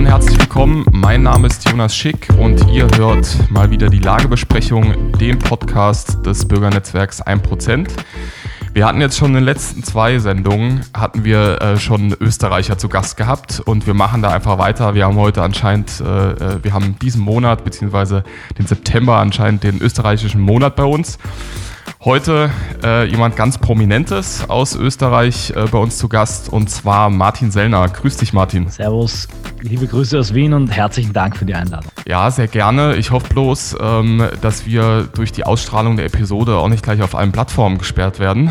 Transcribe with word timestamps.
und 0.00 0.06
herzlich 0.06 0.40
willkommen. 0.40 0.86
Mein 0.92 1.24
Name 1.24 1.46
ist 1.48 1.68
Jonas 1.68 1.94
Schick 1.94 2.28
und 2.38 2.66
ihr 2.72 2.88
hört 2.96 3.36
mal 3.50 3.70
wieder 3.70 3.90
die 3.90 3.98
Lagebesprechung, 3.98 5.12
den 5.18 5.38
Podcast 5.38 6.24
des 6.24 6.48
Bürgernetzwerks 6.48 7.22
1%. 7.22 7.86
Wir 8.72 8.86
hatten 8.86 9.02
jetzt 9.02 9.18
schon 9.18 9.28
in 9.28 9.34
den 9.34 9.44
letzten 9.44 9.84
zwei 9.84 10.18
Sendungen, 10.18 10.86
hatten 10.96 11.24
wir 11.24 11.60
äh, 11.60 11.76
schon 11.76 12.16
Österreicher 12.18 12.78
zu 12.78 12.88
Gast 12.88 13.18
gehabt 13.18 13.60
und 13.60 13.86
wir 13.86 13.92
machen 13.92 14.22
da 14.22 14.30
einfach 14.30 14.56
weiter. 14.56 14.94
Wir 14.94 15.04
haben 15.04 15.16
heute 15.16 15.42
anscheinend, 15.42 16.00
äh, 16.00 16.30
äh 16.30 16.64
wir 16.64 16.72
haben 16.72 16.98
diesen 16.98 17.20
Monat, 17.20 17.62
beziehungsweise 17.62 18.24
den 18.58 18.66
September 18.66 19.16
anscheinend 19.16 19.64
den 19.64 19.82
österreichischen 19.82 20.40
Monat 20.40 20.76
bei 20.76 20.84
uns. 20.84 21.18
Heute 22.02 22.50
äh, 22.82 23.04
jemand 23.04 23.36
ganz 23.36 23.58
Prominentes 23.58 24.48
aus 24.48 24.74
Österreich 24.74 25.50
äh, 25.54 25.66
bei 25.70 25.76
uns 25.76 25.98
zu 25.98 26.08
Gast 26.08 26.50
und 26.50 26.70
zwar 26.70 27.10
Martin 27.10 27.50
Sellner. 27.50 27.86
Grüß 27.86 28.16
dich, 28.16 28.32
Martin. 28.32 28.70
Servus, 28.70 29.28
liebe 29.60 29.86
Grüße 29.86 30.18
aus 30.18 30.32
Wien 30.32 30.54
und 30.54 30.68
herzlichen 30.68 31.12
Dank 31.12 31.36
für 31.36 31.44
die 31.44 31.54
Einladung. 31.54 31.92
Ja, 32.08 32.30
sehr 32.30 32.48
gerne. 32.48 32.96
Ich 32.96 33.10
hoffe 33.10 33.28
bloß, 33.28 33.76
ähm, 33.82 34.26
dass 34.40 34.64
wir 34.64 35.10
durch 35.14 35.30
die 35.30 35.44
Ausstrahlung 35.44 35.96
der 35.96 36.06
Episode 36.06 36.56
auch 36.56 36.70
nicht 36.70 36.82
gleich 36.82 37.02
auf 37.02 37.14
allen 37.14 37.32
Plattformen 37.32 37.76
gesperrt 37.76 38.18
werden. 38.18 38.46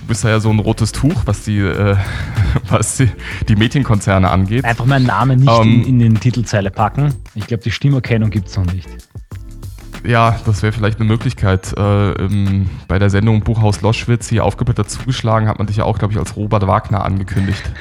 Du 0.00 0.06
bist 0.08 0.22
ja 0.22 0.38
so 0.38 0.50
ein 0.50 0.58
rotes 0.58 0.92
Tuch, 0.92 1.22
was 1.24 1.44
die, 1.44 1.60
äh, 1.60 1.96
was 2.68 2.98
die, 2.98 3.10
die 3.48 3.56
Medienkonzerne 3.56 4.28
angeht. 4.28 4.66
Einfach 4.66 4.84
meinen 4.84 5.06
Namen 5.06 5.38
nicht 5.38 5.50
ähm, 5.50 5.80
in, 5.80 5.84
in 5.84 5.98
den 5.98 6.20
Titelzeile 6.20 6.70
packen. 6.70 7.14
Ich 7.34 7.46
glaube, 7.46 7.62
die 7.62 7.70
Stimmerkennung 7.70 8.28
gibt 8.28 8.48
es 8.48 8.56
noch 8.58 8.70
nicht. 8.70 8.86
Ja, 10.04 10.38
das 10.46 10.62
wäre 10.62 10.72
vielleicht 10.72 11.00
eine 11.00 11.08
Möglichkeit. 11.08 11.76
Äh, 11.76 12.12
im, 12.12 12.68
bei 12.86 12.98
der 12.98 13.10
Sendung 13.10 13.40
Buchhaus 13.42 13.80
Loschwitz 13.80 14.28
hier 14.28 14.44
aufgebildet 14.44 14.90
zugeschlagen, 14.90 15.48
hat 15.48 15.58
man 15.58 15.66
dich 15.66 15.76
ja 15.76 15.84
auch, 15.84 15.98
glaube 15.98 16.12
ich, 16.12 16.18
als 16.18 16.36
Robert 16.36 16.66
Wagner 16.66 17.04
angekündigt. 17.04 17.62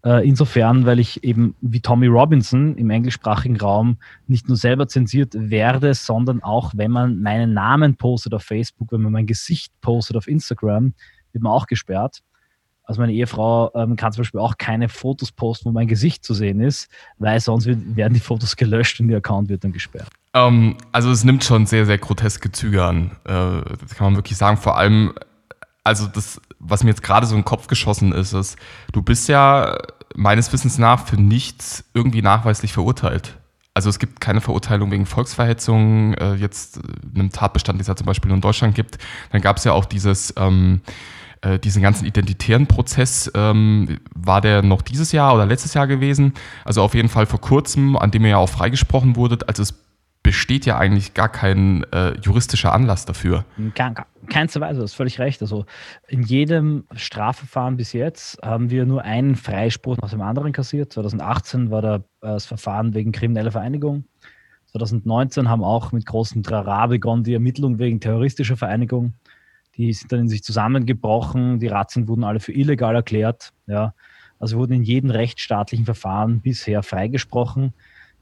Äh, 0.04 0.26
insofern, 0.28 0.84
weil 0.84 0.98
ich 0.98 1.22
eben 1.22 1.54
wie 1.60 1.80
Tommy 1.80 2.08
Robinson 2.08 2.76
im 2.76 2.90
englischsprachigen 2.90 3.60
Raum 3.60 3.98
nicht 4.26 4.48
nur 4.48 4.56
selber 4.56 4.88
zensiert 4.88 5.34
werde, 5.34 5.94
sondern 5.94 6.42
auch, 6.42 6.72
wenn 6.74 6.90
man 6.90 7.20
meinen 7.22 7.54
Namen 7.54 7.96
postet 7.96 8.34
auf 8.34 8.42
Facebook, 8.42 8.90
wenn 8.90 9.02
man 9.02 9.12
mein 9.12 9.26
Gesicht 9.26 9.72
postet 9.80 10.16
auf 10.16 10.26
Instagram, 10.26 10.94
wird 11.32 11.44
man 11.44 11.52
auch 11.52 11.66
gesperrt. 11.66 12.22
Also 12.84 13.00
meine 13.00 13.12
Ehefrau 13.12 13.70
ähm, 13.74 13.94
kann 13.94 14.12
zum 14.12 14.22
Beispiel 14.22 14.40
auch 14.40 14.58
keine 14.58 14.88
Fotos 14.88 15.30
posten, 15.30 15.66
wo 15.66 15.72
mein 15.72 15.86
Gesicht 15.86 16.24
zu 16.24 16.34
sehen 16.34 16.60
ist, 16.60 16.88
weil 17.18 17.38
sonst 17.38 17.66
wird, 17.66 17.78
werden 17.94 18.14
die 18.14 18.20
Fotos 18.20 18.56
gelöscht 18.56 19.00
und 19.00 19.06
der 19.06 19.18
Account 19.18 19.48
wird 19.48 19.62
dann 19.62 19.72
gesperrt. 19.72 20.08
Um, 20.34 20.42
ähm, 20.42 20.76
also 20.90 21.12
es 21.12 21.22
nimmt 21.22 21.44
schon 21.44 21.66
sehr, 21.66 21.86
sehr 21.86 21.98
groteske 21.98 22.50
Züge 22.50 22.84
an. 22.84 23.12
Äh, 23.24 23.62
das 23.80 23.94
kann 23.94 24.08
man 24.08 24.16
wirklich 24.16 24.36
sagen. 24.36 24.56
Vor 24.56 24.76
allem, 24.76 25.12
also 25.84 26.08
das 26.08 26.40
was 26.62 26.84
mir 26.84 26.90
jetzt 26.90 27.02
gerade 27.02 27.26
so 27.26 27.34
in 27.34 27.40
den 27.40 27.44
Kopf 27.44 27.66
geschossen 27.66 28.12
ist, 28.12 28.32
ist, 28.32 28.56
du 28.92 29.02
bist 29.02 29.28
ja 29.28 29.76
meines 30.14 30.52
Wissens 30.52 30.78
nach 30.78 31.06
für 31.06 31.20
nichts 31.20 31.84
irgendwie 31.92 32.22
nachweislich 32.22 32.72
verurteilt. 32.72 33.36
Also 33.74 33.88
es 33.88 33.98
gibt 33.98 34.20
keine 34.20 34.40
Verurteilung 34.40 34.90
wegen 34.90 35.06
Volksverhetzung, 35.06 36.14
äh, 36.14 36.34
jetzt 36.34 36.76
äh, 36.76 36.80
einem 37.14 37.30
Tatbestand, 37.30 37.78
den 37.78 37.82
es 37.82 37.88
ja 37.88 37.96
zum 37.96 38.06
Beispiel 38.06 38.30
in 38.30 38.40
Deutschland 38.40 38.74
gibt. 38.74 38.98
Dann 39.30 39.40
gab 39.40 39.56
es 39.56 39.64
ja 39.64 39.72
auch 39.72 39.86
dieses, 39.86 40.34
ähm, 40.36 40.82
äh, 41.40 41.58
diesen 41.58 41.82
ganzen 41.82 42.04
identitären 42.04 42.66
Prozess, 42.66 43.30
ähm, 43.34 43.98
war 44.14 44.42
der 44.42 44.62
noch 44.62 44.82
dieses 44.82 45.12
Jahr 45.12 45.34
oder 45.34 45.46
letztes 45.46 45.72
Jahr 45.72 45.86
gewesen? 45.86 46.34
Also 46.66 46.82
auf 46.82 46.94
jeden 46.94 47.08
Fall 47.08 47.24
vor 47.24 47.40
kurzem, 47.40 47.96
an 47.96 48.10
dem 48.10 48.24
ihr 48.24 48.32
ja 48.32 48.36
auch 48.36 48.48
freigesprochen 48.48 49.16
wurdet. 49.16 49.48
Also 49.48 49.62
es 49.62 49.72
besteht 50.22 50.66
ja 50.66 50.78
eigentlich 50.78 51.14
gar 51.14 51.28
kein 51.28 51.84
äh, 51.92 52.12
juristischer 52.20 52.72
Anlass 52.72 53.04
dafür. 53.04 53.44
Kein, 53.74 53.94
keinster 54.28 54.60
Weise, 54.60 54.78
du 54.78 54.84
hast 54.84 54.94
völlig 54.94 55.18
recht. 55.18 55.42
Also 55.42 55.66
in 56.06 56.22
jedem 56.22 56.84
Strafverfahren 56.94 57.76
bis 57.76 57.92
jetzt 57.92 58.38
haben 58.42 58.70
wir 58.70 58.86
nur 58.86 59.02
einen 59.02 59.34
Freispruch 59.34 59.96
nach 59.98 60.10
dem 60.10 60.20
anderen 60.20 60.52
kassiert. 60.52 60.92
2018 60.92 61.70
war 61.70 61.82
da, 61.82 61.96
äh, 61.96 62.00
das 62.20 62.46
Verfahren 62.46 62.94
wegen 62.94 63.10
krimineller 63.12 63.50
Vereinigung. 63.50 64.04
2019 64.66 65.48
haben 65.48 65.64
auch 65.64 65.92
mit 65.92 66.06
großem 66.06 66.42
Trara 66.42 66.86
begonnen 66.86 67.24
die 67.24 67.34
Ermittlungen 67.34 67.78
wegen 67.78 68.00
terroristischer 68.00 68.56
Vereinigung. 68.56 69.14
Die 69.76 69.92
sind 69.92 70.12
dann 70.12 70.20
in 70.20 70.28
sich 70.28 70.44
zusammengebrochen. 70.44 71.58
Die 71.58 71.66
Razzien 71.66 72.08
wurden 72.08 72.24
alle 72.24 72.40
für 72.40 72.52
illegal 72.52 72.94
erklärt. 72.94 73.52
Ja. 73.66 73.94
Also 74.38 74.58
wurden 74.58 74.72
in 74.72 74.82
jedem 74.82 75.10
rechtsstaatlichen 75.10 75.84
Verfahren 75.84 76.40
bisher 76.40 76.82
freigesprochen. 76.82 77.74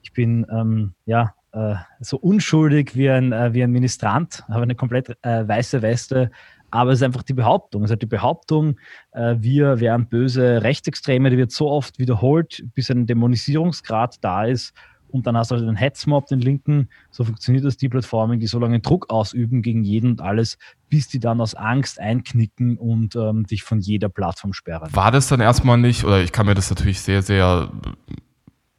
Ich 0.02 0.12
bin 0.12 0.46
ähm, 0.50 0.94
ja 1.06 1.34
äh, 1.52 1.74
so 2.00 2.16
unschuldig 2.16 2.94
wie 2.94 3.10
ein, 3.10 3.32
äh, 3.32 3.52
wie 3.52 3.62
ein 3.62 3.70
Ministrant, 3.70 4.44
habe 4.48 4.62
eine 4.62 4.74
komplett 4.74 5.16
äh, 5.22 5.46
weiße 5.46 5.82
Weste, 5.82 6.30
aber 6.70 6.92
es 6.92 7.00
ist 7.00 7.02
einfach 7.02 7.22
die 7.22 7.34
Behauptung. 7.34 7.82
Es 7.82 7.88
ist 7.88 7.92
halt 7.92 8.02
die 8.02 8.06
Behauptung, 8.06 8.78
äh, 9.12 9.36
wir 9.38 9.80
wären 9.80 10.06
böse 10.06 10.62
Rechtsextreme, 10.62 11.30
die 11.30 11.38
wird 11.38 11.50
so 11.50 11.68
oft 11.68 11.98
wiederholt, 11.98 12.64
bis 12.74 12.90
ein 12.90 13.06
Dämonisierungsgrad 13.06 14.22
da 14.22 14.44
ist. 14.44 14.72
Und 15.08 15.26
dann 15.26 15.36
hast 15.36 15.50
du 15.50 15.56
halt 15.56 15.66
den 15.66 15.74
Hetzmob, 15.74 16.26
den 16.26 16.40
Linken. 16.40 16.88
So 17.10 17.24
funktioniert 17.24 17.64
das, 17.64 17.76
die 17.76 17.88
Plattformen, 17.88 18.38
die 18.38 18.46
so 18.46 18.60
lange 18.60 18.78
Druck 18.78 19.10
ausüben 19.10 19.60
gegen 19.60 19.82
jeden 19.82 20.12
und 20.12 20.20
alles, 20.20 20.56
bis 20.88 21.08
die 21.08 21.18
dann 21.18 21.40
aus 21.40 21.56
Angst 21.56 21.98
einknicken 21.98 22.78
und 22.78 23.16
ähm, 23.16 23.44
dich 23.44 23.64
von 23.64 23.80
jeder 23.80 24.08
Plattform 24.08 24.52
sperren. 24.52 24.94
War 24.94 25.10
das 25.10 25.26
dann 25.26 25.40
erstmal 25.40 25.78
nicht, 25.78 26.04
oder 26.04 26.22
ich 26.22 26.30
kann 26.30 26.46
mir 26.46 26.54
das 26.54 26.70
natürlich 26.70 27.00
sehr, 27.00 27.22
sehr 27.22 27.72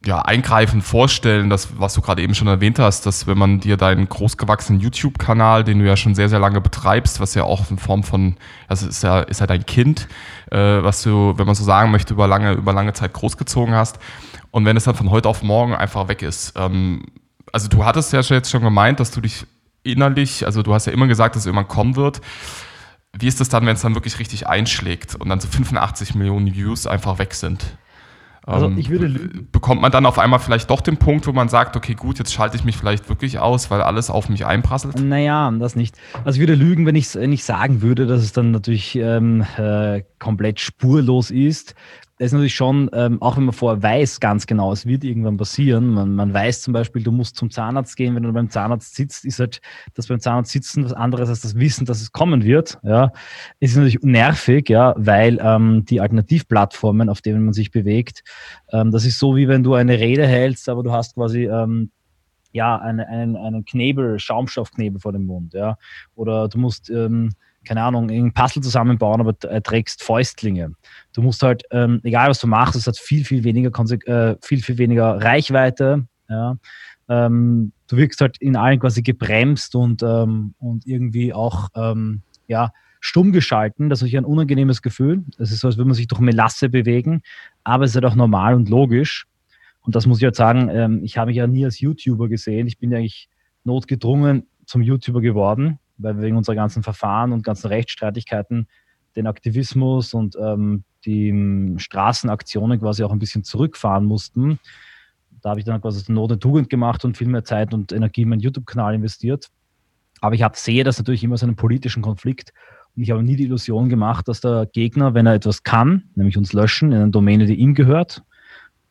ja, 0.04 0.20
eingreifend 0.20 0.82
vorstellen, 0.82 1.48
das, 1.48 1.78
was 1.78 1.94
du 1.94 2.00
gerade 2.00 2.22
eben 2.22 2.34
schon 2.34 2.48
erwähnt 2.48 2.78
hast, 2.78 3.06
dass 3.06 3.26
wenn 3.26 3.38
man 3.38 3.60
dir 3.60 3.76
deinen 3.76 4.08
großgewachsenen 4.08 4.80
YouTube-Kanal, 4.80 5.62
den 5.62 5.78
du 5.78 5.86
ja 5.86 5.96
schon 5.96 6.14
sehr, 6.16 6.28
sehr 6.28 6.40
lange 6.40 6.60
betreibst, 6.60 7.20
was 7.20 7.34
ja 7.34 7.44
auch 7.44 7.70
in 7.70 7.78
Form 7.78 8.02
von, 8.02 8.36
also 8.66 8.88
ist 8.88 9.02
ja, 9.04 9.20
ist 9.20 9.40
ja 9.40 9.46
dein 9.46 9.64
Kind, 9.64 10.08
äh, 10.50 10.58
was 10.58 11.02
du, 11.02 11.34
wenn 11.36 11.46
man 11.46 11.54
so 11.54 11.62
sagen 11.62 11.92
möchte, 11.92 12.14
über 12.14 12.26
lange, 12.26 12.52
über 12.52 12.72
lange 12.72 12.92
Zeit 12.94 13.12
großgezogen 13.12 13.74
hast. 13.74 14.00
Und 14.50 14.64
wenn 14.64 14.76
es 14.76 14.84
dann 14.84 14.96
von 14.96 15.10
heute 15.10 15.28
auf 15.28 15.42
morgen 15.42 15.74
einfach 15.74 16.08
weg 16.08 16.22
ist, 16.22 16.54
ähm, 16.56 17.04
also 17.52 17.68
du 17.68 17.84
hattest 17.84 18.12
ja 18.12 18.20
jetzt 18.20 18.50
schon 18.50 18.62
gemeint, 18.62 18.98
dass 18.98 19.12
du 19.12 19.20
dich 19.20 19.46
innerlich, 19.84 20.46
also 20.46 20.62
du 20.62 20.74
hast 20.74 20.86
ja 20.86 20.92
immer 20.92 21.06
gesagt, 21.06 21.36
dass 21.36 21.42
es 21.42 21.46
irgendwann 21.46 21.68
kommen 21.68 21.94
wird. 21.96 22.20
Wie 23.12 23.28
ist 23.28 23.40
das 23.40 23.50
dann, 23.50 23.66
wenn 23.66 23.74
es 23.76 23.82
dann 23.82 23.94
wirklich 23.94 24.18
richtig 24.18 24.48
einschlägt 24.48 25.14
und 25.14 25.28
dann 25.28 25.38
so 25.38 25.46
85 25.46 26.14
Millionen 26.14 26.54
Views 26.54 26.86
einfach 26.86 27.18
weg 27.18 27.34
sind? 27.34 27.76
Also 28.44 28.66
ähm, 28.66 28.76
ich 28.76 28.90
würde 28.90 29.08
bekommt 29.52 29.80
man 29.80 29.92
dann 29.92 30.04
auf 30.04 30.18
einmal 30.18 30.40
vielleicht 30.40 30.68
doch 30.70 30.80
den 30.80 30.96
Punkt, 30.96 31.26
wo 31.26 31.32
man 31.32 31.48
sagt, 31.48 31.76
okay, 31.76 31.94
gut, 31.94 32.18
jetzt 32.18 32.32
schalte 32.32 32.56
ich 32.56 32.64
mich 32.64 32.76
vielleicht 32.76 33.08
wirklich 33.08 33.38
aus, 33.38 33.70
weil 33.70 33.82
alles 33.82 34.10
auf 34.10 34.28
mich 34.28 34.44
einprasselt? 34.46 35.00
Naja, 35.00 35.50
das 35.52 35.76
nicht. 35.76 35.96
Also 36.24 36.36
ich 36.36 36.40
würde 36.40 36.54
lügen, 36.54 36.84
wenn 36.86 36.96
ich 36.96 37.06
es 37.06 37.14
nicht 37.14 37.44
sagen 37.44 37.82
würde, 37.82 38.06
dass 38.06 38.22
es 38.22 38.32
dann 38.32 38.50
natürlich 38.50 38.96
ähm, 38.96 39.44
äh, 39.56 40.02
komplett 40.18 40.60
spurlos 40.60 41.30
ist 41.30 41.74
das 42.18 42.26
ist 42.26 42.32
natürlich 42.32 42.54
schon, 42.54 42.90
ähm, 42.92 43.20
auch 43.22 43.36
wenn 43.36 43.44
man 43.44 43.54
vorher 43.54 43.82
weiß 43.82 44.20
ganz 44.20 44.46
genau, 44.46 44.72
es 44.72 44.86
wird 44.86 45.02
irgendwann 45.02 45.38
passieren. 45.38 45.88
Man, 45.88 46.14
man 46.14 46.32
weiß 46.32 46.62
zum 46.62 46.72
Beispiel, 46.72 47.02
du 47.02 47.10
musst 47.10 47.36
zum 47.36 47.50
Zahnarzt 47.50 47.96
gehen, 47.96 48.14
wenn 48.14 48.22
du 48.22 48.32
beim 48.32 48.50
Zahnarzt 48.50 48.94
sitzt, 48.94 49.24
ist 49.24 49.40
halt 49.40 49.60
das 49.94 50.08
beim 50.08 50.20
Zahnarzt 50.20 50.52
sitzen 50.52 50.84
was 50.84 50.92
anderes 50.92 51.28
als 51.30 51.40
das 51.40 51.56
Wissen, 51.56 51.86
dass 51.86 52.02
es 52.02 52.12
kommen 52.12 52.44
wird. 52.44 52.78
Ja, 52.82 53.12
es 53.60 53.70
ist 53.70 53.76
natürlich 53.76 54.00
nervig, 54.02 54.68
ja, 54.68 54.94
weil 54.96 55.38
ähm, 55.42 55.84
die 55.86 56.00
Alternativplattformen, 56.00 57.08
auf 57.08 57.22
denen 57.22 57.44
man 57.44 57.54
sich 57.54 57.70
bewegt, 57.70 58.22
ähm, 58.72 58.92
das 58.92 59.04
ist 59.04 59.18
so 59.18 59.34
wie 59.34 59.48
wenn 59.48 59.62
du 59.62 59.74
eine 59.74 59.98
Rede 59.98 60.26
hältst, 60.26 60.68
aber 60.68 60.82
du 60.82 60.92
hast 60.92 61.14
quasi 61.14 61.46
ähm, 61.46 61.90
ja 62.52 62.78
eine, 62.78 63.08
einen, 63.08 63.36
einen 63.36 63.64
Knebel, 63.64 64.18
Schaumstoffknebel 64.18 65.00
vor 65.00 65.12
dem 65.12 65.24
Mund, 65.24 65.54
ja, 65.54 65.76
oder 66.14 66.48
du 66.48 66.58
musst 66.58 66.90
ähm, 66.90 67.32
keine 67.64 67.82
Ahnung, 67.82 68.10
ein 68.10 68.32
Puzzle 68.32 68.62
zusammenbauen, 68.62 69.20
aber 69.20 69.34
äh, 69.48 69.60
trägst 69.60 70.02
Fäustlinge. 70.02 70.72
Du 71.12 71.22
musst 71.22 71.42
halt, 71.42 71.62
ähm, 71.70 72.00
egal 72.02 72.30
was 72.30 72.40
du 72.40 72.46
machst, 72.46 72.76
es 72.76 72.86
hat 72.86 72.98
viel, 72.98 73.24
viel 73.24 73.44
weniger, 73.44 73.70
äh, 74.06 74.36
viel, 74.42 74.62
viel 74.62 74.78
weniger 74.78 75.22
Reichweite. 75.22 76.06
Ja. 76.28 76.56
Ähm, 77.08 77.72
du 77.88 77.96
wirkst 77.96 78.20
halt 78.20 78.38
in 78.38 78.56
allen 78.56 78.80
quasi 78.80 79.02
gebremst 79.02 79.74
und, 79.74 80.02
ähm, 80.02 80.54
und 80.58 80.86
irgendwie 80.86 81.32
auch 81.32 81.68
ähm, 81.74 82.22
ja, 82.48 82.72
stumm 83.00 83.32
geschalten. 83.32 83.90
Das 83.90 84.02
ist 84.02 84.14
ein 84.14 84.24
unangenehmes 84.24 84.82
Gefühl. 84.82 85.24
Es 85.38 85.52
ist 85.52 85.60
so, 85.60 85.68
als 85.68 85.76
würde 85.76 85.88
man 85.88 85.94
sich 85.94 86.08
durch 86.08 86.20
Melasse 86.20 86.68
bewegen, 86.68 87.22
aber 87.64 87.84
es 87.84 87.90
ist 87.90 87.96
halt 87.96 88.06
auch 88.06 88.16
normal 88.16 88.54
und 88.54 88.68
logisch. 88.68 89.26
Und 89.82 89.96
das 89.96 90.06
muss 90.06 90.18
ich 90.18 90.24
halt 90.24 90.36
sagen, 90.36 90.68
ähm, 90.68 91.00
ich 91.04 91.18
habe 91.18 91.28
mich 91.28 91.36
ja 91.36 91.46
nie 91.46 91.64
als 91.64 91.80
YouTuber 91.80 92.28
gesehen. 92.28 92.66
Ich 92.66 92.78
bin 92.78 92.92
ja 92.92 92.98
eigentlich 92.98 93.28
notgedrungen 93.64 94.46
zum 94.64 94.80
YouTuber 94.82 95.20
geworden 95.20 95.78
weil 96.02 96.16
wir 96.16 96.22
wegen 96.22 96.36
unserer 96.36 96.56
ganzen 96.56 96.82
Verfahren 96.82 97.32
und 97.32 97.44
ganzen 97.44 97.68
Rechtsstreitigkeiten 97.68 98.68
den 99.16 99.26
Aktivismus 99.26 100.14
und 100.14 100.36
ähm, 100.40 100.84
die 101.04 101.28
ähm, 101.28 101.78
Straßenaktionen 101.78 102.80
quasi 102.80 103.02
auch 103.02 103.12
ein 103.12 103.18
bisschen 103.18 103.44
zurückfahren 103.44 104.04
mussten. 104.04 104.58
Da 105.42 105.50
habe 105.50 105.60
ich 105.60 105.66
dann 105.66 105.80
quasi 105.80 106.10
Not 106.12 106.32
und 106.32 106.40
Tugend 106.40 106.70
gemacht 106.70 107.04
und 107.04 107.16
viel 107.16 107.28
mehr 107.28 107.44
Zeit 107.44 107.74
und 107.74 107.92
Energie 107.92 108.22
in 108.22 108.28
meinen 108.28 108.40
YouTube-Kanal 108.40 108.94
investiert. 108.94 109.48
Aber 110.20 110.34
ich 110.34 110.42
hab, 110.42 110.56
sehe 110.56 110.84
das 110.84 110.98
natürlich 110.98 111.24
immer 111.24 111.36
so 111.36 111.46
einen 111.46 111.56
politischen 111.56 112.02
Konflikt. 112.02 112.52
Und 112.94 113.02
ich 113.02 113.10
habe 113.10 113.22
nie 113.22 113.36
die 113.36 113.44
Illusion 113.44 113.88
gemacht, 113.88 114.28
dass 114.28 114.40
der 114.40 114.66
Gegner, 114.72 115.14
wenn 115.14 115.26
er 115.26 115.34
etwas 115.34 115.64
kann, 115.64 116.04
nämlich 116.14 116.36
uns 116.36 116.52
löschen 116.52 116.92
in 116.92 116.98
einer 116.98 117.10
Domäne, 117.10 117.46
die 117.46 117.56
ihm 117.56 117.74
gehört, 117.74 118.22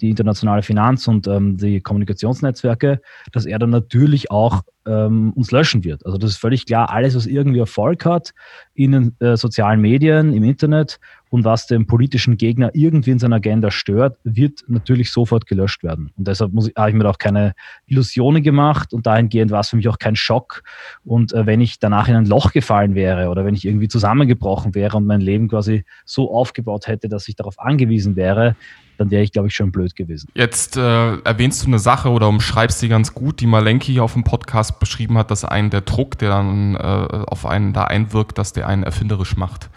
die 0.02 0.10
internationale 0.10 0.64
Finanz 0.64 1.08
und 1.08 1.28
ähm, 1.28 1.58
die 1.58 1.80
Kommunikationsnetzwerke, 1.80 3.02
dass 3.32 3.46
er 3.46 3.60
dann 3.60 3.70
natürlich 3.70 4.32
auch 4.32 4.64
ähm, 4.86 5.32
uns 5.34 5.52
löschen 5.52 5.84
wird. 5.84 6.06
Also 6.06 6.18
das 6.18 6.32
ist 6.32 6.38
völlig 6.38 6.66
klar, 6.66 6.90
alles, 6.90 7.16
was 7.16 7.28
irgendwie 7.28 7.60
Erfolg 7.60 8.04
hat 8.06 8.34
in 8.74 8.92
den 8.92 9.16
äh, 9.20 9.38
sozialen 9.38 9.80
Medien, 9.80 10.34
im 10.34 10.44
Internet 10.44 11.00
und 11.30 11.46
was 11.46 11.68
den 11.68 11.86
politischen 11.86 12.36
Gegner 12.36 12.72
irgendwie 12.74 13.12
in 13.12 13.20
seiner 13.20 13.36
Agenda 13.36 13.70
stört, 13.70 14.18
wird 14.24 14.64
natürlich 14.68 15.12
sofort 15.12 15.46
gelöscht 15.46 15.84
werden. 15.84 16.12
Und 16.18 16.28
deshalb 16.28 16.52
habe 16.76 16.90
ich 16.90 16.96
mir 16.96 17.08
auch 17.08 17.20
keine 17.20 17.54
Illusionen 17.86 18.42
gemacht 18.42 18.94
und 18.94 19.06
dahingehend 19.06 19.52
war 19.52 19.62
es 19.62 19.70
für 19.70 19.76
mich 19.76 19.88
auch 19.88 20.00
kein 20.00 20.16
Schock. 20.16 20.64
Und 21.06 21.32
äh, 21.34 21.46
wenn 21.46 21.62
ich 21.62 21.80
danach 21.80 22.08
in 22.08 22.16
ein 22.16 22.26
Loch 22.26 22.52
gefallen 22.52 22.96
wäre 22.96 23.30
oder 23.30 23.46
wenn 23.46 23.54
ich 23.54 23.66
irgendwie 23.66 23.88
zusammengebrochen 23.88 24.74
wäre 24.74 24.98
und 24.98 25.06
mein 25.06 25.22
Leben 25.22 25.48
quasi 25.48 25.86
so 26.06 26.34
aufgebaut 26.34 26.88
hätte, 26.88 27.08
dass 27.08 27.28
ich 27.28 27.36
darauf 27.36 27.60
angewiesen 27.60 28.16
wäre, 28.16 28.56
dann 29.02 29.10
wäre 29.10 29.24
ich, 29.24 29.32
glaube 29.32 29.48
ich, 29.48 29.56
schon 29.56 29.72
blöd 29.72 29.96
gewesen. 29.96 30.30
Jetzt 30.36 30.78
äh, 30.78 31.18
erwähnst 31.18 31.64
du 31.64 31.68
eine 31.68 31.80
Sache 31.80 32.10
oder 32.10 32.28
umschreibst 32.28 32.80
sie 32.80 32.88
ganz 32.88 33.14
gut, 33.14 33.40
die 33.40 33.48
Malenki 33.48 33.94
hier 33.94 34.04
auf 34.04 34.14
dem 34.14 34.24
Podcast 34.24 34.80
beschrieben 34.80 35.18
hat, 35.18 35.32
dass 35.32 35.44
einen 35.44 35.72
der 35.72 35.82
Druck, 35.82 36.20
der 36.20 36.30
dann 36.30 36.76
äh, 36.76 36.80
auf 36.80 37.48
einen 37.48 37.74
da 37.74 37.86
einwirkt, 37.86 38.38
dass 38.38 38.54
der 38.54 38.68
einen 38.68 38.84
erfinderisch 38.84 39.36
macht. 39.36 39.70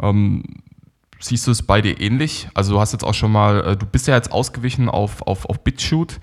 Ähm, 0.00 0.44
siehst 1.18 1.48
du 1.48 1.50
es 1.50 1.62
bei 1.62 1.80
dir 1.80 2.00
ähnlich? 2.00 2.48
Also 2.54 2.74
du 2.74 2.80
hast 2.80 2.92
jetzt 2.92 3.04
auch 3.04 3.14
schon 3.14 3.32
mal, 3.32 3.64
äh, 3.64 3.76
du 3.76 3.84
bist 3.84 4.06
ja 4.06 4.14
jetzt 4.14 4.30
ausgewichen 4.30 4.88
auf, 4.88 5.22
auf, 5.22 5.46
auf 5.46 5.60
BitChute. 5.64 6.16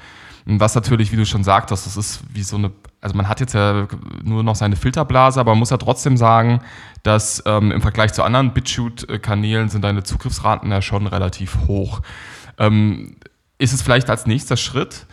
Was 0.47 0.75
natürlich, 0.75 1.11
wie 1.11 1.15
du 1.15 1.25
schon 1.25 1.43
sagtest, 1.43 1.87
das 1.87 1.97
ist 1.97 2.21
wie 2.31 2.43
so 2.43 2.55
eine, 2.55 2.71
also 3.01 3.17
man 3.17 3.27
hat 3.27 3.39
jetzt 3.39 3.53
ja 3.53 3.87
nur 4.23 4.43
noch 4.43 4.55
seine 4.55 4.75
Filterblase, 4.75 5.39
aber 5.39 5.51
man 5.51 5.59
muss 5.59 5.71
ja 5.71 5.77
trotzdem 5.77 6.17
sagen, 6.17 6.61
dass 7.01 7.41
ähm, 7.47 7.71
im 7.71 7.81
Vergleich 7.81 8.13
zu 8.13 8.21
anderen 8.23 8.53
BitChute-Kanälen 8.53 9.69
sind 9.69 9.83
deine 9.83 10.03
Zugriffsraten 10.03 10.71
ja 10.71 10.83
schon 10.83 11.07
relativ 11.07 11.57
hoch. 11.67 12.01
Ähm, 12.57 13.17
ist 13.57 13.73
es 13.73 13.81
vielleicht 13.81 14.09
als 14.09 14.25
nächster 14.25 14.57
Schritt 14.57 15.05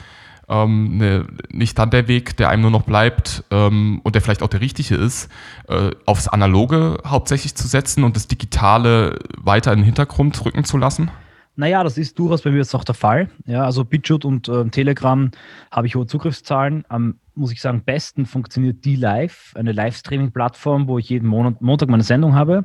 ähm, 0.48 0.98
ne, 0.98 1.26
nicht 1.50 1.78
dann 1.78 1.90
der 1.90 2.08
Weg, 2.08 2.36
der 2.36 2.50
einem 2.50 2.62
nur 2.62 2.70
noch 2.70 2.82
bleibt 2.82 3.44
ähm, 3.50 4.00
und 4.02 4.14
der 4.14 4.22
vielleicht 4.22 4.42
auch 4.42 4.48
der 4.48 4.60
richtige 4.60 4.94
ist, 4.96 5.30
äh, 5.68 5.90
aufs 6.04 6.28
Analoge 6.28 6.98
hauptsächlich 7.06 7.54
zu 7.54 7.66
setzen 7.66 8.04
und 8.04 8.16
das 8.16 8.28
Digitale 8.28 9.18
weiter 9.38 9.72
in 9.72 9.80
den 9.80 9.84
Hintergrund 9.84 10.44
rücken 10.44 10.64
zu 10.64 10.76
lassen? 10.76 11.10
Naja, 11.54 11.84
das 11.84 11.98
ist 11.98 12.18
durchaus 12.18 12.42
bei 12.42 12.50
mir 12.50 12.58
jetzt 12.58 12.74
auch 12.74 12.84
der 12.84 12.94
Fall. 12.94 13.28
Ja, 13.46 13.64
also 13.64 13.84
BitChute 13.84 14.26
und 14.26 14.48
äh, 14.48 14.64
Telegram 14.70 15.30
habe 15.70 15.86
ich 15.86 15.94
hohe 15.94 16.06
Zugriffszahlen. 16.06 16.84
Am, 16.88 17.16
muss 17.34 17.52
ich 17.52 17.60
sagen, 17.60 17.82
besten 17.84 18.24
funktioniert 18.24 18.84
die 18.84 18.96
Live, 18.96 19.52
eine 19.54 19.72
Livestreaming-Plattform, 19.72 20.88
wo 20.88 20.98
ich 20.98 21.10
jeden 21.10 21.28
Monat, 21.28 21.60
Montag 21.60 21.90
meine 21.90 22.04
Sendung 22.04 22.34
habe 22.34 22.64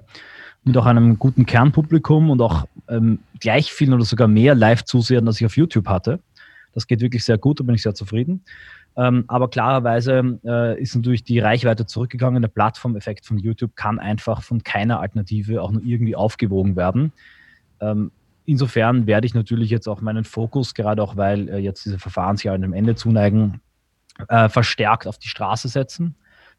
mit 0.64 0.78
auch 0.78 0.86
einem 0.86 1.18
guten 1.18 1.46
Kernpublikum 1.46 2.30
und 2.30 2.42
auch 2.42 2.68
ähm, 2.90 3.20
gleich 3.40 3.72
vielen 3.72 3.94
oder 3.94 4.04
sogar 4.04 4.28
mehr 4.28 4.56
Live-Zusehern, 4.56 5.28
als 5.28 5.40
ich 5.40 5.46
auf 5.46 5.58
YouTube 5.58 5.88
hatte. 5.88 6.20
Das 6.74 6.88
geht 6.88 7.02
wirklich 7.02 7.24
sehr 7.24 7.38
gut, 7.38 7.60
da 7.60 7.64
bin 7.64 7.76
ich 7.76 7.82
sehr 7.82 7.96
zufrieden. 7.96 8.44
Ähm, 8.98 9.26
aber 9.28 9.50
klarerweise 9.50 10.40
äh, 10.44 10.82
ist 10.82 10.96
natürlich 10.96 11.24
die 11.24 11.40
Reichweite 11.40 11.86
zurückgegangen. 11.86 12.42
Der 12.42 12.50
Plattformeffekt 12.50 13.26
von 13.26 13.38
YouTube 13.38 13.76
kann 13.76 14.00
einfach 14.00 14.42
von 14.42 14.64
keiner 14.64 15.00
Alternative 15.00 15.62
auch 15.62 15.72
nur 15.72 15.84
irgendwie 15.84 16.16
aufgewogen 16.16 16.76
werden. 16.76 17.14
Ähm, 17.80 18.12
insofern 18.46 19.06
werde 19.06 19.28
ich 19.28 19.36
natürlich 19.36 19.70
jetzt 19.70 19.88
auch 19.88 20.02
meinen 20.02 20.24
Fokus, 20.24 20.74
gerade 20.74 21.04
auch 21.04 21.16
weil 21.16 21.48
äh, 21.48 21.58
jetzt 21.58 21.86
diese 21.86 22.00
Verfahrensjahre 22.00 22.60
dem 22.60 22.74
Ende 22.74 22.96
zuneigen, 22.96 23.62
äh, 24.30 24.50
verstärkt 24.50 25.06
auf 25.06 25.20
die 25.20 25.28
Straße 25.28 25.68
setzen. 25.68 26.16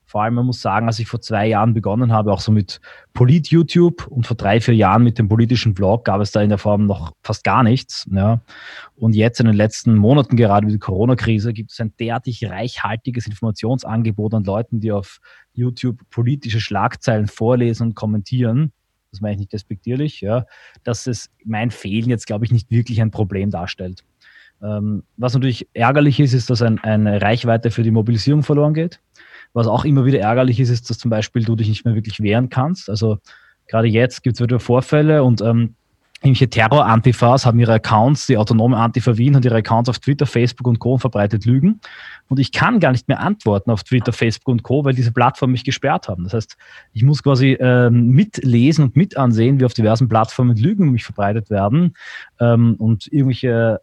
Vor 0.08 0.22
allem, 0.22 0.34
man 0.34 0.46
muss 0.46 0.62
sagen, 0.62 0.87
als 0.87 0.99
ich 1.00 1.06
vor 1.06 1.20
zwei 1.20 1.49
Jahren 1.49 1.75
begonnen 1.75 2.12
habe, 2.14 2.32
auch 2.32 2.40
so 2.40 2.50
mit 2.50 2.81
Polit-YouTube 3.12 4.06
und 4.06 4.26
vor 4.26 4.38
drei, 4.38 4.58
vier 4.58 4.75
Jahren 4.75 5.05
mit 5.05 5.19
dem 5.19 5.28
politischen 5.28 5.76
Vlog, 5.76 6.06
gab 6.06 6.22
es 6.22 6.32
da 6.32 6.40
in 6.40 6.49
der 6.49 6.56
Form 6.56 6.87
noch 6.87 7.12
fast 7.22 7.44
gar 7.44 7.62
nichts. 7.62 8.08
Ja. 8.10 8.40
Und 8.96 9.14
jetzt 9.14 9.38
in 9.38 9.44
den 9.44 9.55
letzten 9.55 9.94
Monaten, 9.96 10.38
gerade 10.38 10.64
mit 10.64 10.72
der 10.72 10.81
Corona-Krise, 10.81 11.53
gibt 11.53 11.72
es 11.72 11.81
ein 11.81 11.93
derartig 12.00 12.48
reichhaltiges 12.48 13.27
Informationsangebot 13.27 14.32
an 14.32 14.44
Leuten, 14.44 14.81
die 14.81 14.93
auf 14.93 15.19
YouTube 15.53 16.00
politische 16.08 16.60
Schlagzeilen 16.60 17.27
vorlesen 17.27 17.88
und 17.88 17.94
kommentieren. 17.94 18.72
Das 19.10 19.20
meine 19.20 19.34
ich 19.34 19.41
nicht 19.41 19.53
despektierlich, 19.53 20.22
ja, 20.22 20.46
dass 20.84 21.06
es 21.06 21.29
mein 21.44 21.70
Fehlen 21.70 22.08
jetzt, 22.08 22.27
glaube 22.27 22.46
ich, 22.46 22.50
nicht 22.50 22.70
wirklich 22.70 23.03
ein 23.03 23.10
Problem 23.10 23.50
darstellt. 23.50 24.05
Ähm, 24.62 25.03
was 25.19 25.34
natürlich 25.34 25.69
ärgerlich 25.74 26.19
ist, 26.19 26.32
ist, 26.32 26.48
dass 26.48 26.62
ein, 26.62 26.79
eine 26.79 27.20
Reichweite 27.20 27.70
für 27.70 27.82
die 27.82 27.91
Mobilisierung 27.91 28.43
verloren 28.43 28.72
geht. 28.72 29.00
Was 29.52 29.67
auch 29.67 29.84
immer 29.84 30.05
wieder 30.05 30.20
ärgerlich 30.20 30.60
ist, 30.60 30.70
ist, 30.70 30.90
dass 30.90 30.98
zum 30.98 31.10
Beispiel 31.10 31.44
du 31.44 31.56
dich 31.56 31.69
nicht 31.69 31.84
mehr 31.84 31.94
wirklich 31.94 32.20
wehren 32.20 32.48
kannst. 32.48 32.90
Also 32.90 33.19
gerade 33.67 33.88
jetzt 33.88 34.22
gibt 34.22 34.36
es 34.36 34.43
wieder 34.43 34.60
Vorfälle 34.60 35.24
und 35.24 35.40
ähm, 35.40 35.74
irgendwelche 36.20 36.50
Terror-Antifas 36.50 37.46
haben 37.46 37.60
ihre 37.60 37.74
Accounts, 37.74 38.26
die 38.26 38.36
autonome 38.36 38.76
Antifa 38.76 39.17
Wien 39.17 39.36
hat 39.36 39.44
ihre 39.44 39.56
Accounts 39.56 39.88
auf 39.88 40.00
Twitter, 40.00 40.26
Facebook 40.26 40.67
und 40.67 40.81
Co. 40.81 40.94
und 40.94 40.98
verbreitet 40.98 41.44
Lügen. 41.44 41.81
Und 42.28 42.40
ich 42.40 42.50
kann 42.50 42.81
gar 42.81 42.90
nicht 42.90 43.06
mehr 43.06 43.20
antworten 43.20 43.70
auf 43.70 43.84
Twitter, 43.84 44.12
Facebook 44.12 44.48
und 44.48 44.62
Co., 44.64 44.84
weil 44.84 44.94
diese 44.94 45.12
Plattformen 45.12 45.52
mich 45.52 45.64
gesperrt 45.64 46.08
haben. 46.08 46.24
Das 46.24 46.34
heißt, 46.34 46.56
ich 46.93 47.05
muss 47.05 47.22
quasi 47.22 47.56
ähm, 47.60 48.08
mitlesen 48.08 48.84
und 48.84 48.96
mitansehen, 48.96 49.60
wie 49.60 49.64
auf 49.64 49.74
diversen 49.74 50.08
Plattformen 50.08 50.56
Lügen 50.56 50.90
mich 50.90 51.05
verbreitet 51.05 51.50
werden 51.50 51.94
ähm, 52.40 52.74
und 52.78 53.06
irgendwelche 53.12 53.81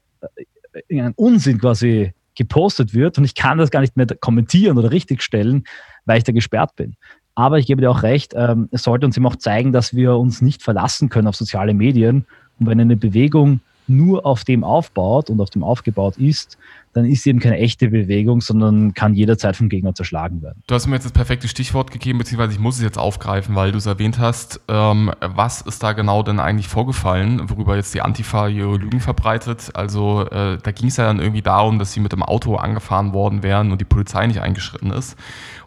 äh, 0.89 1.12
Unsinn 1.15 1.57
quasi 1.60 2.13
gepostet 2.36 2.94
wird 2.94 3.18
und 3.18 3.24
ich 3.24 3.36
kann 3.36 3.58
das 3.58 3.72
gar 3.72 3.82
nicht 3.82 3.98
mehr 3.98 4.08
kommentieren 4.20 4.77
oder 4.77 4.92
richtigstellen, 4.92 5.63
weil 6.06 6.18
ich 6.18 6.24
da 6.24 6.32
gesperrt 6.32 6.75
bin. 6.75 6.96
Aber 7.36 7.60
ich 7.60 7.68
gebe 7.68 7.82
dir 7.82 7.92
auch 7.92 8.04
recht, 8.04 8.34
ähm, 8.36 8.70
es 8.72 8.84
sollte 8.84 9.06
uns 9.06 9.18
eben 9.18 9.27
auch 9.27 9.36
zeigen, 9.36 9.74
dass 9.74 9.94
wir 9.94 10.15
uns 10.15 10.42
nicht 10.42 10.63
verlassen 10.63 11.10
können 11.10 11.27
auf 11.27 11.36
soziale 11.36 11.74
Medien. 11.74 12.25
Und 12.60 12.68
wenn 12.68 12.80
eine 12.80 12.96
Bewegung 12.96 13.60
nur 13.88 14.25
auf 14.25 14.44
dem 14.44 14.63
aufbaut 14.63 15.30
und 15.30 15.42
auf 15.42 15.50
dem 15.50 15.63
aufgebaut 15.63 16.18
ist, 16.18 16.58
dann 16.96 17.04
ist 17.04 17.24
sie 17.24 17.30
eben 17.30 17.39
keine 17.39 17.58
echte 17.58 17.89
Bewegung, 17.89 18.39
sondern 18.39 18.94
kann 18.94 19.13
jederzeit 19.13 19.58
vom 19.58 19.68
Gegner 19.68 19.94
zerschlagen 19.94 20.42
werden. 20.42 20.63
Du 20.65 20.75
hast 20.75 20.88
mir 20.88 20.96
jetzt 20.96 21.04
das 21.04 21.12
perfekte 21.12 21.50
Stichwort 21.50 21.92
gegeben, 21.92 22.20
beziehungsweise 22.20 22.54
ich 22.54 22.60
muss 22.60 22.77
es 22.77 22.82
jetzt 22.82 22.98
aufgreifen, 22.98 23.54
weil 23.54 23.74
du 23.74 23.77
es 23.77 23.86
erwähnt 23.86 24.18
hast. 24.18 24.62
Ähm, 24.70 25.12
was 25.20 25.60
ist 25.62 25.84
da 25.84 25.92
genau 25.92 26.24
denn 26.24 26.39
eigentlich 26.39 26.70
vorgefallen, 26.70 27.50
worüber 27.50 27.75
jetzt 27.75 27.94
die 27.94 28.01
Antifa 28.01 28.48
ihre 28.48 28.77
Lügen 28.77 29.01
verbreitet? 29.01 29.72
Also 29.74 30.22
äh, 30.27 30.58
da 30.63 30.72
ging 30.72 30.88
es 30.88 30.96
ja 30.96 31.06
dann 31.06 31.20
irgendwie 31.20 31.42
darum, 31.42 31.80
dass 31.80 31.92
sie 31.92 32.00
mit 32.00 32.13
dem 32.13 32.24
Auto 32.24 32.56
angefahren 32.56 33.12
worden 33.12 33.44
wären 33.44 33.74
und 33.74 33.82
die 33.82 33.86
Polizei 33.86 34.25
nicht 34.27 34.39
eingeschritten 34.39 34.92
ist. 34.92 35.18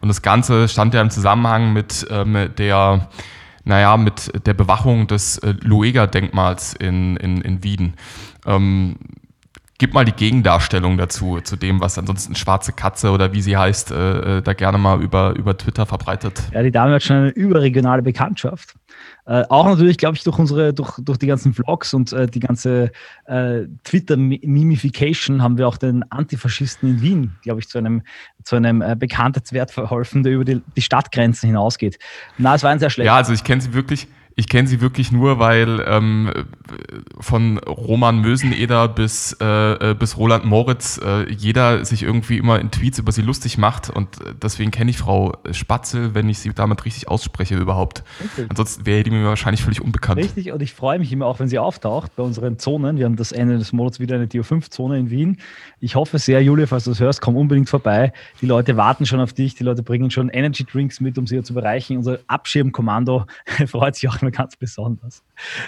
Und 0.00 0.08
das 0.08 0.22
Ganze 0.22 0.66
stand 0.66 0.94
ja 0.94 1.02
im 1.02 1.10
Zusammenhang 1.10 1.74
mit 1.74 2.06
ähm, 2.10 2.48
der 2.56 3.08
naja, 3.68 3.96
mit 3.96 4.46
der 4.46 4.54
Bewachung 4.54 5.06
des 5.06 5.38
äh, 5.38 5.54
Luega-Denkmals 5.60 6.74
in, 6.74 7.16
in, 7.18 7.40
in 7.42 7.62
Wieden. 7.62 7.94
Ähm, 8.46 8.96
gib 9.78 9.94
mal 9.94 10.04
die 10.04 10.12
Gegendarstellung 10.12 10.96
dazu, 10.96 11.40
zu 11.40 11.56
dem, 11.56 11.80
was 11.80 11.98
ansonsten 11.98 12.34
Schwarze 12.34 12.72
Katze 12.72 13.10
oder 13.10 13.32
wie 13.32 13.42
sie 13.42 13.56
heißt, 13.56 13.90
äh, 13.90 14.38
äh, 14.38 14.42
da 14.42 14.54
gerne 14.54 14.78
mal 14.78 15.00
über, 15.00 15.34
über 15.36 15.56
Twitter 15.56 15.86
verbreitet. 15.86 16.42
Ja, 16.52 16.62
die 16.62 16.72
Dame 16.72 16.94
hat 16.94 17.02
schon 17.02 17.16
eine 17.16 17.28
überregionale 17.28 18.02
Bekanntschaft. 18.02 18.74
Äh, 19.28 19.44
auch 19.50 19.66
natürlich, 19.66 19.98
glaube 19.98 20.16
ich, 20.16 20.24
durch 20.24 20.38
unsere, 20.38 20.72
durch, 20.72 20.98
durch 21.00 21.18
die 21.18 21.26
ganzen 21.26 21.52
Vlogs 21.52 21.92
und 21.92 22.14
äh, 22.14 22.26
die 22.26 22.40
ganze 22.40 22.90
äh, 23.26 23.64
Twitter-Mimification 23.84 25.42
haben 25.42 25.58
wir 25.58 25.68
auch 25.68 25.76
den 25.76 26.02
Antifaschisten 26.10 26.88
in 26.88 27.02
Wien, 27.02 27.36
glaube 27.42 27.60
ich, 27.60 27.68
zu 27.68 27.76
einem, 27.76 28.02
zu 28.42 28.56
einem 28.56 28.80
äh, 28.80 28.96
Bekanntheitswert 28.98 29.70
verholfen, 29.70 30.22
der 30.22 30.32
über 30.32 30.46
die, 30.46 30.62
die 30.74 30.80
Stadtgrenzen 30.80 31.46
hinausgeht. 31.46 31.98
Na, 32.38 32.54
es 32.54 32.62
war 32.62 32.70
ein 32.70 32.78
sehr 32.78 32.88
schlechter. 32.88 33.12
Ja, 33.12 33.16
also 33.16 33.34
ich 33.34 33.44
kenne 33.44 33.60
sie 33.60 33.74
wirklich, 33.74 34.08
ich 34.38 34.48
kenne 34.48 34.68
sie 34.68 34.80
wirklich 34.80 35.10
nur, 35.10 35.40
weil 35.40 35.84
ähm, 35.84 36.30
von 37.18 37.58
Roman 37.58 38.20
Möseneder 38.20 38.86
bis, 38.86 39.36
äh, 39.40 39.90
äh, 39.90 39.94
bis 39.94 40.16
Roland 40.16 40.44
Moritz 40.44 41.00
äh, 41.04 41.28
jeder 41.28 41.84
sich 41.84 42.04
irgendwie 42.04 42.38
immer 42.38 42.60
in 42.60 42.70
Tweets 42.70 43.00
über 43.00 43.10
sie 43.10 43.22
lustig 43.22 43.58
macht 43.58 43.90
und 43.90 44.08
deswegen 44.40 44.70
kenne 44.70 44.92
ich 44.92 44.98
Frau 44.98 45.36
Spatzel, 45.50 46.14
wenn 46.14 46.28
ich 46.28 46.38
sie 46.38 46.54
damit 46.54 46.84
richtig 46.84 47.08
ausspreche 47.08 47.56
überhaupt. 47.56 48.04
Richtig. 48.22 48.46
Ansonsten 48.48 48.86
wäre 48.86 49.02
die 49.02 49.10
mir 49.10 49.24
wahrscheinlich 49.24 49.60
völlig 49.60 49.82
unbekannt. 49.82 50.20
Richtig 50.20 50.52
und 50.52 50.62
ich 50.62 50.72
freue 50.72 51.00
mich 51.00 51.12
immer 51.12 51.26
auch, 51.26 51.40
wenn 51.40 51.48
sie 51.48 51.58
auftaucht 51.58 52.14
bei 52.14 52.22
unseren 52.22 52.60
Zonen. 52.60 52.96
Wir 52.96 53.06
haben 53.06 53.16
das 53.16 53.32
Ende 53.32 53.58
des 53.58 53.72
Monats 53.72 53.98
wieder 53.98 54.14
eine 54.14 54.26
DO5-Zone 54.26 55.00
in 55.00 55.10
Wien. 55.10 55.38
Ich 55.80 55.96
hoffe 55.96 56.20
sehr, 56.20 56.40
Julia, 56.44 56.68
falls 56.68 56.84
du 56.84 56.90
das 56.90 57.00
hörst, 57.00 57.20
komm 57.20 57.36
unbedingt 57.36 57.68
vorbei. 57.68 58.12
Die 58.40 58.46
Leute 58.46 58.76
warten 58.76 59.04
schon 59.04 59.18
auf 59.18 59.32
dich, 59.32 59.56
die 59.56 59.64
Leute 59.64 59.82
bringen 59.82 60.12
schon 60.12 60.28
Energy 60.28 60.64
Drinks 60.64 61.00
mit, 61.00 61.18
um 61.18 61.26
sie 61.26 61.42
zu 61.42 61.54
bereichen. 61.54 61.96
Unser 61.96 62.20
Abschirmkommando 62.28 63.26
freut 63.66 63.96
sich 63.96 64.08
auch 64.08 64.27
immer 64.28 64.36
ganz 64.36 64.56
besonders. 64.56 65.22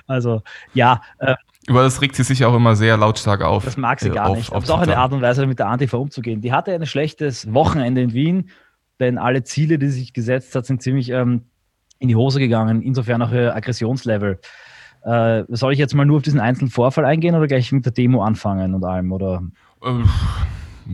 Also 0.07 0.43
ja. 0.75 1.01
Äh, 1.19 1.35
über 1.67 1.83
das 1.83 2.01
regt 2.01 2.17
sie 2.17 2.23
sich 2.23 2.45
auch 2.45 2.55
immer 2.55 2.75
sehr 2.75 2.97
lautstark 2.97 3.43
auf. 3.43 3.65
Das 3.65 3.77
mag 3.77 4.01
sie 4.01 4.09
äh, 4.09 4.15
gar 4.15 4.31
auf, 4.31 4.37
nicht. 4.37 4.51
Aber 4.51 4.59
es 4.59 4.65
ist 4.65 4.71
auch 4.71 4.81
eine 4.81 4.97
Art 4.97 5.13
und 5.13 5.23
Weise, 5.23 5.47
mit 5.47 5.59
der 5.59 5.69
Antifa 5.69 5.97
umzugehen. 5.97 6.41
Die 6.41 6.53
hatte 6.53 6.73
ein 6.73 6.87
schlechtes 6.87 7.53
Wochenende 7.53 8.01
in 8.01 8.13
Wien, 8.13 8.51
denn 8.99 9.19
alle 9.19 9.45
Ziele, 9.45 9.79
die 9.79 9.89
sie 9.89 10.01
sich 10.01 10.13
gesetzt 10.13 10.55
hat, 10.55 10.67
sind 10.67 10.83
ziemlich 10.83 11.11
ähm, 11.11 11.43
in 11.99 12.09
die 12.09 12.17
Hose 12.17 12.39
gegangen. 12.39 12.83
Insofern 12.83 13.23
auch 13.23 13.33
ihr 13.33 13.55
Aggressionslevel. 13.55 14.41
Äh, 15.03 15.45
soll 15.49 15.73
ich 15.73 15.79
jetzt 15.79 15.95
mal 15.95 16.05
nur 16.05 16.19
auf 16.19 16.23
diesen 16.23 16.41
einzelnen 16.41 16.71
Vorfall 16.71 17.05
eingehen 17.05 17.35
oder 17.35 17.47
gleich 17.47 17.73
mit 17.73 17.85
der 17.85 17.93
Demo 17.93 18.23
anfangen 18.23 18.75
und 18.75 18.85
allem? 18.85 19.13
Oder? 19.13 19.43
Äh, 19.83 20.03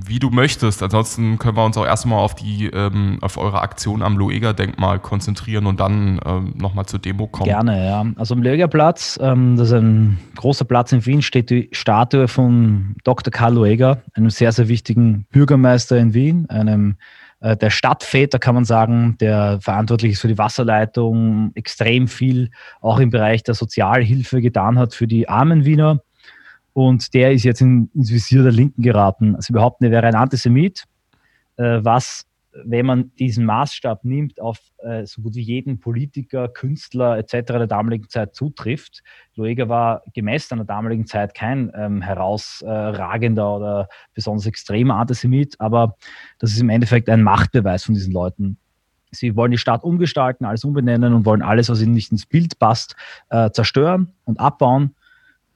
wie 0.05 0.19
du 0.19 0.31
möchtest. 0.31 0.83
Ansonsten 0.83 1.39
können 1.39 1.57
wir 1.57 1.65
uns 1.65 1.77
auch 1.77 1.87
erstmal 1.87 2.19
auf 2.19 2.35
die, 2.35 2.67
ähm, 2.67 3.19
auf 3.23 3.39
eure 3.39 3.61
Aktion 3.61 4.03
am 4.03 4.19
Loeger-Denkmal 4.19 4.99
konzentrieren 4.99 5.67
und 5.67 5.81
dann 5.81 6.21
ähm, 6.25 6.55
nochmal 6.57 6.87
zur 6.87 6.99
Demo 6.99 7.27
kommen. 7.27 7.49
Gerne, 7.49 7.87
ja. 7.87 8.05
Also 8.17 8.35
am 8.35 8.43
Loeger-Platz, 8.43 9.19
ähm, 9.23 9.57
das 9.57 9.69
ist 9.69 9.75
ein 9.75 10.19
großer 10.37 10.65
Platz 10.65 10.93
in 10.93 11.05
Wien, 11.07 11.23
steht 11.23 11.51
die 11.51 11.69
Statue 11.73 12.29
von 12.29 12.97
Dr. 13.05 13.31
Karl 13.31 13.55
Loeger, 13.55 14.03
einem 14.15 14.31
sehr, 14.31 14.53
sehr 14.53 14.69
wichtigen 14.69 15.27
Bürgermeister 15.31 15.97
in 15.97 16.13
Wien, 16.13 16.49
einem 16.51 16.97
äh, 17.41 17.57
der 17.57 17.71
Stadtväter, 17.71 18.39
kann 18.39 18.55
man 18.55 18.65
sagen, 18.65 19.17
der 19.21 19.61
verantwortlich 19.61 20.13
ist 20.13 20.21
für 20.21 20.29
die 20.29 20.39
Wasserleitung, 20.39 21.53
extrem 21.55 22.09
viel 22.09 22.51
auch 22.81 22.99
im 22.99 23.11
Bereich 23.11 23.43
der 23.43 23.55
Sozialhilfe 23.55 24.41
getan 24.41 24.79
hat 24.79 24.95
für 24.95 25.07
die 25.07 25.29
armen 25.29 25.65
Wiener 25.65 26.01
und 26.77 27.15
der 27.15 27.33
ist 27.33 27.45
jetzt 27.45 27.63
in, 27.63 27.89
ins 27.95 28.13
Visier 28.13 28.43
der 28.43 28.53
Linken 28.53 28.83
geraten. 28.83 29.35
Also 29.35 29.55
überhaupt 29.55 29.83
er 29.83 29.91
wäre 29.91 30.07
ein 30.07 30.15
Antisemit, 30.15 30.85
äh, 31.57 31.79
was, 31.81 32.27
wenn 32.53 32.85
man 32.85 33.13
diesen 33.19 33.47
Maßstab 33.47 34.05
nimmt, 34.05 34.43
auf 34.43 34.59
äh, 34.83 35.07
so 35.07 35.23
gut 35.23 35.37
wie 35.37 35.41
jeden 35.41 35.81
Politiker, 35.81 36.49
Künstler 36.49 37.17
etc. 37.17 37.33
der 37.47 37.67
damaligen 37.67 38.11
Zeit 38.11 38.35
zutrifft. 38.35 39.03
Loeger 39.37 39.71
war 39.71 40.03
gemäß 40.13 40.49
seiner 40.49 40.67
damaligen 40.67 41.07
Zeit 41.07 41.33
kein 41.33 41.73
ähm, 41.75 42.03
herausragender 42.03 43.57
oder 43.57 43.89
besonders 44.13 44.45
extremer 44.45 44.97
Antisemit, 44.97 45.59
aber 45.59 45.97
das 46.41 46.51
ist 46.51 46.61
im 46.61 46.69
Endeffekt 46.69 47.09
ein 47.09 47.23
Machtbeweis 47.23 47.85
von 47.85 47.95
diesen 47.95 48.13
Leuten. 48.13 48.59
Sie 49.13 49.35
wollen 49.35 49.51
die 49.51 49.57
Stadt 49.57 49.83
umgestalten, 49.83 50.45
alles 50.45 50.63
umbenennen 50.63 51.15
und 51.15 51.25
wollen 51.25 51.41
alles, 51.41 51.71
was 51.71 51.81
ihnen 51.81 51.95
nicht 51.95 52.13
ins 52.13 52.27
Bild 52.27 52.59
passt, 52.59 52.97
äh, 53.31 53.51
zerstören 53.51 54.13
und 54.27 54.41
abbauen 54.41 54.95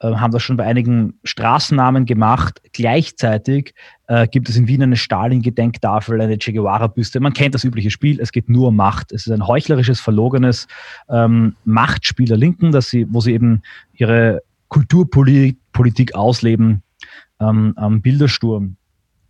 haben 0.07 0.31
das 0.31 0.41
schon 0.43 0.57
bei 0.57 0.65
einigen 0.65 1.19
Straßennamen 1.23 2.05
gemacht. 2.05 2.61
Gleichzeitig 2.73 3.73
äh, 4.07 4.27
gibt 4.27 4.49
es 4.49 4.57
in 4.57 4.67
Wien 4.67 4.83
eine 4.83 4.95
Stalin-Gedenktafel, 4.95 6.19
eine 6.19 6.37
Che 6.37 6.53
Guevara-Büste. 6.53 7.19
Man 7.19 7.33
kennt 7.33 7.55
das 7.55 7.63
übliche 7.63 7.91
Spiel. 7.91 8.19
Es 8.19 8.31
geht 8.31 8.49
nur 8.49 8.69
um 8.69 8.75
Macht. 8.75 9.11
Es 9.11 9.27
ist 9.27 9.31
ein 9.31 9.45
heuchlerisches, 9.45 9.99
verlogenes 9.99 10.67
ähm, 11.09 11.55
Machtspiel 11.65 12.27
der 12.27 12.37
Linken, 12.37 12.71
dass 12.71 12.89
sie, 12.89 13.05
wo 13.09 13.21
sie 13.21 13.33
eben 13.33 13.61
ihre 13.93 14.41
Kulturpolitik 14.69 16.15
ausleben 16.15 16.81
ähm, 17.39 17.73
am 17.75 18.01
Bildersturm. 18.01 18.77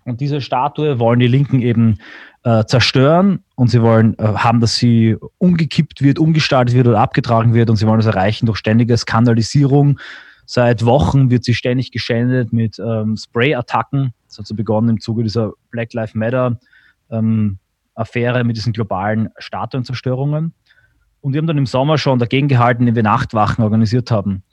Und 0.06 0.20
diese 0.20 0.42
Statue 0.42 1.00
wollen 1.00 1.20
die 1.20 1.28
Linken 1.28 1.62
eben 1.62 1.98
äh, 2.44 2.66
zerstören 2.66 3.44
und 3.56 3.70
sie 3.70 3.82
wollen 3.82 4.18
äh, 4.18 4.24
haben, 4.24 4.60
dass 4.60 4.76
sie 4.76 5.16
umgekippt 5.38 6.02
wird, 6.02 6.18
umgestaltet 6.18 6.76
wird 6.76 6.88
oder 6.88 7.00
abgetragen 7.00 7.54
wird 7.54 7.70
und 7.70 7.76
sie 7.76 7.86
wollen 7.86 8.00
das 8.00 8.08
erreichen 8.08 8.48
durch 8.48 8.58
ständige 8.58 8.98
Skandalisierung, 8.98 10.00
Seit 10.54 10.84
Wochen 10.84 11.30
wird 11.30 11.46
sie 11.46 11.54
ständig 11.54 11.92
geschändet 11.92 12.52
mit 12.52 12.78
ähm, 12.78 13.16
Spray-Attacken. 13.16 14.14
Das 14.28 14.38
hat 14.38 14.48
so 14.48 14.54
begonnen 14.54 14.90
im 14.90 15.00
Zuge 15.00 15.24
dieser 15.24 15.54
Black 15.70 15.94
Lives 15.94 16.14
Matter 16.14 16.60
ähm, 17.10 17.58
Affäre 17.96 18.44
mit 18.44 18.58
diesen 18.58 18.74
globalen 18.74 19.30
Statuenzerstörungen. 19.38 20.54
Und 21.22 21.32
wir 21.32 21.38
haben 21.38 21.48
dann 21.48 21.58
im 21.58 21.68
Sommer 21.68 21.98
schon 21.98 22.20
dagegen 22.20 22.50
gehalten, 22.50 22.82
indem 22.82 22.96
wir 22.98 23.04
Nachtwachen 23.04 23.64
organisiert 23.64 24.12
haben. 24.12 24.44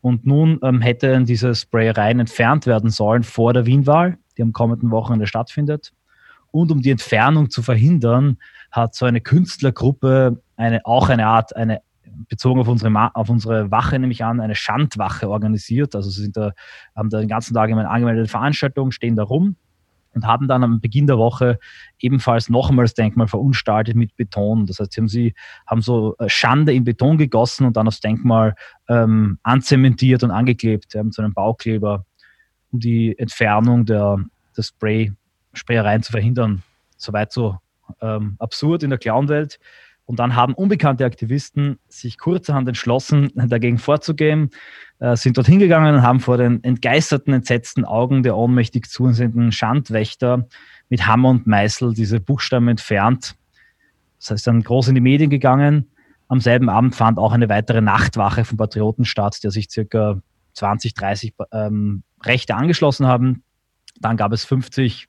Und 0.00 0.26
nun 0.26 0.58
ähm, 0.64 0.80
hätten 0.80 1.24
diese 1.24 1.54
Sprayereien 1.54 2.18
entfernt 2.18 2.66
werden 2.66 2.90
sollen 2.90 3.22
vor 3.22 3.52
der 3.52 3.64
Wienwahl, 3.64 4.18
die 4.36 4.42
am 4.42 4.52
kommenden 4.52 4.90
Wochenende 4.90 5.28
stattfindet. 5.28 5.92
Und 6.50 6.72
um 6.72 6.82
die 6.82 6.90
Entfernung 6.90 7.48
zu 7.48 7.62
verhindern, 7.62 8.38
hat 8.72 8.96
so 8.96 9.06
eine 9.06 9.20
Künstlergruppe 9.20 10.42
eine, 10.56 10.84
auch 10.84 11.10
eine 11.10 11.28
Art, 11.28 11.54
eine 11.54 11.80
bezogen 12.28 12.60
auf 12.60 12.68
unsere, 12.68 13.14
auf 13.14 13.28
unsere 13.28 13.70
Wache, 13.70 13.98
nämlich 13.98 14.24
an, 14.24 14.40
eine 14.40 14.54
Schandwache 14.54 15.28
organisiert. 15.28 15.94
Also 15.94 16.10
sie 16.10 16.22
sind 16.22 16.36
da, 16.36 16.52
haben 16.96 17.10
da 17.10 17.20
den 17.20 17.28
ganzen 17.28 17.54
Tag 17.54 17.70
immer 17.70 17.80
eine 17.80 17.90
angemeldete 17.90 18.28
Veranstaltung, 18.28 18.90
stehen 18.90 19.16
da 19.16 19.22
rum 19.22 19.56
und 20.14 20.26
haben 20.26 20.48
dann 20.48 20.64
am 20.64 20.80
Beginn 20.80 21.06
der 21.06 21.18
Woche 21.18 21.58
ebenfalls 21.98 22.48
noch 22.48 22.70
einmal 22.70 22.84
das 22.84 22.94
Denkmal 22.94 23.28
verunstaltet 23.28 23.94
mit 23.94 24.16
Beton. 24.16 24.66
Das 24.66 24.80
heißt, 24.80 24.92
sie 24.92 25.00
haben, 25.00 25.08
sie 25.08 25.34
haben 25.66 25.80
so 25.80 26.16
äh, 26.18 26.28
Schande 26.28 26.72
in 26.72 26.84
Beton 26.84 27.18
gegossen 27.18 27.66
und 27.66 27.76
dann 27.76 27.86
das 27.86 28.00
Denkmal 28.00 28.54
ähm, 28.88 29.38
anzementiert 29.42 30.22
und 30.22 30.30
angeklebt 30.30 30.94
ja, 30.94 31.02
mit 31.02 31.14
so 31.14 31.22
einem 31.22 31.34
Baukleber, 31.34 32.04
um 32.72 32.80
die 32.80 33.18
Entfernung 33.18 33.84
der, 33.84 34.18
der 34.56 34.62
Spray, 34.62 35.12
Sprayereien 35.52 36.02
zu 36.02 36.12
verhindern. 36.12 36.62
Soweit 36.96 37.32
so 37.32 37.58
ähm, 38.00 38.36
absurd 38.38 38.82
in 38.82 38.90
der 38.90 38.98
Clownwelt. 38.98 39.58
Und 40.08 40.18
dann 40.18 40.34
haben 40.34 40.54
unbekannte 40.54 41.04
Aktivisten 41.04 41.78
sich 41.86 42.16
kurzerhand 42.16 42.66
entschlossen, 42.66 43.30
dagegen 43.34 43.76
vorzugehen, 43.76 44.48
äh, 45.00 45.14
sind 45.16 45.36
dort 45.36 45.46
hingegangen 45.46 45.96
und 45.96 46.02
haben 46.02 46.20
vor 46.20 46.38
den 46.38 46.64
entgeisterten, 46.64 47.34
entsetzten 47.34 47.84
Augen 47.84 48.22
der 48.22 48.34
ohnmächtig 48.34 48.88
zusehenden 48.88 49.52
Schandwächter 49.52 50.48
mit 50.88 51.06
Hammer 51.06 51.28
und 51.28 51.46
Meißel 51.46 51.92
diese 51.92 52.20
Buchstaben 52.20 52.68
entfernt. 52.68 53.36
Das 54.18 54.30
heißt, 54.30 54.46
dann 54.46 54.62
groß 54.62 54.88
in 54.88 54.94
die 54.94 55.02
Medien 55.02 55.28
gegangen. 55.28 55.90
Am 56.28 56.40
selben 56.40 56.70
Abend 56.70 56.96
fand 56.96 57.18
auch 57.18 57.32
eine 57.32 57.50
weitere 57.50 57.82
Nachtwache 57.82 58.46
vom 58.46 58.56
Patrioten 58.56 59.04
statt, 59.04 59.38
der 59.44 59.50
sich 59.50 59.70
circa 59.70 60.22
20, 60.54 60.94
30 60.94 61.34
ähm, 61.52 62.02
Rechte 62.24 62.54
angeschlossen 62.54 63.06
haben. 63.06 63.42
Dann 64.00 64.16
gab 64.16 64.32
es 64.32 64.46
50 64.46 65.06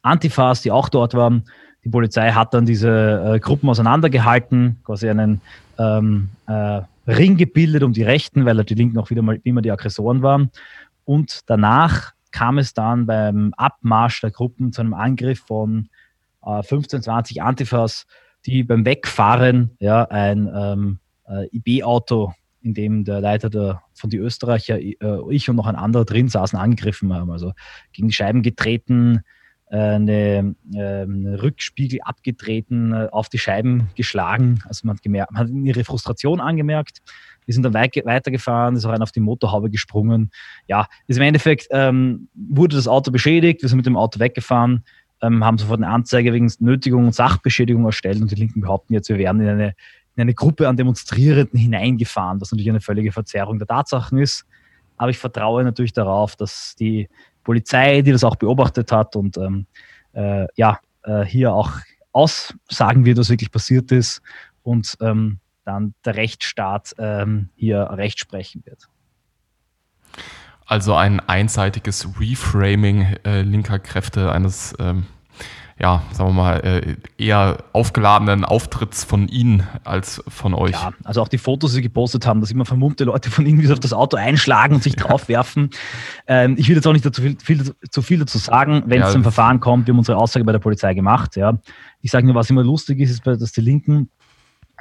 Antifas, 0.00 0.62
die 0.62 0.70
auch 0.70 0.88
dort 0.88 1.12
waren. 1.12 1.44
Die 1.88 1.92
Polizei 1.92 2.32
hat 2.32 2.52
dann 2.52 2.66
diese 2.66 3.34
äh, 3.36 3.40
Gruppen 3.40 3.70
auseinandergehalten, 3.70 4.76
quasi 4.84 5.08
einen 5.08 5.40
ähm, 5.78 6.28
äh, 6.46 6.82
Ring 7.06 7.38
gebildet 7.38 7.82
um 7.82 7.94
die 7.94 8.02
Rechten, 8.02 8.44
weil 8.44 8.62
die 8.62 8.74
Linken 8.74 8.98
auch 8.98 9.08
wieder 9.08 9.22
mal 9.22 9.40
immer 9.42 9.62
die 9.62 9.70
Aggressoren 9.70 10.20
waren. 10.20 10.50
Und 11.06 11.40
danach 11.46 12.12
kam 12.30 12.58
es 12.58 12.74
dann 12.74 13.06
beim 13.06 13.54
Abmarsch 13.56 14.20
der 14.20 14.30
Gruppen 14.30 14.70
zu 14.70 14.82
einem 14.82 14.92
Angriff 14.92 15.40
von 15.40 15.88
äh, 16.44 16.62
15, 16.62 17.00
20 17.00 17.40
Antifas, 17.40 18.06
die 18.44 18.64
beim 18.64 18.84
Wegfahren 18.84 19.70
ja, 19.78 20.04
ein 20.10 20.46
ähm, 20.54 20.98
äh, 21.26 21.46
IB-Auto, 21.56 22.34
in 22.60 22.74
dem 22.74 23.04
der 23.04 23.22
Leiter 23.22 23.48
der, 23.48 23.80
von 23.94 24.10
die 24.10 24.18
Österreicher, 24.18 24.78
äh, 24.78 24.94
ich 25.30 25.48
und 25.48 25.56
noch 25.56 25.66
ein 25.66 25.74
anderer 25.74 26.04
drin 26.04 26.28
saßen, 26.28 26.58
angegriffen 26.58 27.14
haben. 27.14 27.30
Also 27.30 27.54
gegen 27.94 28.08
die 28.08 28.14
Scheiben 28.14 28.42
getreten, 28.42 29.24
eine, 29.76 30.54
ähm, 30.74 31.26
Rückspiegel 31.26 32.00
abgetreten, 32.02 32.92
äh, 32.92 33.08
auf 33.10 33.28
die 33.28 33.38
Scheiben 33.38 33.88
geschlagen. 33.94 34.60
Also 34.66 34.86
man 34.86 34.96
hat, 34.96 35.02
gemerkt, 35.02 35.32
man 35.32 35.42
hat 35.42 35.50
ihre 35.50 35.84
Frustration 35.84 36.40
angemerkt. 36.40 37.02
Wir 37.44 37.54
sind 37.54 37.62
dann 37.62 37.74
weitergefahren, 37.74 38.76
ist 38.76 38.84
auch 38.84 38.90
einer 38.90 39.02
auf 39.02 39.12
die 39.12 39.20
Motorhaube 39.20 39.70
gesprungen. 39.70 40.30
Ja, 40.66 40.86
ist 41.06 41.16
im 41.16 41.22
Endeffekt 41.22 41.68
ähm, 41.70 42.28
wurde 42.34 42.76
das 42.76 42.88
Auto 42.88 43.10
beschädigt, 43.10 43.62
wir 43.62 43.68
sind 43.68 43.78
mit 43.78 43.86
dem 43.86 43.96
Auto 43.96 44.20
weggefahren, 44.20 44.84
ähm, 45.22 45.44
haben 45.44 45.58
sofort 45.58 45.80
eine 45.80 45.88
Anzeige 45.88 46.32
wegen 46.32 46.52
Nötigung 46.60 47.06
und 47.06 47.14
Sachbeschädigung 47.14 47.84
erstellt 47.84 48.20
und 48.20 48.30
die 48.30 48.36
Linken 48.36 48.60
behaupten 48.60 48.92
jetzt, 48.92 49.08
wir 49.08 49.18
wären 49.18 49.40
in 49.40 49.48
eine, 49.48 49.74
in 50.16 50.22
eine 50.22 50.34
Gruppe 50.34 50.68
an 50.68 50.76
Demonstrierenden 50.76 51.58
hineingefahren, 51.58 52.40
was 52.40 52.52
natürlich 52.52 52.70
eine 52.70 52.80
völlige 52.80 53.12
Verzerrung 53.12 53.58
der 53.58 53.66
Tatsachen 53.66 54.18
ist. 54.18 54.44
Aber 54.98 55.10
ich 55.10 55.18
vertraue 55.18 55.64
natürlich 55.64 55.92
darauf, 55.92 56.36
dass 56.36 56.74
die 56.78 57.08
Polizei, 57.48 58.02
die 58.02 58.12
das 58.12 58.24
auch 58.24 58.36
beobachtet 58.36 58.92
hat 58.92 59.16
und 59.16 59.38
ähm, 59.38 59.64
äh, 60.12 60.46
ja, 60.56 60.80
äh, 61.04 61.24
hier 61.24 61.54
auch 61.54 61.72
aussagen 62.12 63.06
wird, 63.06 63.16
was 63.16 63.30
wirklich 63.30 63.50
passiert 63.50 63.90
ist 63.90 64.20
und 64.62 64.98
ähm, 65.00 65.38
dann 65.64 65.94
der 66.04 66.16
Rechtsstaat 66.16 66.94
ähm, 66.98 67.48
hier 67.56 67.88
Recht 67.92 68.18
sprechen 68.18 68.62
wird. 68.66 68.90
Also 70.66 70.94
ein 70.94 71.20
einseitiges 71.20 72.06
Reframing 72.20 73.16
äh, 73.24 73.40
linker 73.40 73.78
Kräfte 73.78 74.30
eines 74.30 74.74
ähm, 74.78 75.06
ja, 75.80 76.02
sagen 76.12 76.30
wir 76.30 76.34
mal, 76.34 76.56
äh, 76.58 76.96
eher 77.18 77.58
aufgeladenen 77.72 78.44
Auftritts 78.44 79.04
von 79.04 79.28
Ihnen 79.28 79.62
als 79.84 80.22
von 80.26 80.52
euch. 80.52 80.72
Ja, 80.72 80.92
also 81.04 81.22
auch 81.22 81.28
die 81.28 81.38
Fotos, 81.38 81.70
die 81.70 81.76
Sie 81.76 81.82
gepostet 81.82 82.26
haben, 82.26 82.40
dass 82.40 82.50
immer 82.50 82.64
vermummte 82.64 83.04
Leute 83.04 83.30
von 83.30 83.46
Ihnen 83.46 83.62
wie 83.62 83.72
auf 83.72 83.78
das 83.78 83.92
Auto 83.92 84.16
einschlagen 84.16 84.74
und 84.74 84.82
sich 84.82 84.96
draufwerfen. 84.96 85.70
Ähm, 86.26 86.56
ich 86.58 86.68
will 86.68 86.74
jetzt 86.74 86.86
auch 86.86 86.92
nicht 86.92 87.06
dazu 87.06 87.22
viel, 87.22 87.36
viel, 87.40 87.74
zu 87.90 88.02
viel 88.02 88.18
dazu 88.18 88.38
sagen, 88.38 88.82
wenn 88.86 89.00
ja, 89.00 89.06
es 89.06 89.12
zum 89.12 89.22
Verfahren 89.22 89.60
kommt. 89.60 89.86
Wir 89.86 89.92
haben 89.92 89.98
unsere 89.98 90.18
Aussage 90.18 90.44
bei 90.44 90.52
der 90.52 90.58
Polizei 90.58 90.94
gemacht. 90.94 91.36
Ja. 91.36 91.58
Ich 92.00 92.10
sage 92.10 92.26
nur, 92.26 92.34
was 92.34 92.50
immer 92.50 92.64
lustig 92.64 92.98
ist, 92.98 93.10
ist, 93.10 93.26
dass 93.26 93.52
die 93.52 93.60
Linken 93.60 94.10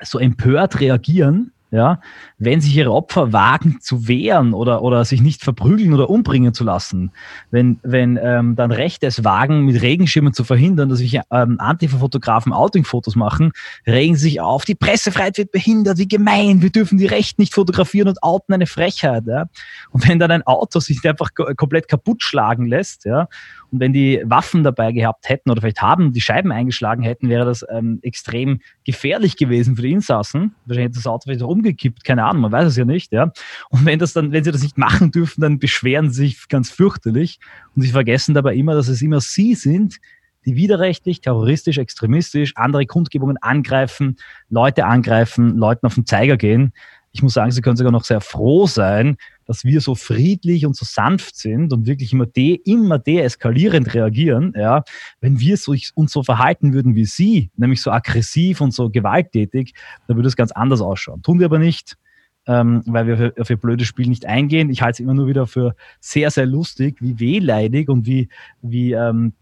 so 0.02 0.18
empört 0.18 0.80
reagieren, 0.80 1.52
ja, 1.70 2.00
wenn 2.38 2.62
sich 2.62 2.76
ihre 2.76 2.94
Opfer 2.94 3.34
wagen 3.34 3.80
zu 3.82 4.08
wehren 4.08 4.54
oder, 4.54 4.82
oder 4.82 5.04
sich 5.04 5.22
nicht 5.22 5.44
verprügeln 5.44 5.94
oder 5.94 6.10
umbringen 6.10 6.54
zu 6.54 6.64
lassen, 6.64 7.12
wenn, 7.52 7.80
wenn 7.84 8.18
ähm, 8.22 8.56
dann 8.56 8.72
Rechte 8.72 9.06
es 9.06 9.26
wagen, 9.26 9.66
mit 9.66 9.82
Regenschirmen 9.82 10.34
zu 10.34 10.46
verhindern, 10.46 10.88
dass 10.88 11.00
sich 11.00 11.20
ähm, 11.30 11.60
Antifa-Fotografen 11.60 12.54
Outing-Fotos 12.54 13.18
machen, 13.18 13.52
regen 13.86 14.16
sich 14.16 14.40
auf, 14.40 14.64
die 14.64 14.76
Pressefreiheit 14.76 15.38
wird 15.38 15.52
behindert, 15.52 15.98
wie 15.98 16.08
gemein, 16.08 16.62
wir 16.62 16.70
dürfen 16.70 16.98
die 16.98 17.06
Rechten 17.06 17.42
nicht 17.42 17.54
fotografieren 17.54 18.08
und 18.08 18.24
outen 18.24 18.54
eine 18.54 18.68
Frechheit. 18.68 19.26
Ja? 19.28 19.48
Und 19.92 20.08
wenn 20.08 20.20
dann 20.20 20.32
ein 20.32 20.44
Auto 20.44 20.80
sich 20.80 21.06
einfach 21.06 21.32
komplett 21.58 21.90
kaputt 21.90 22.24
schlagen 22.24 22.66
lässt, 22.66 23.04
ja, 23.04 23.28
und 23.72 23.80
wenn 23.80 23.94
die 23.94 24.22
Waffen 24.26 24.64
dabei 24.64 24.92
gehabt 24.92 25.28
hätten 25.28 25.50
oder 25.50 25.62
vielleicht 25.62 25.82
haben, 25.82 26.14
die 26.14 26.22
Scheiben 26.22 26.52
eingeschlagen 26.52 27.04
hätten, 27.04 27.30
wäre 27.30 27.46
das 27.46 27.66
ähm, 27.70 28.00
extrem 28.02 28.62
gefährlich 28.86 29.36
gewesen 29.36 29.76
für 29.76 29.82
die 29.82 29.92
Insassen. 29.92 30.56
Wahrscheinlich 30.66 30.86
hätte 30.86 30.96
das 30.96 31.08
Auto 31.08 31.24
vielleicht 31.26 31.44
auch 31.44 31.50
umgekippt, 31.50 32.04
keine 32.04 32.24
Ahnung, 32.24 32.44
man 32.44 32.52
weiß 32.52 32.68
es 32.68 32.78
ja 32.78 32.86
nicht, 32.86 33.12
ja. 33.12 33.32
Und 33.70 33.86
wenn 33.86 34.00
das 34.00 34.14
dann, 34.14 34.32
wenn 34.32 34.44
sie 34.44 34.52
das 34.52 34.64
nicht 34.64 34.78
machen 34.78 35.12
dürfen, 35.12 35.42
dann 35.42 35.60
beschweren 35.60 36.12
sie 36.12 36.28
sich 36.28 36.48
ganz 36.48 36.70
fürchterlich 36.70 37.40
und 37.76 37.82
sie 37.82 37.92
vergessen 37.92 38.34
dabei 38.34 38.56
immer, 38.56 38.74
dass 38.74 38.88
es 38.88 39.02
immer 39.02 39.20
sie 39.20 39.56
sind, 39.56 40.00
die 40.46 40.56
widerrechtlich, 40.56 41.20
terroristisch, 41.20 41.78
extremistisch 41.78 42.56
andere 42.56 42.86
Kundgebungen 42.86 43.36
angreifen, 43.38 44.16
Leute 44.50 44.86
angreifen, 44.86 45.58
Leuten 45.58 45.86
auf 45.86 45.96
den 45.96 46.06
Zeiger 46.06 46.38
gehen. 46.38 46.72
Ich 47.12 47.24
muss 47.24 47.34
sagen, 47.34 47.52
sie 47.52 47.62
können 47.62 47.78
sogar 47.78 47.92
noch 47.92 48.04
sehr 48.04 48.22
froh 48.22 48.68
sein, 48.68 49.18
dass 49.46 49.64
wir 49.64 49.82
so 49.82 49.96
friedlich 49.96 50.66
und 50.66 50.76
so 50.76 50.86
sanft 50.86 51.38
sind 51.38 51.74
und 51.74 51.88
wirklich 51.88 52.14
immer, 52.14 52.26
de, 52.26 52.56
immer 52.66 53.00
deeskalierend 53.00 53.94
reagieren, 53.94 54.54
ja, 54.56 54.84
wenn 55.22 55.40
wir 55.40 55.58
so, 55.58 55.74
uns 55.96 56.12
so 56.12 56.22
verhalten 56.22 56.74
würden 56.74 56.96
wie 56.96 57.06
sie, 57.06 57.50
nämlich 57.56 57.82
so 57.82 57.92
aggressiv 57.92 58.62
und 58.62 58.74
so 58.74 58.90
gewalttätig, 58.90 59.74
dann 60.08 60.18
würde 60.18 60.28
es 60.28 60.36
ganz 60.36 60.52
anders 60.52 60.82
ausschauen. 60.82 61.22
Tun 61.24 61.40
wir 61.40 61.46
aber 61.46 61.60
nicht, 61.60 61.98
ähm, 62.46 62.84
weil 62.86 63.08
wir 63.08 63.18
für, 63.18 63.46
für 63.46 63.58
blöde 63.58 63.86
Spiele 63.86 64.10
nicht 64.10 64.26
eingehen. 64.26 64.70
Ich 64.70 64.82
halte 64.82 64.98
es 64.98 65.00
immer 65.00 65.14
nur 65.14 65.28
wieder 65.28 65.48
für 65.48 65.76
sehr, 66.00 66.32
sehr 66.32 66.46
lustig, 66.46 66.98
wie 67.02 67.20
wehleidig 67.20 67.90
und 67.90 68.06
wie, 68.06 68.30
wie 68.62 68.94
ähm, 68.94 69.34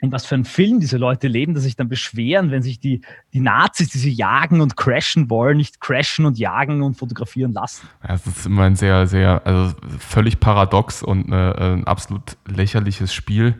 in 0.00 0.12
was 0.12 0.24
für 0.24 0.34
ein 0.34 0.44
Film 0.44 0.80
diese 0.80 0.96
Leute 0.96 1.28
leben, 1.28 1.54
dass 1.54 1.64
sich 1.64 1.76
dann 1.76 1.88
beschweren, 1.88 2.50
wenn 2.50 2.62
sich 2.62 2.80
die, 2.80 3.02
die 3.34 3.40
Nazis, 3.40 3.90
die 3.90 3.98
sie 3.98 4.12
jagen 4.12 4.60
und 4.60 4.76
crashen 4.76 5.28
wollen, 5.28 5.58
nicht 5.58 5.80
crashen 5.80 6.24
und 6.24 6.38
jagen 6.38 6.82
und 6.82 6.94
fotografieren 6.96 7.52
lassen. 7.52 7.86
Ja, 8.02 8.12
das 8.14 8.26
ist 8.26 8.46
immer 8.46 8.62
ein 8.62 8.76
sehr, 8.76 9.06
sehr, 9.06 9.46
also 9.46 9.74
völlig 9.98 10.40
paradox 10.40 11.02
und 11.02 11.30
äh, 11.30 11.74
ein 11.74 11.86
absolut 11.86 12.36
lächerliches 12.46 13.12
Spiel. 13.12 13.56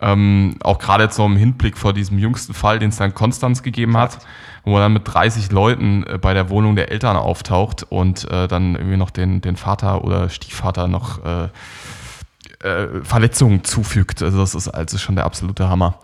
Ähm, 0.00 0.56
auch 0.62 0.78
gerade 0.78 1.04
jetzt 1.04 1.14
so 1.14 1.24
im 1.24 1.36
Hinblick 1.36 1.78
vor 1.78 1.92
diesem 1.92 2.18
jüngsten 2.18 2.52
Fall, 2.52 2.80
den 2.80 2.88
es 2.88 2.96
dann 2.96 3.14
Konstanz 3.14 3.62
gegeben 3.62 3.96
hat, 3.96 4.18
wo 4.64 4.72
man 4.72 4.80
dann 4.80 4.92
mit 4.92 5.02
30 5.06 5.52
Leuten 5.52 6.04
äh, 6.04 6.18
bei 6.18 6.34
der 6.34 6.50
Wohnung 6.50 6.74
der 6.74 6.90
Eltern 6.90 7.16
auftaucht 7.16 7.84
und 7.88 8.28
äh, 8.30 8.48
dann 8.48 8.74
irgendwie 8.74 8.96
noch 8.96 9.10
den, 9.10 9.40
den 9.40 9.54
Vater 9.54 10.02
oder 10.02 10.28
Stiefvater 10.28 10.88
noch 10.88 11.24
äh, 11.24 11.48
äh, 12.64 13.04
Verletzungen 13.04 13.62
zufügt. 13.64 14.22
Also 14.22 14.38
das 14.38 14.54
ist 14.54 14.68
also 14.68 14.98
schon 14.98 15.16
der 15.16 15.26
absolute 15.26 15.68
Hammer. 15.68 16.00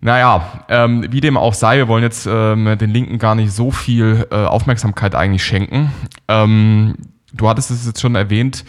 Naja, 0.00 0.64
ähm, 0.68 1.06
wie 1.10 1.20
dem 1.20 1.36
auch 1.36 1.54
sei, 1.54 1.78
wir 1.78 1.88
wollen 1.88 2.02
jetzt 2.02 2.26
ähm, 2.30 2.76
den 2.78 2.90
Linken 2.90 3.18
gar 3.18 3.34
nicht 3.34 3.52
so 3.52 3.70
viel 3.70 4.26
äh, 4.30 4.34
Aufmerksamkeit 4.34 5.14
eigentlich 5.14 5.44
schenken. 5.44 5.92
Ähm, 6.28 6.96
du 7.32 7.48
hattest 7.48 7.70
es 7.70 7.86
jetzt 7.86 8.00
schon 8.00 8.14
erwähnt, 8.14 8.64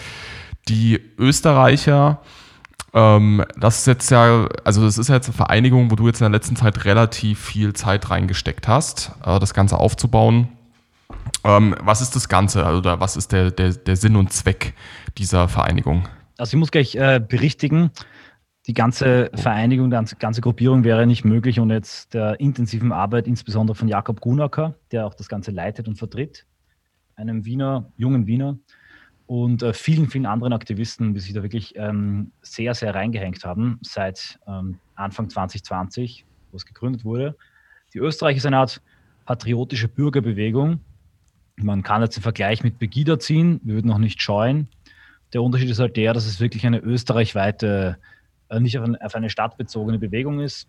die 0.67 0.99
Österreicher, 1.17 2.21
ähm, 2.93 3.43
das 3.57 3.79
ist 3.79 3.87
jetzt 3.87 4.09
ja, 4.09 4.47
also 4.63 4.83
das 4.83 4.97
ist 4.97 5.09
jetzt 5.09 5.27
eine 5.27 5.35
Vereinigung, 5.35 5.91
wo 5.91 5.95
du 5.95 6.07
jetzt 6.07 6.21
in 6.21 6.25
der 6.25 6.31
letzten 6.31 6.55
Zeit 6.55 6.85
relativ 6.85 7.39
viel 7.39 7.73
Zeit 7.73 8.09
reingesteckt 8.09 8.67
hast, 8.67 9.11
äh, 9.25 9.39
das 9.39 9.53
Ganze 9.53 9.77
aufzubauen. 9.77 10.49
Ähm, 11.43 11.75
was 11.81 12.01
ist 12.01 12.15
das 12.15 12.29
Ganze 12.29 12.65
oder 12.65 12.99
was 12.99 13.17
ist 13.17 13.31
der, 13.31 13.51
der, 13.51 13.73
der 13.73 13.95
Sinn 13.95 14.15
und 14.15 14.33
Zweck 14.33 14.73
dieser 15.17 15.47
Vereinigung? 15.47 16.07
Also 16.37 16.55
ich 16.55 16.59
muss 16.59 16.71
gleich 16.71 16.95
äh, 16.95 17.19
berichtigen, 17.19 17.91
die 18.67 18.73
ganze 18.73 19.31
Vereinigung, 19.33 19.89
die 19.89 20.15
ganze 20.19 20.41
Gruppierung 20.41 20.83
wäre 20.83 21.07
nicht 21.07 21.23
möglich 21.23 21.59
ohne 21.59 21.75
jetzt 21.75 22.13
der 22.13 22.39
intensiven 22.39 22.91
Arbeit, 22.91 23.25
insbesondere 23.25 23.75
von 23.75 23.87
Jakob 23.87 24.19
Gunacker, 24.19 24.75
der 24.91 25.07
auch 25.07 25.13
das 25.13 25.29
Ganze 25.29 25.51
leitet 25.51 25.87
und 25.87 25.95
vertritt, 25.95 26.45
einem 27.15 27.45
Wiener, 27.45 27.91
jungen 27.95 28.27
Wiener 28.27 28.57
und 29.25 29.63
äh, 29.63 29.73
vielen, 29.73 30.09
vielen 30.09 30.25
anderen 30.25 30.53
Aktivisten, 30.53 31.13
die 31.13 31.19
sich 31.21 31.33
da 31.33 31.43
wirklich 31.43 31.75
ähm, 31.75 32.31
sehr, 32.41 32.73
sehr 32.73 32.93
reingehängt 32.93 33.43
haben 33.45 33.79
seit 33.81 34.39
ähm, 34.47 34.79
Anfang 34.95 35.29
2020, 35.29 36.25
wo 36.51 36.57
es 36.57 36.65
gegründet 36.65 37.05
wurde. 37.05 37.35
Die 37.93 37.99
Österreich 37.99 38.37
ist 38.37 38.45
eine 38.45 38.57
Art 38.57 38.81
patriotische 39.25 39.87
Bürgerbewegung. 39.87 40.81
Man 41.55 41.83
kann 41.83 42.01
jetzt 42.01 42.17
den 42.17 42.23
Vergleich 42.23 42.63
mit 42.63 42.79
Begida 42.79 43.17
ziehen, 43.17 43.59
wir 43.63 43.75
würden 43.75 43.87
noch 43.87 43.97
nicht 43.97 44.21
scheuen. 44.21 44.67
Der 45.33 45.41
Unterschied 45.41 45.69
ist 45.69 45.79
halt 45.79 45.97
der, 45.97 46.13
dass 46.13 46.25
es 46.25 46.39
wirklich 46.39 46.65
eine 46.65 46.79
österreichweite, 46.79 47.97
äh, 48.49 48.59
nicht 48.59 48.77
auf 48.77 48.85
eine, 48.85 49.01
auf 49.01 49.15
eine 49.15 49.29
stadtbezogene 49.29 49.99
Bewegung 49.99 50.39
ist. 50.39 50.67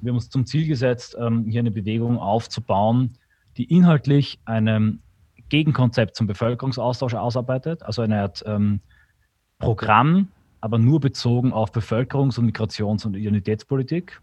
Wir 0.00 0.10
haben 0.10 0.16
uns 0.16 0.30
zum 0.30 0.46
Ziel 0.46 0.66
gesetzt, 0.66 1.16
ähm, 1.18 1.46
hier 1.48 1.60
eine 1.60 1.70
Bewegung 1.70 2.18
aufzubauen, 2.18 3.16
die 3.56 3.64
inhaltlich 3.64 4.38
ein 4.44 5.00
Gegenkonzept 5.48 6.16
zum 6.16 6.26
Bevölkerungsaustausch 6.26 7.14
ausarbeitet, 7.14 7.82
also 7.82 8.02
eine 8.02 8.20
Art 8.20 8.42
ähm, 8.46 8.80
Programm, 9.58 10.28
aber 10.60 10.78
nur 10.78 11.00
bezogen 11.00 11.52
auf 11.52 11.70
Bevölkerungs- 11.70 12.38
und 12.38 12.46
Migrations- 12.46 13.06
und 13.06 13.14
Identitätspolitik, 13.14 14.20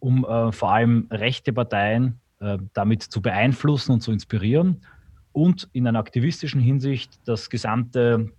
um 0.00 0.24
äh, 0.24 0.52
vor 0.52 0.72
allem 0.72 1.06
rechte 1.10 1.52
Parteien 1.52 2.20
äh, 2.40 2.58
damit 2.74 3.02
zu 3.02 3.22
beeinflussen 3.22 3.92
und 3.92 4.00
zu 4.00 4.12
inspirieren 4.12 4.82
und 5.32 5.68
in 5.72 5.86
einer 5.86 5.98
aktivistischen 5.98 6.60
Hinsicht 6.60 7.20
das 7.24 7.50
gesamte 7.50 8.32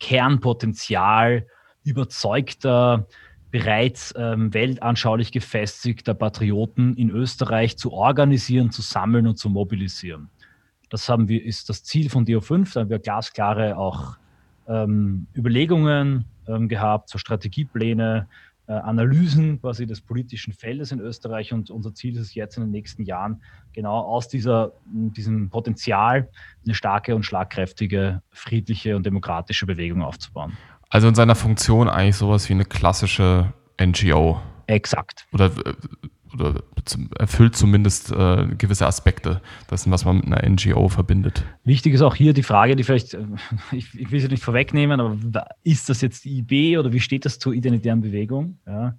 Kernpotenzial 0.00 1.46
überzeugter, 1.84 3.06
bereits 3.50 4.12
ähm, 4.16 4.52
weltanschaulich 4.52 5.32
gefestigter 5.32 6.14
Patrioten 6.14 6.94
in 6.96 7.10
Österreich 7.10 7.78
zu 7.78 7.92
organisieren, 7.92 8.70
zu 8.70 8.82
sammeln 8.82 9.26
und 9.26 9.38
zu 9.38 9.48
mobilisieren. 9.48 10.28
Das 10.90 11.08
haben 11.08 11.28
wir, 11.28 11.44
ist 11.44 11.68
das 11.68 11.82
Ziel 11.84 12.10
von 12.10 12.26
DO5. 12.26 12.74
Da 12.74 12.80
haben 12.80 12.90
wir 12.90 12.98
glasklare 12.98 13.76
auch 13.76 14.16
ähm, 14.68 15.26
Überlegungen 15.34 16.24
ähm, 16.48 16.68
gehabt, 16.68 17.08
so 17.08 17.18
Strategiepläne, 17.18 18.28
Analysen 18.72 19.60
quasi 19.60 19.86
des 19.86 20.00
politischen 20.00 20.52
Feldes 20.52 20.92
in 20.92 21.00
Österreich. 21.00 21.52
Und 21.52 21.70
unser 21.70 21.94
Ziel 21.94 22.14
ist 22.16 22.22
es 22.22 22.34
jetzt 22.34 22.56
in 22.56 22.64
den 22.64 22.70
nächsten 22.70 23.02
Jahren, 23.04 23.42
genau 23.72 23.98
aus 23.98 24.28
dieser, 24.28 24.72
diesem 24.86 25.50
Potenzial 25.50 26.28
eine 26.64 26.74
starke 26.74 27.14
und 27.14 27.24
schlagkräftige, 27.24 28.22
friedliche 28.30 28.96
und 28.96 29.06
demokratische 29.06 29.66
Bewegung 29.66 30.02
aufzubauen. 30.02 30.56
Also 30.88 31.08
in 31.08 31.14
seiner 31.14 31.34
Funktion 31.34 31.88
eigentlich 31.88 32.16
sowas 32.16 32.48
wie 32.48 32.54
eine 32.54 32.64
klassische 32.64 33.52
NGO. 33.80 34.40
Exakt. 34.66 35.26
Oder 35.32 35.46
äh, 35.46 35.74
oder 36.40 36.62
erfüllt 37.18 37.56
zumindest 37.56 38.12
äh, 38.12 38.46
gewisse 38.58 38.86
Aspekte 38.86 39.40
dessen, 39.70 39.90
was 39.90 40.04
man 40.04 40.16
mit 40.16 40.26
einer 40.26 40.48
NGO 40.48 40.88
verbindet. 40.88 41.44
Wichtig 41.64 41.94
ist 41.94 42.02
auch 42.02 42.14
hier 42.14 42.32
die 42.32 42.42
Frage, 42.42 42.76
die 42.76 42.84
vielleicht, 42.84 43.14
äh, 43.14 43.24
ich, 43.72 43.94
ich 43.98 44.10
will 44.10 44.20
sie 44.20 44.28
nicht 44.28 44.42
vorwegnehmen, 44.42 45.00
aber 45.00 45.48
ist 45.62 45.88
das 45.88 46.00
jetzt 46.00 46.24
die 46.24 46.38
IB 46.38 46.78
oder 46.78 46.92
wie 46.92 47.00
steht 47.00 47.24
das 47.24 47.38
zur 47.38 47.52
identitären 47.52 48.00
Bewegung? 48.00 48.58
Ja. 48.66 48.96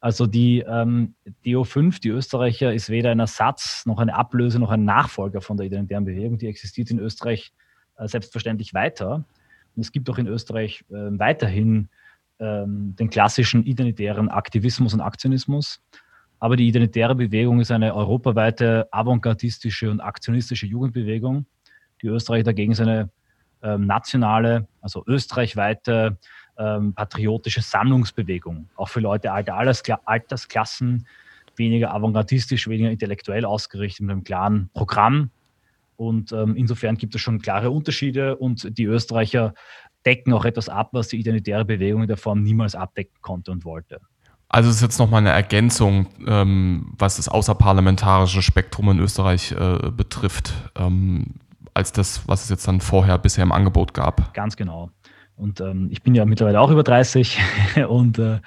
Also 0.00 0.26
die 0.26 0.60
ähm, 0.60 1.14
DO5, 1.44 2.00
die 2.00 2.10
Österreicher, 2.10 2.72
ist 2.72 2.90
weder 2.90 3.10
ein 3.10 3.18
Ersatz 3.18 3.86
noch 3.86 3.98
eine 3.98 4.14
Ablöse 4.14 4.58
noch 4.58 4.70
ein 4.70 4.84
Nachfolger 4.84 5.40
von 5.40 5.56
der 5.56 5.66
identitären 5.66 6.04
Bewegung. 6.04 6.38
Die 6.38 6.46
existiert 6.46 6.90
in 6.90 6.98
Österreich 6.98 7.52
äh, 7.96 8.06
selbstverständlich 8.06 8.74
weiter. 8.74 9.24
Und 9.74 9.82
es 9.82 9.92
gibt 9.92 10.08
auch 10.10 10.18
in 10.18 10.26
Österreich 10.26 10.84
äh, 10.90 10.94
weiterhin 11.18 11.88
ähm, 12.38 12.94
den 12.96 13.10
klassischen 13.10 13.64
identitären 13.64 14.28
Aktivismus 14.28 14.94
und 14.94 15.00
Aktionismus. 15.00 15.82
Aber 16.38 16.56
die 16.56 16.68
Identitäre 16.68 17.14
Bewegung 17.14 17.60
ist 17.60 17.70
eine 17.70 17.94
europaweite 17.94 18.88
avantgardistische 18.90 19.90
und 19.90 20.00
aktionistische 20.00 20.66
Jugendbewegung. 20.66 21.46
Die 22.02 22.08
Österreich 22.08 22.44
dagegen 22.44 22.72
ist 22.72 22.80
eine 22.80 23.10
ähm, 23.62 23.86
nationale, 23.86 24.68
also 24.80 25.02
österreichweite 25.06 26.18
ähm, 26.58 26.94
patriotische 26.94 27.62
Sammlungsbewegung, 27.62 28.68
auch 28.76 28.88
für 28.88 29.00
Leute 29.00 29.32
alter 29.32 29.56
Altersklassen, 30.04 31.06
weniger 31.56 31.94
avantgardistisch, 31.94 32.68
weniger 32.68 32.90
intellektuell 32.90 33.44
ausgerichtet 33.44 34.02
mit 34.02 34.12
einem 34.12 34.24
klaren 34.24 34.70
Programm. 34.74 35.30
Und 35.96 36.32
ähm, 36.32 36.54
insofern 36.56 36.98
gibt 36.98 37.14
es 37.14 37.22
schon 37.22 37.40
klare 37.40 37.70
Unterschiede 37.70 38.36
und 38.36 38.76
die 38.76 38.84
Österreicher 38.84 39.54
decken 40.04 40.34
auch 40.34 40.44
etwas 40.44 40.68
ab, 40.68 40.90
was 40.92 41.08
die 41.08 41.18
identitäre 41.18 41.64
Bewegung 41.64 42.02
in 42.02 42.08
der 42.08 42.18
Form 42.18 42.42
niemals 42.42 42.74
abdecken 42.74 43.16
konnte 43.22 43.50
und 43.50 43.64
wollte. 43.64 44.00
Also 44.48 44.70
es 44.70 44.76
ist 44.76 44.82
jetzt 44.82 44.98
nochmal 44.98 45.20
eine 45.20 45.30
Ergänzung, 45.30 46.06
ähm, 46.26 46.92
was 46.98 47.16
das 47.16 47.28
außerparlamentarische 47.28 48.42
Spektrum 48.42 48.90
in 48.90 49.00
Österreich 49.00 49.52
äh, 49.52 49.90
betrifft, 49.90 50.54
ähm, 50.76 51.34
als 51.74 51.92
das, 51.92 52.26
was 52.26 52.44
es 52.44 52.50
jetzt 52.50 52.66
dann 52.68 52.80
vorher 52.80 53.18
bisher 53.18 53.42
im 53.42 53.52
Angebot 53.52 53.92
gab. 53.92 54.32
Ganz 54.34 54.56
genau. 54.56 54.90
Und 55.36 55.60
ähm, 55.60 55.88
ich 55.90 56.02
bin 56.02 56.14
ja 56.14 56.24
mittlerweile 56.24 56.60
auch 56.60 56.70
über 56.70 56.82
30 56.82 57.38
und 57.88 58.18
äh, 58.18 58.40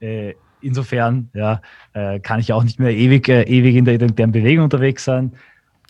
äh, 0.00 0.34
insofern 0.60 1.30
ja, 1.34 1.60
äh, 1.92 2.20
kann 2.20 2.38
ich 2.40 2.52
auch 2.52 2.62
nicht 2.62 2.78
mehr 2.78 2.92
ewig, 2.92 3.28
äh, 3.28 3.42
ewig 3.42 3.74
in 3.76 3.84
der 3.84 3.94
identitären 3.94 4.32
Bewegung 4.32 4.64
unterwegs 4.64 5.04
sein. 5.04 5.32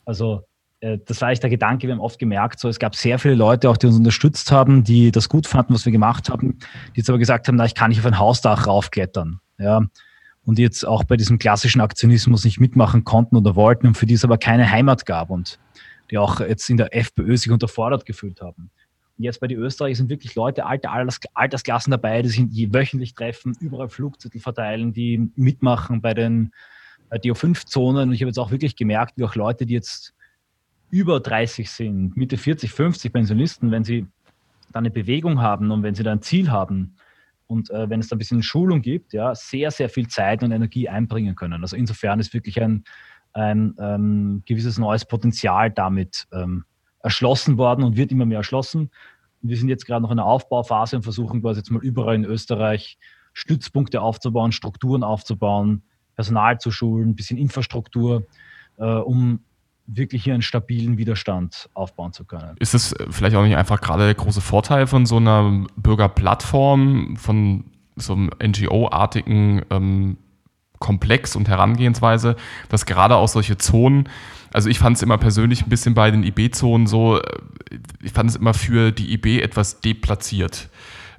Also 0.05 0.43
äh, 0.81 0.99
das 1.05 1.21
war 1.21 1.29
eigentlich 1.29 1.41
der 1.41 1.51
Gedanke, 1.51 1.87
wir 1.87 1.95
haben 1.95 2.01
oft 2.01 2.19
gemerkt, 2.19 2.61
so, 2.61 2.69
es 2.69 2.79
gab 2.79 2.95
sehr 2.95 3.19
viele 3.19 3.35
Leute 3.35 3.69
auch, 3.69 3.77
die 3.77 3.87
uns 3.87 3.97
unterstützt 3.97 4.53
haben, 4.53 4.85
die 4.85 5.11
das 5.11 5.29
gut 5.29 5.47
fanden, 5.47 5.75
was 5.75 5.85
wir 5.85 5.93
gemacht 5.93 6.31
haben, 6.31 6.59
die 6.95 7.01
jetzt 7.01 7.09
aber 7.11 7.19
gesagt 7.19 7.49
haben, 7.49 7.57
na, 7.57 7.65
ich 7.65 7.75
kann 7.75 7.91
nicht 7.91 8.01
auf 8.01 8.07
ein 8.07 8.19
Hausdach 8.19 8.67
raufklettern. 8.67 9.41
Ja, 9.59 9.83
und 10.45 10.59
jetzt 10.59 10.87
auch 10.87 11.05
bei 11.05 11.17
diesem 11.17 11.39
klassischen 11.39 11.81
Aktionismus 11.81 12.45
nicht 12.45 12.61
mitmachen 12.61 13.05
konnten 13.05 13.37
oder 13.37 13.57
wollten 13.57 13.89
und 13.89 13.97
für 13.97 14.07
die 14.07 14.15
es 14.15 14.25
aber 14.25 14.39
keine 14.39 14.71
Heimat 14.71 15.05
gab 15.05 15.31
und 15.31 15.59
die 16.11 16.19
auch 16.19 16.41
jetzt 16.41 16.71
in 16.71 16.77
der 16.77 16.95
FPÖ 16.97 17.37
sich 17.37 17.51
unterfordert 17.51 18.07
gefühlt 18.07 18.41
haben. 18.41 18.71
Und 19.19 19.25
jetzt 19.25 19.41
bei 19.41 19.49
den 19.49 19.59
Österreichern 19.59 19.97
sind 19.97 20.11
wirklich 20.11 20.35
Leute, 20.37 20.67
alte 20.67 20.91
Alters, 20.91 21.19
Altersklassen 21.35 21.91
dabei, 21.91 22.23
die 22.23 22.29
sich 22.29 22.73
wöchentlich 22.73 23.15
treffen, 23.15 23.57
überall 23.61 23.89
Flugzettel 23.89 24.41
verteilen, 24.41 24.93
die 24.93 25.31
mitmachen 25.35 26.01
bei 26.01 26.15
den 26.15 26.53
äh, 27.11 27.19
DO5-Zonen. 27.19 28.09
Und 28.09 28.15
ich 28.15 28.21
habe 28.21 28.29
jetzt 28.29 28.39
auch 28.39 28.51
wirklich 28.51 28.77
gemerkt, 28.77 29.15
wie 29.17 29.25
auch 29.25 29.35
Leute, 29.35 29.67
die 29.67 29.75
jetzt 29.75 30.15
über 30.91 31.19
30 31.19 31.69
sind, 31.71 32.17
Mitte 32.17 32.37
40, 32.37 32.71
50 32.71 33.13
Pensionisten, 33.13 33.71
wenn 33.73 33.83
sie 33.83 34.07
dann 34.73 34.85
eine 34.85 34.91
Bewegung 34.91 35.41
haben 35.41 35.71
und 35.73 35.83
wenn 35.83 35.95
sie 35.95 36.05
da 36.05 36.13
ein 36.13 36.23
Ziel 36.23 36.51
haben 36.51 36.97
und 37.47 37.71
äh, 37.71 37.89
wenn 37.89 38.01
es 38.01 38.09
da 38.09 38.17
ein 38.17 38.19
bisschen 38.19 38.43
Schulung 38.43 38.83
gibt, 38.83 39.13
ja, 39.13 39.35
sehr, 39.35 39.71
sehr 39.71 39.89
viel 39.89 40.09
Zeit 40.09 40.43
und 40.43 40.53
Energie 40.53 40.89
einbringen 40.89 41.37
können. 41.37 41.63
Also 41.63 41.77
insofern 41.77 42.21
ist 42.21 42.35
wirklich 42.35 42.61
ein, 42.61 42.85
ein 43.33 43.75
ähm, 43.79 44.43
gewisses 44.47 44.79
neues 44.79 45.05
Potenzial 45.05 45.71
damit 45.71 46.27
ähm, 46.33 46.65
erschlossen 47.03 47.59
worden 47.59 47.85
und 47.85 47.97
wird 47.97 48.11
immer 48.11 48.27
mehr 48.27 48.39
erschlossen. 48.39 48.91
Wir 49.43 49.57
sind 49.57 49.69
jetzt 49.69 49.87
gerade 49.87 50.03
noch 50.03 50.11
in 50.11 50.17
der 50.17 50.27
Aufbauphase 50.27 50.97
und 50.97 51.03
versuchen 51.03 51.41
quasi 51.41 51.61
jetzt 51.61 51.71
mal 51.71 51.83
überall 51.83 52.17
in 52.17 52.25
Österreich 52.25 52.99
Stützpunkte 53.33 54.01
aufzubauen, 54.01 54.51
Strukturen 54.51 55.05
aufzubauen, 55.05 55.83
Personal 56.17 56.59
zu 56.59 56.71
schulen, 56.71 57.11
ein 57.11 57.15
bisschen 57.15 57.39
Infrastruktur, 57.39 58.27
äh, 58.79 58.85
um 58.85 59.45
wirklich 59.87 60.25
hier 60.25 60.35
einen 60.35 60.43
stabilen 60.43 60.99
Widerstand 60.99 61.69
aufbauen 61.75 62.13
zu 62.13 62.25
können. 62.25 62.57
Ist 62.59 62.75
es 62.75 62.95
vielleicht 63.11 63.37
auch 63.37 63.45
nicht 63.45 63.57
einfach 63.57 63.81
gerade 63.81 64.05
der 64.05 64.15
große 64.15 64.41
Vorteil 64.41 64.87
von 64.87 65.07
so 65.07 65.17
einer 65.17 65.67
Bürgerplattform, 65.77 67.17
von 67.17 67.65
so 67.97 68.13
einem 68.15 68.31
NGO-artigen 68.43 69.63
ähm, 69.71 70.17
Komplex 70.79 71.37
und 71.37 71.49
Herangehensweise, 71.49 72.37
dass 72.69 72.87
gerade 72.87 73.17
auch 73.17 73.29
solche 73.29 73.57
Zonen, 73.57 74.09
also 74.53 74.69
ich 74.69 74.79
fand 74.79 74.97
es 74.97 75.03
immer 75.03 75.19
persönlich 75.19 75.63
ein 75.63 75.69
bisschen 75.69 75.95
bei 75.95 76.11
den 76.11 76.23
IB-Zonen 76.23 76.87
so, 76.87 77.19
äh, 77.19 77.39
ich 78.03 78.13
fand 78.13 78.31
es 78.31 78.37
immer 78.37 78.55
für 78.55 78.93
die 78.93 79.13
IB 79.15 79.41
etwas 79.41 79.81
deplatziert. 79.81 80.69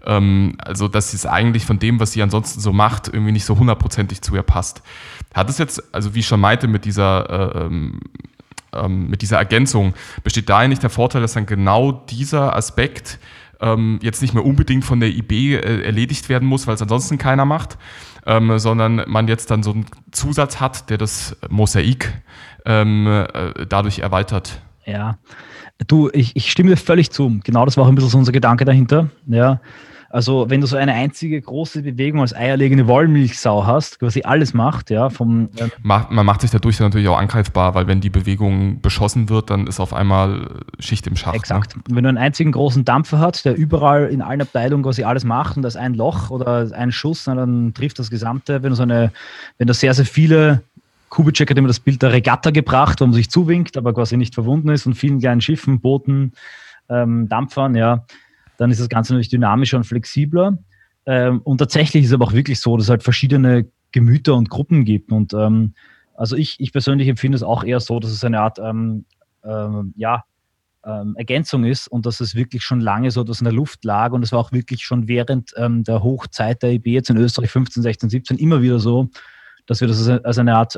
Ähm, 0.06 0.56
also, 0.60 0.88
dass 0.88 1.14
es 1.14 1.26
eigentlich 1.26 1.66
von 1.66 1.80
dem, 1.80 2.00
was 2.00 2.14
sie 2.14 2.22
ansonsten 2.22 2.62
so 2.62 2.72
macht, 2.72 3.08
irgendwie 3.08 3.32
nicht 3.32 3.46
so 3.46 3.58
hundertprozentig 3.58 4.22
zu 4.22 4.36
ihr 4.36 4.44
passt. 4.44 4.82
Hat 5.34 5.50
es 5.50 5.58
jetzt, 5.58 5.94
also 5.94 6.16
wie 6.16 6.20
ich 6.20 6.28
schon 6.28 6.40
meinte, 6.40 6.68
mit 6.68 6.86
dieser 6.86 7.30
äh, 7.56 7.66
ähm, 7.66 8.00
ähm, 8.84 9.10
mit 9.10 9.22
dieser 9.22 9.38
Ergänzung, 9.38 9.94
besteht 10.24 10.50
da 10.50 10.68
nicht 10.68 10.84
der 10.84 10.90
Vorteil, 10.90 11.22
dass 11.22 11.34
dann 11.34 11.46
genau 11.46 11.92
dieser 11.92 12.56
Aspekt 12.56 13.20
ähm, 13.60 14.00
jetzt 14.02 14.22
nicht 14.22 14.34
mehr 14.34 14.46
unbedingt 14.46 14.86
von 14.86 15.00
der 15.00 15.10
IB 15.10 15.56
äh, 15.56 15.82
erledigt 15.84 16.30
werden 16.30 16.48
muss, 16.48 16.68
weil 16.68 16.76
es 16.76 16.82
ansonsten 16.82 17.18
keiner 17.18 17.46
macht, 17.46 17.78
ähm, 18.26 18.60
sondern 18.60 19.04
man 19.08 19.28
jetzt 19.28 19.52
dann 19.52 19.64
so 19.64 19.72
einen 19.72 19.86
Zusatz 20.12 20.60
hat, 20.60 20.90
der 20.90 20.98
das 20.98 21.36
Mosaik 21.50 22.22
ähm, 22.66 23.08
äh, 23.08 23.66
dadurch 23.68 24.00
erweitert. 24.00 24.62
Ja, 24.86 25.18
du, 25.88 26.10
ich, 26.14 26.36
ich 26.36 26.52
stimme 26.52 26.70
dir 26.70 26.78
völlig 26.78 27.12
zu. 27.12 27.40
Genau 27.44 27.66
das 27.66 27.78
war 27.78 27.84
auch 27.84 27.90
ein 27.90 27.96
bisschen 27.96 28.10
so 28.10 28.18
unser 28.18 28.32
Gedanke 28.32 28.66
dahinter. 28.66 29.10
Ja, 29.26 29.60
also 30.10 30.50
wenn 30.50 30.62
du 30.62 30.68
so 30.68 30.78
eine 30.78 30.94
einzige 30.94 31.42
große 31.42 31.82
Bewegung 31.82 32.22
als 32.22 32.34
eierlegende 32.34 32.88
Wollmilchsau 32.88 33.66
hast, 33.66 34.00
quasi 34.00 34.22
alles 34.24 34.54
macht, 34.54 34.90
ja, 34.90 35.10
vom 35.10 35.50
äh 35.58 35.70
man 35.84 36.26
macht 36.26 36.42
sich 36.42 36.52
dadurch 36.52 36.80
natürlich 36.80 37.08
auch 37.10 37.18
angreifbar, 37.18 37.76
weil 37.76 37.88
wenn 37.88 38.00
die 38.00 38.10
Bewegung 38.10 38.82
beschossen 38.82 39.30
wird, 39.30 39.50
dann 39.50 39.68
ist 39.68 39.80
auf 39.80 39.94
einmal 39.94 40.64
Schicht 40.80 41.08
im 41.08 41.16
Schacht. 41.16 41.34
Ne? 41.34 41.40
Exakt. 41.40 41.76
Ne? 41.76 41.84
Wenn 41.90 42.04
du 42.04 42.10
einen 42.10 42.18
einzigen 42.18 42.54
großen 42.54 42.86
Dampfer 42.86 43.20
hast, 43.20 43.46
der 43.46 43.56
überall 43.58 44.08
in 44.08 44.22
allen 44.22 44.42
Abteilungen 44.42 44.84
quasi 44.84 45.04
alles 45.04 45.26
macht 45.26 45.58
und 45.58 45.64
da 45.64 45.68
ist 45.68 45.78
ein 45.78 45.94
Loch 45.94 46.30
oder 46.30 46.70
ein 46.74 46.92
Schuss, 46.92 47.26
dann 47.26 47.74
trifft 47.74 48.00
das 48.00 48.10
Gesamte. 48.10 48.64
Wenn 48.64 48.70
du 48.70 48.76
so 48.76 48.84
eine, 48.84 49.12
wenn 49.58 49.68
du 49.68 49.74
sehr, 49.74 49.94
sehr 49.94 50.06
viele 50.06 50.62
Kubitschek 51.10 51.50
hat 51.50 51.58
immer 51.58 51.68
das 51.68 51.80
Bild 51.80 52.02
der 52.02 52.14
Regatta 52.14 52.52
gebracht, 52.52 53.02
wo 53.02 53.06
man 53.06 53.14
sich 53.14 53.30
zuwinkt, 53.30 53.78
aber 53.78 53.94
quasi 53.94 54.16
nicht 54.16 54.34
verwunden 54.34 54.70
ist 54.70 54.86
und 54.86 54.96
vielen 54.96 55.20
kleinen 55.20 55.42
Schiffen, 55.42 55.80
Booten, 55.80 56.34
ähm, 56.90 57.28
Dampfern, 57.28 57.76
ja 57.76 58.06
dann 58.58 58.72
ist 58.72 58.82
das 58.82 58.90
Ganze 58.90 59.14
natürlich 59.14 59.30
dynamischer 59.30 59.78
und 59.78 59.86
flexibler. 59.86 60.58
Ähm, 61.06 61.42
und 61.44 61.60
tatsächlich 61.60 62.04
ist 62.04 62.10
es 62.10 62.14
aber 62.14 62.26
auch 62.26 62.34
wirklich 62.34 62.60
so, 62.60 62.76
dass 62.76 62.88
es 62.88 62.90
halt 62.90 63.04
verschiedene 63.04 63.68
Gemüter 63.92 64.36
und 64.36 64.50
Gruppen 64.50 64.84
gibt. 64.84 65.12
Und 65.12 65.34
ähm, 65.34 65.74
also 66.16 66.36
ich, 66.36 66.60
ich 66.60 66.72
persönlich 66.72 67.08
empfinde 67.08 67.36
es 67.36 67.44
auch 67.44 67.64
eher 67.64 67.80
so, 67.80 68.00
dass 68.00 68.12
es 68.12 68.24
eine 68.24 68.42
Art 68.42 68.60
ähm, 68.60 69.06
ähm, 69.44 69.94
ja, 69.96 70.26
ähm, 70.84 71.16
Ergänzung 71.16 71.64
ist 71.64 71.88
und 71.88 72.06
dass 72.06 72.20
es 72.20 72.36
wirklich 72.36 72.64
schon 72.64 72.82
lange 72.82 73.12
so 73.12 73.24
dass 73.24 73.40
in 73.40 73.46
der 73.46 73.54
Luft 73.54 73.86
lag. 73.86 74.12
Und 74.12 74.24
es 74.24 74.32
war 74.32 74.40
auch 74.40 74.52
wirklich 74.52 74.84
schon 74.84 75.08
während 75.08 75.54
ähm, 75.56 75.84
der 75.84 76.04
Hochzeit 76.04 76.62
der 76.64 76.74
IB 76.74 76.92
jetzt 76.92 77.10
in 77.10 77.18
Österreich 77.18 77.52
15, 77.52 77.84
16, 77.84 78.10
17 78.10 78.38
immer 78.38 78.62
wieder 78.62 78.80
so, 78.80 79.10
dass 79.66 79.82
wir 79.82 79.88
das 79.88 80.08
als 80.08 80.38
eine 80.38 80.56
Art 80.56 80.78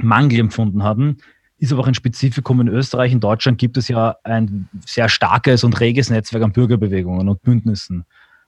Mangel 0.00 0.40
empfunden 0.40 0.82
haben 0.82 1.18
ist 1.64 1.72
aber 1.72 1.82
auch 1.82 1.88
ein 1.88 1.94
Spezifikum 1.94 2.60
in 2.60 2.68
Österreich. 2.68 3.12
In 3.12 3.20
Deutschland 3.20 3.58
gibt 3.58 3.76
es 3.76 3.88
ja 3.88 4.16
ein 4.24 4.68
sehr 4.86 5.08
starkes 5.08 5.64
und 5.64 5.78
reges 5.80 6.10
Netzwerk 6.10 6.42
an 6.42 6.52
Bürgerbewegungen 6.52 7.28
und 7.28 7.42
Bündnissen. 7.42 8.04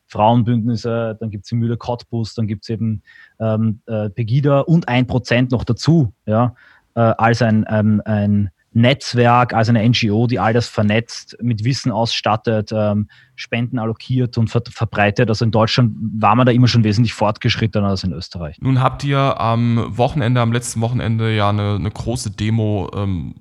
Frauenbündnisse, 0.07 1.16
dann 1.18 1.31
gibt 1.31 1.44
es 1.44 1.48
die 1.48 1.57
Mühle 1.57 1.76
Cottbus, 1.76 2.35
dann 2.35 2.46
gibt 2.46 2.64
es 2.64 2.68
eben 2.68 3.02
ähm, 3.40 3.81
äh, 3.87 4.09
Pegida 4.11 4.61
und 4.61 4.88
ein 4.88 5.07
Prozent 5.07 5.50
noch 5.50 5.64
dazu, 5.64 6.12
ja, 6.26 6.55
äh, 6.94 7.00
als 7.00 7.42
ein, 7.42 7.66
ähm, 7.68 8.00
ein 8.05 8.50
Netzwerk, 8.77 9.55
als 9.55 9.71
eine 9.71 9.89
NGO, 9.89 10.27
die 10.27 10.39
all 10.39 10.53
das 10.53 10.69
vernetzt, 10.69 11.39
mit 11.41 11.65
Wissen 11.65 11.91
ausstattet, 11.91 12.73
ähm, 12.75 13.09
Spenden 13.35 13.79
allokiert 13.79 14.37
und 14.37 14.49
ver 14.49 14.62
verbreitet. 14.69 15.31
Also 15.31 15.47
in 15.47 15.51
Deutschland 15.51 15.93
war 16.19 16.35
man 16.35 16.45
da 16.45 16.53
immer 16.53 16.69
schon 16.69 16.85
wesentlich 16.85 17.15
fortgeschrittener 17.15 17.89
als 17.89 18.05
in 18.05 18.12
Österreich. 18.12 18.59
Nun 18.61 18.83
habt 18.83 19.03
ihr 19.03 19.41
am 19.41 19.97
Wochenende, 19.97 20.43
am 20.43 20.53
letzten 20.53 20.83
Wochenende 20.83 21.35
ja 21.35 21.49
eine, 21.49 21.77
eine 21.77 21.91
große 21.91 22.33
Demo 22.33 22.91
ähm, 22.95 23.35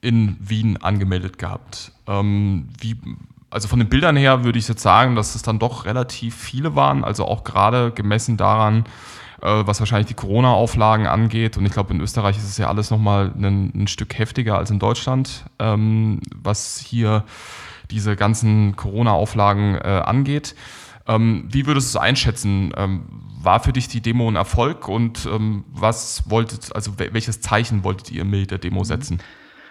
in 0.00 0.38
Wien 0.40 0.78
angemeldet 0.78 1.36
gehabt. 1.36 1.92
Ähm, 2.06 2.68
wie, 2.80 2.96
also 3.50 3.68
von 3.68 3.80
den 3.80 3.90
Bildern 3.90 4.16
her 4.16 4.42
würde 4.42 4.58
ich 4.58 4.68
jetzt 4.68 4.82
sagen, 4.82 5.16
dass 5.16 5.34
es 5.34 5.42
dann 5.42 5.58
doch 5.58 5.84
relativ 5.84 6.34
viele 6.34 6.74
waren, 6.76 7.04
also 7.04 7.26
auch 7.26 7.44
gerade 7.44 7.90
gemessen 7.90 8.38
daran, 8.38 8.84
was 9.40 9.80
wahrscheinlich 9.80 10.08
die 10.08 10.14
Corona-Auflagen 10.14 11.06
angeht. 11.06 11.56
Und 11.56 11.64
ich 11.66 11.72
glaube, 11.72 11.94
in 11.94 12.00
Österreich 12.00 12.36
ist 12.36 12.48
es 12.48 12.58
ja 12.58 12.68
alles 12.68 12.90
nochmal 12.90 13.32
ein, 13.36 13.72
ein 13.74 13.86
Stück 13.86 14.18
heftiger 14.18 14.58
als 14.58 14.70
in 14.70 14.78
Deutschland, 14.78 15.44
ähm, 15.58 16.20
was 16.34 16.78
hier 16.78 17.24
diese 17.90 18.16
ganzen 18.16 18.76
Corona-Auflagen 18.76 19.76
äh, 19.76 20.02
angeht. 20.04 20.54
Ähm, 21.06 21.48
wie 21.50 21.66
würdest 21.66 21.94
du 21.94 21.98
es 21.98 22.02
einschätzen? 22.02 22.72
Ähm, 22.76 23.02
war 23.40 23.60
für 23.60 23.72
dich 23.72 23.88
die 23.88 24.00
Demo 24.00 24.28
ein 24.28 24.36
Erfolg 24.36 24.88
und 24.88 25.26
ähm, 25.26 25.64
was 25.68 26.28
wolltet, 26.28 26.74
also 26.74 26.98
welches 26.98 27.40
Zeichen 27.40 27.84
wolltet 27.84 28.10
ihr 28.10 28.24
mit 28.24 28.50
der 28.50 28.58
Demo 28.58 28.84
setzen? 28.84 29.20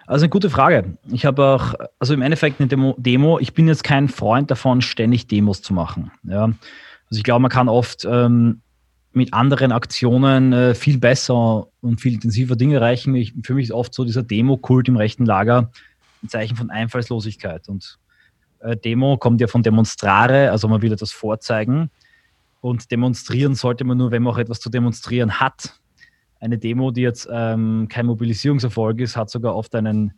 Also 0.08 0.24
eine 0.24 0.30
gute 0.30 0.50
Frage. 0.50 0.98
Ich 1.12 1.26
habe 1.26 1.46
auch, 1.46 1.74
also 2.00 2.14
im 2.14 2.22
Endeffekt 2.22 2.60
eine 2.60 2.70
Demo, 2.70 2.96
Demo, 2.98 3.40
ich 3.40 3.54
bin 3.54 3.68
jetzt 3.68 3.84
kein 3.84 4.08
Freund 4.08 4.50
davon, 4.50 4.82
ständig 4.82 5.28
Demos 5.28 5.62
zu 5.62 5.74
machen. 5.74 6.12
Ja. 6.24 6.44
Also 6.44 7.18
ich 7.18 7.24
glaube, 7.24 7.42
man 7.42 7.52
kann 7.52 7.68
oft 7.68 8.06
ähm, 8.10 8.62
mit 9.18 9.34
anderen 9.34 9.72
Aktionen 9.72 10.54
äh, 10.54 10.76
viel 10.76 10.98
besser 10.98 11.68
und 11.82 12.00
viel 12.00 12.14
intensiver 12.14 12.56
Dinge 12.56 12.76
erreichen. 12.76 13.16
Ich, 13.16 13.34
für 13.44 13.54
mich 13.54 13.66
ist 13.66 13.72
oft 13.72 13.94
so 13.94 14.06
dieser 14.06 14.24
Demo-Kult 14.24 14.88
im 14.88 14.96
rechten 14.96 15.26
Lager 15.26 15.72
ein 16.24 16.30
Zeichen 16.30 16.56
von 16.56 16.70
Einfallslosigkeit. 16.70 17.68
Und 17.68 18.00
äh, 18.60 18.78
Demo 18.78 19.18
kommt 19.18 19.42
ja 19.42 19.48
von 19.48 19.64
demonstrare, 19.64 20.52
also 20.52 20.68
man 20.68 20.82
will 20.82 20.94
etwas 20.94 21.12
vorzeigen. 21.12 21.90
Und 22.62 22.92
demonstrieren 22.92 23.56
sollte 23.56 23.84
man 23.84 23.98
nur, 23.98 24.12
wenn 24.12 24.24
man 24.24 24.34
auch 24.34 24.40
etwas 24.40 24.60
zu 24.60 24.70
demonstrieren 24.70 25.40
hat. 25.40 25.74
Eine 26.40 26.58
Demo, 26.58 26.92
die 26.92 27.02
jetzt 27.02 27.28
ähm, 27.32 27.88
kein 27.90 28.06
Mobilisierungserfolg 28.06 29.00
ist, 29.00 29.18
hat 29.18 29.30
sogar 29.30 29.56
oft 29.56 29.74
einen 29.76 30.14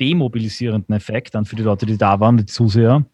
demobilisierenden 0.00 0.94
Effekt 0.94 1.34
dann 1.34 1.44
für 1.44 1.56
die 1.56 1.62
Leute, 1.62 1.86
die 1.86 1.98
da 1.98 2.18
waren, 2.20 2.36
die 2.36 2.46
Zuseher. 2.46 3.04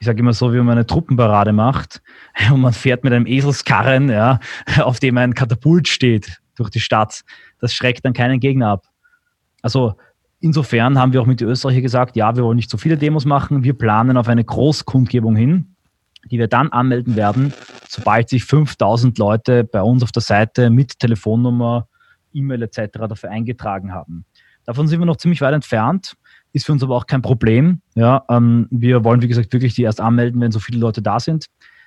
Ich 0.00 0.06
sage 0.06 0.20
immer 0.20 0.32
so, 0.32 0.52
wie 0.52 0.58
man 0.58 0.70
eine 0.70 0.86
Truppenparade 0.86 1.52
macht 1.52 2.02
und 2.52 2.60
man 2.60 2.72
fährt 2.72 3.04
mit 3.04 3.12
einem 3.12 3.26
Eselskarren, 3.26 4.08
ja, 4.08 4.40
auf 4.82 4.98
dem 4.98 5.16
ein 5.18 5.34
Katapult 5.34 5.86
steht 5.88 6.40
durch 6.56 6.70
die 6.70 6.80
Stadt. 6.80 7.20
Das 7.60 7.74
schreckt 7.74 8.04
dann 8.04 8.14
keinen 8.14 8.40
Gegner 8.40 8.68
ab. 8.68 8.86
Also 9.62 9.94
insofern 10.40 10.98
haben 10.98 11.12
wir 11.12 11.20
auch 11.20 11.26
mit 11.26 11.40
den 11.40 11.48
Österreichern 11.48 11.82
gesagt, 11.82 12.16
ja, 12.16 12.34
wir 12.34 12.44
wollen 12.44 12.56
nicht 12.56 12.70
so 12.70 12.78
viele 12.78 12.96
Demos 12.96 13.26
machen, 13.26 13.62
wir 13.62 13.74
planen 13.74 14.16
auf 14.16 14.28
eine 14.28 14.42
Großkundgebung 14.42 15.36
hin, 15.36 15.76
die 16.30 16.38
wir 16.38 16.48
dann 16.48 16.72
anmelden 16.72 17.14
werden, 17.14 17.52
sobald 17.86 18.30
sich 18.30 18.44
5000 18.44 19.18
Leute 19.18 19.64
bei 19.64 19.82
uns 19.82 20.02
auf 20.02 20.12
der 20.12 20.22
Seite 20.22 20.70
mit 20.70 20.98
Telefonnummer, 20.98 21.88
E-Mail 22.32 22.62
etc. 22.62 23.00
dafür 23.06 23.30
eingetragen 23.30 23.92
haben. 23.92 24.24
Davon 24.64 24.88
sind 24.88 24.98
wir 24.98 25.06
noch 25.06 25.16
ziemlich 25.16 25.42
weit 25.42 25.52
entfernt, 25.52 26.14
ist 26.52 26.66
für 26.66 26.72
uns 26.72 26.82
aber 26.82 26.96
auch 26.96 27.06
kein 27.06 27.22
Problem. 27.22 27.80
Ja, 27.94 28.24
ähm, 28.28 28.66
wir 28.70 29.04
wollen, 29.04 29.22
wie 29.22 29.28
gesagt, 29.28 29.52
wirklich 29.52 29.74
die 29.74 29.82
erst 29.82 30.00
anmelden, 30.00 30.40
wenn 30.40 30.52
so 30.52 30.58
viele 30.58 30.78
Leute 30.78 31.02
da 31.02 31.20
sind. 31.20 31.46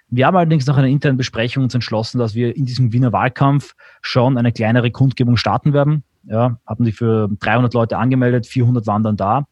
Wir 0.09 0.27
haben 0.27 0.37
allerdings 0.37 0.65
nach 0.67 0.77
einer 0.77 0.87
internen 0.87 1.17
Besprechung 1.17 1.63
uns 1.63 1.73
entschlossen, 1.73 2.19
dass 2.19 2.35
wir 2.35 2.55
in 2.55 2.65
diesem 2.65 2.93
Wiener 2.93 3.11
Wahlkampf 3.11 3.73
schon 4.01 4.37
eine 4.37 4.51
kleinere 4.51 4.91
Kundgebung 4.91 5.37
starten 5.37 5.73
werden. 5.73 6.03
Ja, 6.25 6.57
haben 6.65 6.85
die 6.85 6.91
für 6.91 7.29
300 7.39 7.73
Leute 7.73 7.97
angemeldet, 7.97 8.47
400 8.47 8.87
waren 8.87 9.03
dann 9.03 9.17
da, 9.17 9.47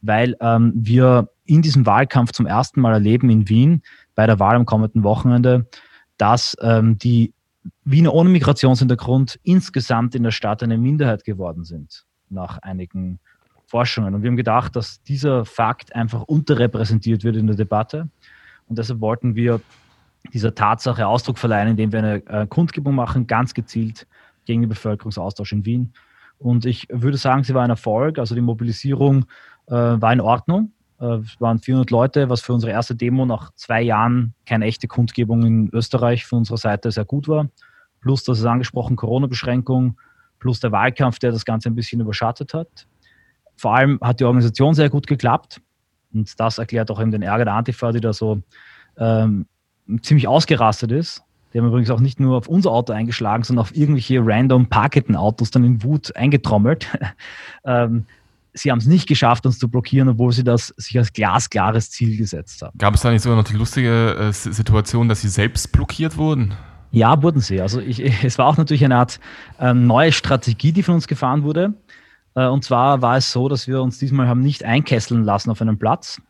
weil 0.00 0.36
ähm, 0.40 0.72
wir 0.74 1.28
in 1.44 1.60
diesem 1.60 1.84
Wahlkampf 1.84 2.32
zum 2.32 2.46
ersten 2.46 2.80
Mal 2.80 2.94
erleben 2.94 3.28
in 3.28 3.48
Wien 3.48 3.82
bei 4.14 4.26
der 4.26 4.38
Wahl 4.38 4.56
am 4.56 4.64
kommenden 4.64 5.02
Wochenende, 5.02 5.66
dass 6.16 6.56
ähm, 6.62 6.96
die 6.96 7.34
Wiener 7.84 8.14
ohne 8.14 8.30
Migrationshintergrund 8.30 9.38
insgesamt 9.42 10.14
in 10.14 10.22
der 10.22 10.30
Stadt 10.30 10.62
eine 10.62 10.78
Minderheit 10.78 11.24
geworden 11.24 11.64
sind, 11.64 12.04
nach 12.30 12.58
einigen 12.58 13.20
Forschungen. 13.74 14.14
Und 14.14 14.22
wir 14.22 14.28
haben 14.30 14.36
gedacht, 14.36 14.76
dass 14.76 15.02
dieser 15.02 15.44
Fakt 15.44 15.96
einfach 15.96 16.22
unterrepräsentiert 16.22 17.24
wird 17.24 17.34
in 17.34 17.48
der 17.48 17.56
Debatte. 17.56 18.08
Und 18.68 18.78
deshalb 18.78 19.00
wollten 19.00 19.34
wir 19.34 19.60
dieser 20.32 20.54
Tatsache 20.54 21.04
Ausdruck 21.08 21.38
verleihen, 21.38 21.70
indem 21.70 21.90
wir 21.90 21.98
eine 21.98 22.26
äh, 22.26 22.46
Kundgebung 22.46 22.94
machen, 22.94 23.26
ganz 23.26 23.52
gezielt 23.52 24.06
gegen 24.44 24.62
den 24.62 24.68
Bevölkerungsaustausch 24.68 25.50
in 25.50 25.64
Wien. 25.64 25.92
Und 26.38 26.66
ich 26.66 26.86
würde 26.88 27.16
sagen, 27.16 27.42
sie 27.42 27.52
war 27.52 27.64
ein 27.64 27.70
Erfolg. 27.70 28.20
Also 28.20 28.36
die 28.36 28.42
Mobilisierung 28.42 29.24
äh, 29.66 29.72
war 29.72 30.12
in 30.12 30.20
Ordnung. 30.20 30.70
Äh, 31.00 31.16
es 31.16 31.40
waren 31.40 31.58
400 31.58 31.90
Leute, 31.90 32.28
was 32.28 32.42
für 32.42 32.52
unsere 32.52 32.70
erste 32.70 32.94
Demo 32.94 33.26
nach 33.26 33.50
zwei 33.56 33.82
Jahren 33.82 34.34
keine 34.46 34.66
echte 34.66 34.86
Kundgebung 34.86 35.44
in 35.44 35.68
Österreich 35.72 36.26
von 36.26 36.38
unserer 36.38 36.58
Seite 36.58 36.92
sehr 36.92 37.06
gut 37.06 37.26
war. 37.26 37.48
Plus, 38.00 38.22
das 38.22 38.38
ist 38.38 38.44
angesprochen, 38.44 38.94
Corona-Beschränkung, 38.94 39.98
plus 40.38 40.60
der 40.60 40.70
Wahlkampf, 40.70 41.18
der 41.18 41.32
das 41.32 41.44
Ganze 41.44 41.70
ein 41.70 41.74
bisschen 41.74 42.00
überschattet 42.00 42.54
hat. 42.54 42.86
Vor 43.56 43.74
allem 43.74 43.98
hat 44.00 44.20
die 44.20 44.24
Organisation 44.24 44.74
sehr 44.74 44.90
gut 44.90 45.06
geklappt. 45.06 45.60
Und 46.12 46.38
das 46.38 46.58
erklärt 46.58 46.90
auch 46.90 47.00
eben 47.00 47.10
den 47.10 47.22
Ärger 47.22 47.44
der 47.44 47.54
Antifa, 47.54 47.92
die 47.92 48.00
da 48.00 48.12
so 48.12 48.40
ähm, 48.96 49.46
ziemlich 50.02 50.28
ausgerastet 50.28 50.92
ist. 50.92 51.22
Die 51.52 51.58
haben 51.58 51.68
übrigens 51.68 51.90
auch 51.90 52.00
nicht 52.00 52.18
nur 52.18 52.36
auf 52.36 52.48
unser 52.48 52.72
Auto 52.72 52.92
eingeschlagen, 52.92 53.44
sondern 53.44 53.62
auf 53.62 53.76
irgendwelche 53.76 54.20
random 54.20 54.66
Parketten-Autos 54.66 55.52
dann 55.52 55.62
in 55.62 55.82
Wut 55.84 56.14
eingetrommelt. 56.16 56.88
ähm, 57.64 58.06
sie 58.54 58.70
haben 58.70 58.78
es 58.78 58.86
nicht 58.86 59.06
geschafft, 59.06 59.46
uns 59.46 59.58
zu 59.58 59.68
blockieren, 59.68 60.08
obwohl 60.08 60.32
sie 60.32 60.42
das 60.42 60.68
sich 60.76 60.98
als 60.98 61.12
glasklares 61.12 61.90
Ziel 61.90 62.16
gesetzt 62.16 62.62
haben. 62.62 62.76
Gab 62.78 62.94
es 62.94 63.02
da 63.02 63.10
nicht 63.10 63.22
sogar 63.22 63.36
noch 63.36 63.44
die 63.44 63.56
lustige 63.56 64.14
äh, 64.14 64.32
Situation, 64.32 65.08
dass 65.08 65.20
sie 65.20 65.28
selbst 65.28 65.70
blockiert 65.70 66.16
wurden? 66.16 66.54
Ja, 66.90 67.22
wurden 67.22 67.40
sie. 67.40 67.60
Also 67.60 67.80
ich, 67.80 68.00
es 68.24 68.38
war 68.38 68.46
auch 68.46 68.56
natürlich 68.56 68.84
eine 68.84 68.96
Art 68.96 69.20
ähm, 69.60 69.86
neue 69.86 70.12
Strategie, 70.12 70.72
die 70.72 70.82
von 70.82 70.94
uns 70.94 71.06
gefahren 71.06 71.42
wurde. 71.44 71.74
Äh, 72.34 72.46
und 72.46 72.64
zwar 72.64 73.02
war 73.02 73.16
es 73.16 73.32
so, 73.32 73.48
dass 73.48 73.68
wir 73.68 73.82
uns 73.82 73.98
diesmal 73.98 74.28
haben 74.28 74.40
nicht 74.40 74.64
einkesseln 74.64 75.24
lassen 75.24 75.50
auf 75.50 75.60
einem 75.60 75.78
Platz, 75.78 76.20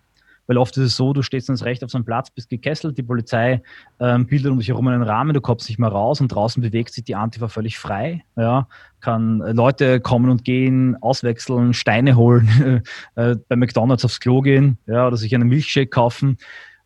weil 0.46 0.58
oft 0.58 0.76
ist 0.76 0.84
es 0.84 0.96
so, 0.96 1.12
du 1.12 1.22
stehst 1.22 1.48
ins 1.48 1.64
Recht 1.64 1.82
auf 1.82 1.90
so 1.90 1.98
einem 1.98 2.04
Platz, 2.04 2.30
bist 2.30 2.50
gekesselt, 2.50 2.98
die 2.98 3.02
Polizei 3.02 3.62
ähm, 3.98 4.26
bildet 4.26 4.52
um 4.52 4.58
dich 4.58 4.68
herum 4.68 4.86
einen 4.88 5.02
Rahmen, 5.02 5.32
du 5.32 5.40
kommst 5.40 5.68
nicht 5.68 5.78
mehr 5.78 5.88
raus 5.88 6.20
und 6.20 6.28
draußen 6.28 6.62
bewegt 6.62 6.92
sich 6.92 7.04
die 7.04 7.14
Antifa 7.14 7.48
völlig 7.48 7.78
frei. 7.78 8.24
Ja, 8.36 8.68
kann 9.00 9.40
äh, 9.40 9.52
Leute 9.52 10.00
kommen 10.00 10.30
und 10.30 10.44
gehen, 10.44 10.96
auswechseln, 11.02 11.72
Steine 11.72 12.16
holen, 12.16 12.82
äh, 13.14 13.36
bei 13.48 13.56
McDonalds 13.56 14.04
aufs 14.04 14.20
Klo 14.20 14.42
gehen, 14.42 14.78
ja, 14.86 15.06
oder 15.06 15.16
sich 15.16 15.34
einen 15.34 15.48
Milchshake 15.48 15.90
kaufen. 15.90 16.36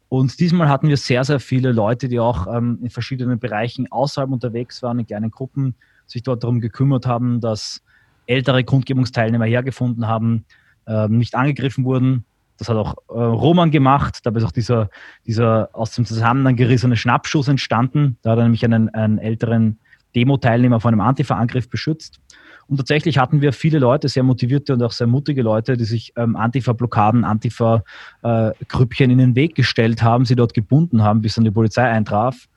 Und 0.09 0.41
diesmal 0.41 0.69
hatten 0.69 0.89
wir 0.89 0.97
sehr, 0.97 1.23
sehr 1.25 1.41
viele 1.41 1.73
Leute, 1.73 2.09
die 2.09 2.19
auch 2.19 2.47
ähm, 2.47 2.79
in 2.83 2.91
verschiedenen 2.91 3.39
Bereichen 3.39 3.91
außerhalb 3.91 4.31
unterwegs 4.31 4.83
waren, 4.83 5.01
in 5.01 5.07
kleinen 5.07 5.31
Gruppen, 5.31 5.75
sich 6.07 6.23
dort 6.23 6.43
darum 6.43 6.61
gekümmert 6.61 7.07
haben, 7.07 7.41
dass 7.41 7.83
ältere 8.29 8.63
Kundgebungsteilnehmer 8.63 9.47
hergefunden 9.47 10.07
haben, 10.07 10.45
äh, 10.87 11.09
nicht 11.09 11.35
angegriffen 11.35 11.85
wurden. 11.85 12.25
Das 12.59 12.69
hat 12.69 12.77
auch 12.77 12.95
äh, 13.09 13.19
Roman 13.21 13.71
gemacht. 13.71 14.21
Dabei 14.25 14.39
ist 14.39 14.45
auch 14.45 14.53
dieser, 14.53 14.91
dieser 15.27 15.71
aus 15.73 15.93
dem 15.93 16.05
Zusammenhang 16.05 16.57
gerissene 16.57 16.97
Schnappschuss 16.97 17.49
entstanden. 17.49 18.19
Da 18.23 18.33
hat 18.33 18.39
er 18.39 18.45
nämlich 18.45 18.65
einen, 18.65 18.89
einen 18.91 19.19
älteren 19.19 19.79
Demo-Teilnehmer 20.15 20.81
vor 20.81 20.91
einem 20.91 21.01
Antifa-Angriff 21.01 21.69
beschützt. 21.69 22.21
Und 22.67 22.77
tatsächlich 22.77 23.17
hatten 23.17 23.41
wir 23.41 23.53
viele 23.55 23.79
Leute, 23.79 24.09
sehr 24.09 24.23
motivierte 24.23 24.75
und 24.75 24.83
auch 24.83 24.93
sehr 24.93 25.07
mutige 25.07 25.43
Leute, 25.43 25.77
die 25.77 25.85
sich 25.85 26.13
ähm, 26.17 26.37
Antifa-Blockaden, 26.37 27.25
Antifa-Grüppchen 27.25 29.11
äh, 29.11 29.13
in 29.13 29.19
den 29.19 29.37
Weg 29.37 29.55
gestellt 29.55 30.03
haben, 30.03 30.27
sie 30.27 30.37
dort 30.37 30.53
gebunden 30.53 31.03
haben, 31.03 31.23
bis 31.23 31.37
dann 31.37 31.45
die 31.45 31.51
Polizei 31.51 31.89
eintraf 31.89 32.49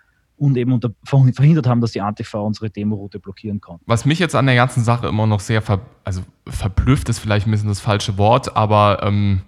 und 0.42 0.58
eben 0.58 0.74
unter, 0.74 0.90
verhindert 1.04 1.68
haben, 1.68 1.82
dass 1.82 1.92
die 1.92 2.02
Antifa 2.02 2.40
unsere 2.40 2.72
Demoroute 2.72 3.20
blockieren 3.20 3.62
konnte. 3.62 3.84
Was 3.86 4.06
mich 4.06 4.18
jetzt 4.18 4.36
an 4.36 4.48
der 4.48 4.56
ganzen 4.56 4.84
Sache 4.84 5.08
immer 5.08 5.28
noch 5.28 5.40
sehr 5.40 5.62
ver, 5.62 5.82
also 6.04 6.24
verblüfft, 6.48 7.10
ist 7.10 7.20
vielleicht 7.20 7.46
ein 7.46 7.52
bisschen 7.52 7.70
das 7.70 7.80
falsche 7.80 8.18
Wort, 8.18 8.58
aber 8.58 9.04
ähm, 9.04 9.44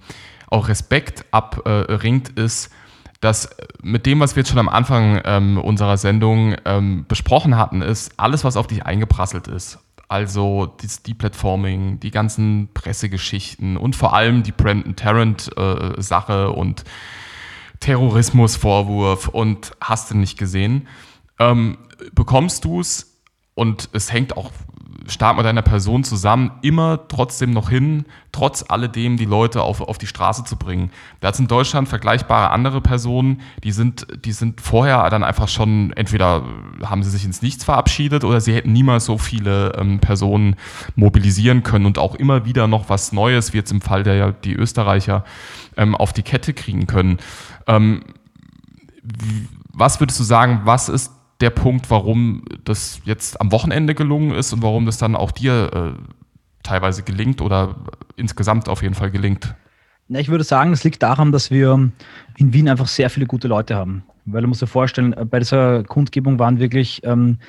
auch 0.50 0.68
Respekt 0.68 1.26
abringt, 1.32 2.38
äh, 2.38 2.44
ist, 2.44 2.70
dass 3.22 3.50
mit 3.82 4.06
dem, 4.06 4.20
was 4.20 4.36
wir 4.36 4.42
jetzt 4.42 4.50
schon 4.50 4.60
am 4.60 4.70
Anfang 4.70 5.20
ähm, 5.26 5.58
unserer 5.58 5.98
Sendung 5.98 6.56
ähm, 6.64 7.06
besprochen 7.08 7.58
hatten, 7.58 7.82
ist 7.82 8.20
alles, 8.20 8.44
was 8.44 8.56
auf 8.56 8.68
dich 8.68 8.86
eingeprasselt 8.86 9.48
ist. 9.48 9.80
Also 10.10 10.76
das 10.80 11.02
Deplatforming, 11.02 12.02
die 12.02 12.12
ganzen 12.12 12.70
Pressegeschichten 12.76 13.78
und 13.78 13.96
vor 13.96 14.14
allem 14.14 14.44
die 14.44 14.52
Brandon 14.52 14.96
Tarrant-Sache 14.96 16.52
äh, 16.54 16.56
und 16.56 16.84
Terrorismusvorwurf 17.84 19.28
und 19.28 19.74
hast 19.82 20.10
du 20.10 20.18
nicht 20.18 20.40
gesehen, 20.40 20.88
ähm, 21.38 21.78
bekommst 22.14 22.64
du 22.64 22.80
es 22.80 23.22
und 23.56 23.90
es 23.92 24.14
hängt 24.14 24.38
auch 24.38 24.52
stark 25.08 25.36
mit 25.36 25.46
deiner 25.46 25.62
Person 25.62 26.06
zusammen, 26.06 26.52
immer 26.62 27.10
trotzdem 27.10 27.52
noch 27.52 27.70
hin, 27.70 28.06
trotz 28.32 28.64
alledem 28.68 29.18
die 29.18 29.26
Leute 29.26 29.62
auf, 29.62 29.82
auf 29.82 29.98
die 29.98 30.08
Straße 30.08 30.46
zu 30.46 30.56
bringen. 30.56 30.92
Da 31.20 31.30
es 31.30 31.40
in 31.40 31.48
Deutschland 31.48 31.90
vergleichbare 31.90 32.52
andere 32.52 32.80
Personen, 32.80 33.42
die 33.64 33.74
sind, 33.74 34.08
die 34.24 34.32
sind 34.32 34.62
vorher 34.62 35.10
dann 35.10 35.24
einfach 35.26 35.50
schon, 35.50 35.92
entweder 35.94 36.44
haben 36.84 37.04
sie 37.04 37.10
sich 37.10 37.26
ins 37.26 37.42
Nichts 37.42 37.66
verabschiedet 37.66 38.24
oder 38.24 38.40
sie 38.40 38.54
hätten 38.54 38.72
niemals 38.72 39.04
so 39.06 39.18
viele 39.18 39.74
ähm, 39.78 40.00
Personen 40.00 40.56
mobilisieren 40.96 41.64
können 41.64 41.86
und 41.86 41.98
auch 41.98 42.16
immer 42.16 42.46
wieder 42.46 42.68
noch 42.68 42.88
was 42.90 43.12
Neues, 43.12 43.52
wie 43.52 43.58
jetzt 43.58 43.72
im 43.72 43.82
Fall 43.82 44.04
der 44.04 44.32
die 44.32 44.54
Österreicher, 44.54 45.26
ähm, 45.76 45.96
auf 45.96 46.14
die 46.14 46.24
Kette 46.24 46.54
kriegen 46.54 46.88
können. 46.88 47.18
Ähm, 47.68 48.02
was 49.74 50.00
würdest 50.00 50.20
du 50.20 50.24
sagen, 50.24 50.62
was 50.66 50.90
ist 50.90 51.12
der 51.42 51.50
Punkt, 51.50 51.90
warum 51.90 52.44
das 52.64 53.02
jetzt 53.06 53.42
am 53.42 53.52
Wochenende 53.52 53.96
gelungen 53.96 54.32
ist 54.32 54.54
und 54.54 54.62
warum 54.62 54.86
das 54.86 54.98
dann 54.98 55.16
auch 55.16 55.32
dir 55.32 55.96
äh, 55.98 56.14
teilweise 56.64 57.04
gelingt 57.04 57.42
oder 57.42 57.76
insgesamt 58.16 58.70
auf 58.70 58.82
jeden 58.82 58.96
Fall 58.96 59.12
gelingt? 59.12 59.56
Na, 60.08 60.20
ich 60.20 60.30
würde 60.30 60.44
sagen, 60.44 60.72
es 60.74 60.84
liegt 60.84 61.04
daran, 61.04 61.32
dass 61.32 61.52
wir 61.52 61.92
in 62.38 62.54
Wien 62.54 62.70
einfach 62.70 62.88
sehr 62.88 63.10
viele 63.10 63.26
gute 63.26 63.48
Leute 63.48 63.76
haben. 63.76 64.04
Weil 64.26 64.42
du 64.42 64.48
musst 64.48 64.62
dir 64.62 64.68
vorstellen, 64.68 65.16
bei 65.30 65.40
dieser 65.40 65.84
Kundgebung 65.84 66.40
waren 66.40 66.60
wirklich 66.60 67.02
ähm, 67.04 67.40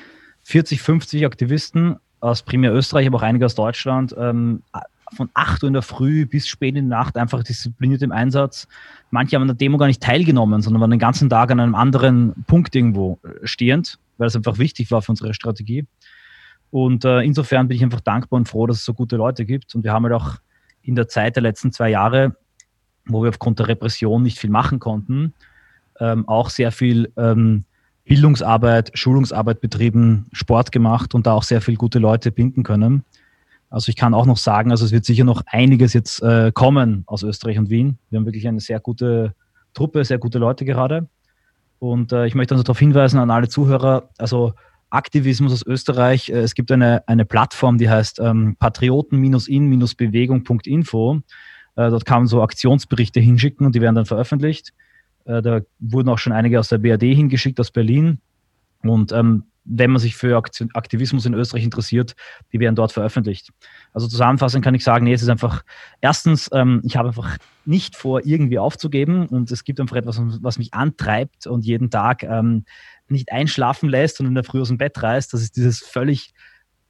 40, 0.43 0.81
50 0.81 1.25
Aktivisten 1.25 1.97
aus 2.19 2.43
primär 2.43 2.73
Österreich, 2.73 3.07
aber 3.07 3.17
auch 3.17 3.23
einige 3.23 3.45
aus 3.45 3.55
Deutschland, 3.55 4.15
ähm, 4.17 4.61
von 5.15 5.29
8 5.33 5.63
Uhr 5.63 5.67
in 5.67 5.73
der 5.73 5.81
Früh 5.81 6.25
bis 6.25 6.47
spät 6.47 6.75
in 6.75 6.85
die 6.85 6.89
Nacht 6.89 7.17
einfach 7.17 7.43
diszipliniert 7.43 8.01
im 8.01 8.11
Einsatz. 8.11 8.67
Manche 9.11 9.35
haben 9.35 9.43
an 9.43 9.47
der 9.47 9.55
Demo 9.55 9.77
gar 9.77 9.87
nicht 9.87 10.01
teilgenommen, 10.01 10.61
sondern 10.61 10.81
waren 10.81 10.91
den 10.91 10.99
ganzen 10.99 11.29
Tag 11.29 11.51
an 11.51 11.59
einem 11.59 11.75
anderen 11.75 12.33
Punkt 12.47 12.75
irgendwo 12.75 13.19
äh, 13.23 13.45
stehend, 13.47 13.99
weil 14.17 14.27
es 14.27 14.35
einfach 14.35 14.57
wichtig 14.57 14.91
war 14.91 15.01
für 15.01 15.11
unsere 15.11 15.33
Strategie. 15.33 15.85
Und 16.71 17.05
äh, 17.05 17.21
insofern 17.21 17.67
bin 17.67 17.77
ich 17.77 17.83
einfach 17.83 18.01
dankbar 18.01 18.37
und 18.37 18.49
froh, 18.49 18.67
dass 18.67 18.77
es 18.77 18.85
so 18.85 18.93
gute 18.93 19.15
Leute 19.15 19.45
gibt. 19.45 19.73
Und 19.75 19.83
wir 19.83 19.93
haben 19.93 20.03
halt 20.03 20.13
auch 20.13 20.35
in 20.81 20.95
der 20.95 21.07
Zeit 21.07 21.35
der 21.35 21.43
letzten 21.43 21.71
zwei 21.71 21.89
Jahre, 21.89 22.35
wo 23.05 23.23
wir 23.23 23.29
aufgrund 23.29 23.59
der 23.59 23.67
Repression 23.67 24.23
nicht 24.23 24.39
viel 24.39 24.49
machen 24.49 24.79
konnten, 24.79 25.33
ähm, 25.99 26.27
auch 26.27 26.49
sehr 26.49 26.71
viel 26.71 27.11
ähm, 27.17 27.63
Bildungsarbeit, 28.05 28.91
Schulungsarbeit 28.93 29.61
betrieben, 29.61 30.27
Sport 30.31 30.71
gemacht 30.71 31.15
und 31.15 31.25
da 31.25 31.33
auch 31.33 31.43
sehr 31.43 31.61
viele 31.61 31.77
gute 31.77 31.99
Leute 31.99 32.31
binden 32.31 32.63
können. 32.63 33.03
Also 33.69 33.89
ich 33.89 33.95
kann 33.95 34.13
auch 34.13 34.25
noch 34.25 34.37
sagen, 34.37 34.71
also 34.71 34.85
es 34.85 34.91
wird 34.91 35.05
sicher 35.05 35.23
noch 35.23 35.41
einiges 35.47 35.93
jetzt 35.93 36.21
äh, 36.21 36.51
kommen 36.53 37.03
aus 37.07 37.23
Österreich 37.23 37.57
und 37.57 37.69
Wien. 37.69 37.97
Wir 38.09 38.19
haben 38.19 38.25
wirklich 38.25 38.47
eine 38.47 38.59
sehr 38.59 38.79
gute 38.79 39.33
Truppe, 39.73 40.05
sehr 40.05 40.17
gute 40.17 40.39
Leute 40.39 40.65
gerade. 40.65 41.07
Und 41.79 42.13
äh, 42.13 42.25
ich 42.25 42.35
möchte 42.35 42.53
also 42.53 42.63
darauf 42.63 42.79
hinweisen 42.79 43.19
an 43.19 43.31
alle 43.31 43.49
Zuhörer, 43.49 44.09
also 44.17 44.53
Aktivismus 44.89 45.51
aus 45.51 45.65
Österreich, 45.65 46.29
äh, 46.29 46.39
es 46.39 46.55
gibt 46.55 46.71
eine, 46.71 47.05
eine 47.07 47.25
Plattform, 47.25 47.77
die 47.77 47.89
heißt 47.89 48.19
ähm, 48.19 48.55
patrioten-in-bewegung.info. 48.57 51.21
Äh, 51.75 51.89
dort 51.89 52.05
kann 52.05 52.19
man 52.19 52.27
so 52.27 52.41
Aktionsberichte 52.41 53.19
hinschicken 53.19 53.65
und 53.65 53.75
die 53.75 53.81
werden 53.81 53.95
dann 53.95 54.05
veröffentlicht. 54.05 54.71
Äh, 55.25 55.41
da 55.41 55.59
wurden 55.79 56.07
auch 56.09 56.19
schon 56.19 56.33
einige 56.33 56.59
aus 56.59 56.69
der 56.69 56.77
BRD 56.77 57.13
hingeschickt, 57.13 57.59
aus 57.59 57.71
Berlin. 57.71 58.19
Und 58.83 59.11
ähm, 59.11 59.45
wenn 59.65 59.91
man 59.91 59.99
sich 59.99 60.15
für 60.15 60.37
Aktivismus 60.37 61.25
in 61.25 61.33
Österreich 61.33 61.63
interessiert, 61.63 62.15
die 62.53 62.59
werden 62.59 62.75
dort 62.75 62.91
veröffentlicht. 62.91 63.49
Also 63.93 64.07
zusammenfassend 64.07 64.63
kann 64.63 64.75
ich 64.75 64.83
sagen, 64.83 65.05
nee, 65.05 65.13
es 65.13 65.21
ist 65.21 65.29
einfach, 65.29 65.63
erstens, 66.01 66.49
ähm, 66.53 66.81
ich 66.83 66.97
habe 66.97 67.09
einfach 67.09 67.37
nicht 67.65 67.95
vor, 67.95 68.25
irgendwie 68.25 68.59
aufzugeben 68.59 69.27
und 69.27 69.51
es 69.51 69.63
gibt 69.63 69.79
einfach 69.79 69.95
etwas, 69.95 70.21
was 70.41 70.59
mich 70.59 70.73
antreibt 70.73 71.47
und 71.47 71.65
jeden 71.65 71.89
Tag 71.89 72.23
ähm, 72.23 72.65
nicht 73.07 73.31
einschlafen 73.31 73.89
lässt 73.89 74.19
und 74.19 74.27
in 74.27 74.35
der 74.35 74.43
Früh 74.43 74.61
aus 74.61 74.69
dem 74.69 74.77
Bett 74.77 75.01
reißt. 75.01 75.33
Das 75.33 75.41
ist 75.41 75.57
dieses 75.57 75.79
völlig 75.79 76.33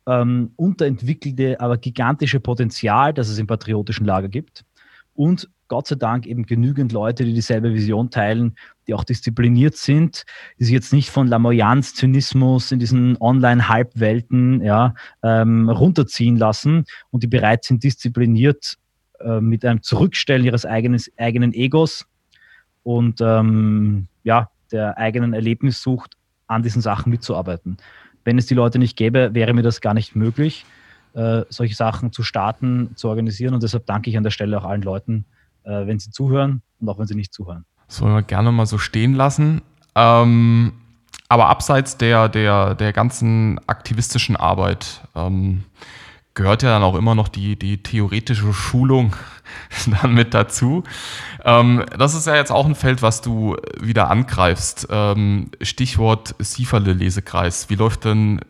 ähm, 0.07 0.51
unterentwickelte, 0.55 1.59
aber 1.59 1.77
gigantische 1.77 2.39
Potenzial, 2.39 3.13
das 3.13 3.29
es 3.29 3.39
im 3.39 3.47
patriotischen 3.47 4.05
Lager 4.05 4.29
gibt. 4.29 4.65
Und 5.13 5.49
Gott 5.67 5.87
sei 5.87 5.95
Dank 5.95 6.27
eben 6.27 6.45
genügend 6.45 6.91
Leute, 6.91 7.25
die 7.25 7.33
dieselbe 7.33 7.73
Vision 7.73 8.09
teilen, 8.11 8.55
die 8.87 8.93
auch 8.93 9.03
diszipliniert 9.03 9.75
sind, 9.75 10.25
die 10.59 10.65
sich 10.65 10.73
jetzt 10.73 10.93
nicht 10.93 11.09
von 11.09 11.27
Lamoyanz, 11.27 11.95
Zynismus 11.95 12.71
in 12.71 12.79
diesen 12.79 13.17
Online-Halbwelten 13.19 14.61
ja, 14.61 14.93
ähm, 15.23 15.69
runterziehen 15.69 16.37
lassen 16.37 16.85
und 17.09 17.23
die 17.23 17.27
bereit 17.27 17.63
sind, 17.63 17.83
diszipliniert 17.83 18.77
äh, 19.19 19.41
mit 19.41 19.65
einem 19.65 19.81
Zurückstellen 19.81 20.45
ihres 20.45 20.65
eigenen, 20.65 21.01
eigenen 21.17 21.53
Egos 21.53 22.05
und 22.83 23.21
ähm, 23.21 24.07
ja, 24.23 24.49
der 24.71 24.97
eigenen 24.97 25.33
Erlebnissucht 25.33 26.15
an 26.47 26.61
diesen 26.61 26.81
Sachen 26.81 27.09
mitzuarbeiten. 27.09 27.77
Wenn 28.23 28.37
es 28.37 28.45
die 28.45 28.55
Leute 28.55 28.79
nicht 28.79 28.97
gäbe, 28.97 29.31
wäre 29.33 29.53
mir 29.53 29.61
das 29.61 29.81
gar 29.81 29.93
nicht 29.93 30.15
möglich, 30.15 30.65
äh, 31.13 31.43
solche 31.49 31.75
Sachen 31.75 32.11
zu 32.11 32.23
starten, 32.23 32.91
zu 32.95 33.07
organisieren. 33.07 33.53
Und 33.53 33.63
deshalb 33.63 33.85
danke 33.85 34.09
ich 34.09 34.17
an 34.17 34.23
der 34.23 34.31
Stelle 34.31 34.57
auch 34.57 34.65
allen 34.65 34.81
Leuten, 34.81 35.25
äh, 35.65 35.85
wenn 35.85 35.99
sie 35.99 36.11
zuhören 36.11 36.61
und 36.79 36.89
auch 36.89 36.97
wenn 36.97 37.07
sie 37.07 37.15
nicht 37.15 37.33
zuhören. 37.33 37.65
Das 37.87 38.01
wollen 38.01 38.13
wir 38.13 38.23
gerne 38.23 38.51
mal 38.51 38.65
so 38.65 38.77
stehen 38.77 39.13
lassen. 39.13 39.61
Ähm, 39.95 40.73
aber 41.27 41.47
abseits 41.47 41.97
der, 41.97 42.29
der, 42.29 42.75
der 42.75 42.93
ganzen 42.93 43.59
aktivistischen 43.67 44.35
Arbeit 44.35 45.01
ähm, 45.15 45.63
gehört 46.33 46.63
ja 46.63 46.69
dann 46.69 46.83
auch 46.83 46.95
immer 46.95 47.15
noch 47.15 47.29
die, 47.29 47.57
die 47.57 47.81
theoretische 47.81 48.53
Schulung 48.53 49.15
dann 50.01 50.13
mit 50.13 50.33
dazu. 50.33 50.83
Ähm, 51.43 51.83
das 51.97 52.13
ist 52.13 52.27
ja 52.27 52.35
jetzt 52.35 52.51
auch 52.51 52.65
ein 52.65 52.75
Feld, 52.75 53.01
was 53.01 53.21
du 53.21 53.55
wieder 53.79 54.09
angreifst. 54.11 54.87
Ähm, 54.91 55.49
Stichwort 55.61 56.35
Sieferle-Lesekreis. 56.39 57.69
Wie 57.69 57.75
läuft 57.75 58.05
denn 58.05 58.41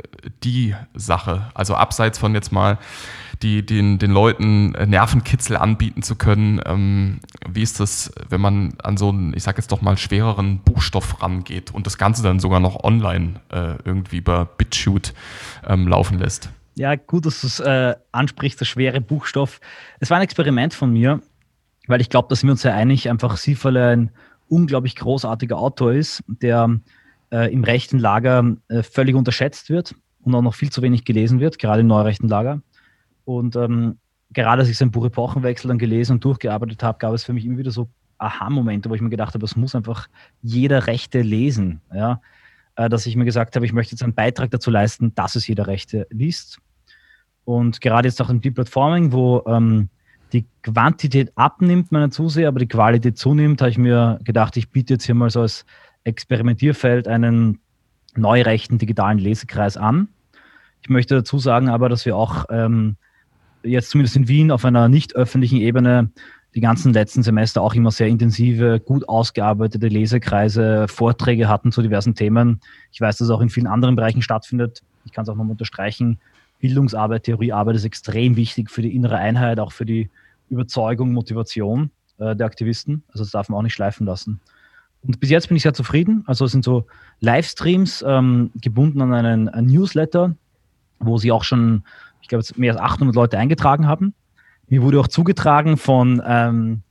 die 0.44 0.76
Sache? 0.96 1.50
Also 1.54 1.76
abseits 1.76 2.18
von 2.18 2.34
jetzt 2.34 2.52
mal 2.52 2.80
die, 3.42 3.66
den, 3.66 4.00
den 4.00 4.12
Leuten 4.12 4.72
Nervenkitzel 4.72 5.58
anbieten 5.58 6.02
zu 6.02 6.16
können. 6.16 6.62
Ähm, 6.66 7.20
wie 7.48 7.62
ist 7.62 7.80
das, 7.80 8.12
wenn 8.30 8.42
man 8.42 8.76
an 8.84 8.98
so 8.98 9.10
einen, 9.10 9.36
ich 9.36 9.44
sag 9.44 9.58
jetzt 9.58 9.72
doch 9.72 9.82
mal, 9.82 9.98
schwereren 9.98 10.60
Buchstoff 10.60 11.22
rangeht 11.22 11.74
und 11.74 11.86
das 11.86 11.98
Ganze 11.98 12.24
dann 12.24 12.40
sogar 12.40 12.60
noch 12.60 12.84
online 12.84 13.42
äh, 13.52 13.76
irgendwie 13.84 14.18
über 14.18 14.46
BitShoot 14.46 15.14
ähm, 15.68 15.88
laufen 15.88 16.20
lässt? 16.20 16.50
Ja, 16.76 16.96
gut, 16.96 17.26
dass 17.26 17.42
du 17.42 17.48
es 17.48 17.60
äh, 17.60 17.96
ansprichst, 18.12 18.60
der 18.60 18.66
schwere 18.66 19.00
Buchstoff. 19.00 19.62
Es 20.00 20.10
war 20.10 20.18
ein 20.18 20.24
Experiment 20.24 20.74
von 20.74 20.92
mir, 20.92 21.22
weil 21.88 22.02
ich 22.02 22.10
glaube, 22.10 22.28
dass 22.30 22.44
wir 22.44 22.52
uns 22.52 22.64
ja 22.64 22.74
einig, 22.74 23.10
einfach 23.10 23.38
Sieferle 23.38 23.90
ein 23.90 24.12
unglaublich 24.48 24.96
großartiger 24.96 25.58
Autor 25.58 25.94
ist, 25.94 26.24
der 26.28 26.80
äh, 27.32 27.52
im 27.52 27.64
rechten 27.64 27.98
Lager 27.98 28.58
äh, 28.68 28.84
völlig 28.84 29.16
unterschätzt 29.16 29.70
wird 29.70 29.96
und 30.22 30.36
auch 30.36 30.42
noch 30.42 30.54
viel 30.54 30.70
zu 30.70 30.82
wenig 30.82 31.06
gelesen 31.06 31.40
wird, 31.40 31.60
gerade 31.60 31.82
im 31.82 31.88
neurechten 31.88 32.28
Lager. 32.28 32.62
Und 33.26 33.56
ähm, 33.56 33.98
gerade 34.32 34.62
als 34.62 34.70
ich 34.70 34.78
sein 34.78 34.92
Buch 34.92 35.06
Epochenwechsel 35.06 35.68
dann 35.68 35.80
gelesen 35.80 36.14
und 36.14 36.24
durchgearbeitet 36.24 36.82
habe, 36.84 36.98
gab 37.00 37.14
es 37.14 37.24
für 37.24 37.34
mich 37.34 37.46
immer 37.46 37.58
wieder 37.58 37.72
so 37.72 37.90
Aha-Momente, 38.18 38.90
wo 38.90 38.96
ich 38.96 39.02
mir 39.02 39.10
gedacht 39.10 39.34
habe, 39.34 39.40
das 39.40 39.56
muss 39.56 39.76
einfach 39.76 40.08
jeder 40.42 40.88
Rechte 40.88 41.22
lesen. 41.22 41.82
Ja? 41.94 42.22
Äh, 42.76 42.90
dass 42.90 43.06
ich 43.06 43.16
mir 43.16 43.26
gesagt 43.26 43.56
habe, 43.56 43.66
ich 43.66 43.74
möchte 43.74 43.94
jetzt 43.94 44.04
einen 44.04 44.14
Beitrag 44.14 44.52
dazu 44.52 44.72
leisten, 44.72 45.14
dass 45.16 45.36
es 45.36 45.48
jeder 45.48 45.68
Rechte 45.68 46.08
liest. 46.10 46.60
Und 47.44 47.82
gerade 47.82 48.08
jetzt 48.08 48.22
auch 48.22 48.30
im 48.30 48.42
Deep 48.42 48.56
Platforming, 48.56 49.12
wo 49.12 49.44
ähm, 49.48 49.90
die 50.34 50.46
Quantität 50.64 51.32
abnimmt, 51.36 51.92
meiner 51.92 52.12
Zuseher, 52.12 52.48
aber 52.48 52.60
die 52.60 52.68
Qualität 52.68 53.18
zunimmt, 53.18 53.62
habe 53.62 53.70
ich 53.70 53.78
mir 53.78 54.20
gedacht, 54.24 54.58
ich 54.58 54.70
biete 54.70 54.96
jetzt 54.96 55.06
hier 55.06 55.16
mal 55.16 55.30
so 55.30 55.42
als 55.42 55.66
Experimentierfeld 56.04 57.08
einen 57.08 57.60
neurechten 58.16 58.78
digitalen 58.78 59.20
Lesekreis 59.20 59.78
an. 59.78 60.10
Ich 60.82 60.90
möchte 60.90 61.16
dazu 61.16 61.40
sagen 61.40 61.70
aber, 61.70 61.90
dass 61.90 62.06
wir 62.06 62.16
auch 62.16 62.46
ähm, 62.50 62.98
jetzt 63.66 63.90
zumindest 63.90 64.16
in 64.16 64.28
Wien 64.28 64.52
auf 64.52 64.66
einer 64.66 64.88
nicht 64.90 65.16
öffentlichen 65.16 65.58
Ebene 65.58 66.10
die 66.56 66.62
ganzen 66.62 66.94
letzten 66.94 67.22
Semester 67.22 67.62
auch 67.62 67.74
immer 67.74 67.92
sehr 67.92 68.08
intensive, 68.08 68.80
gut 68.80 69.10
ausgearbeitete 69.10 69.90
Lesekreise, 69.90 70.88
Vorträge 70.88 71.50
hatten 71.50 71.74
zu 71.74 71.82
diversen 71.82 72.16
Themen. 72.16 72.62
Ich 72.94 73.02
weiß, 73.02 73.18
dass 73.18 73.28
es 73.28 73.32
auch 73.32 73.42
in 73.42 73.50
vielen 73.50 73.68
anderen 73.68 73.98
Bereichen 73.98 74.22
stattfindet. 74.22 74.82
Ich 75.06 75.12
kann 75.12 75.24
es 75.24 75.30
auch 75.30 75.36
nochmal 75.36 75.52
unterstreichen. 75.52 76.20
Bildungsarbeit, 76.60 77.24
Theoriearbeit 77.24 77.76
ist 77.76 77.84
extrem 77.84 78.38
wichtig 78.38 78.72
für 78.72 78.82
die 78.82 78.96
innere 78.96 79.18
Einheit, 79.18 79.60
auch 79.60 79.74
für 79.74 79.86
die 79.86 80.10
Überzeugung, 80.50 81.12
Motivation 81.12 81.92
äh, 82.20 82.36
der 82.36 82.46
Aktivisten. 82.46 83.04
Also 83.10 83.24
das 83.24 83.32
darf 83.32 83.50
man 83.50 83.60
auch 83.60 83.64
nicht 83.64 83.74
schleifen 83.74 84.06
lassen. 84.06 84.40
Und 85.04 85.20
bis 85.20 85.30
jetzt 85.30 85.50
bin 85.50 85.58
ich 85.58 85.64
sehr 85.64 85.74
zufrieden. 85.74 86.24
Also 86.26 86.46
es 86.46 86.52
sind 86.52 86.64
so 86.64 86.86
Livestreams 87.20 88.04
ähm, 88.08 88.52
gebunden 88.62 89.02
an 89.02 89.14
einen, 89.14 89.50
einen 89.50 89.68
Newsletter, 89.68 90.36
wo 91.00 91.18
sie 91.18 91.32
auch 91.32 91.44
schon, 91.44 91.84
ich 92.26 92.30
glaube, 92.30 92.44
mehr 92.56 92.74
als 92.74 92.82
800 92.82 93.16
Leute 93.16 93.38
eingetragen 93.38 93.86
haben. 93.86 94.16
Mir 94.68 94.82
wurde 94.82 95.00
auch 95.00 95.08
zugetragen 95.08 95.78
von 95.78 96.24
ähm, 96.26 96.82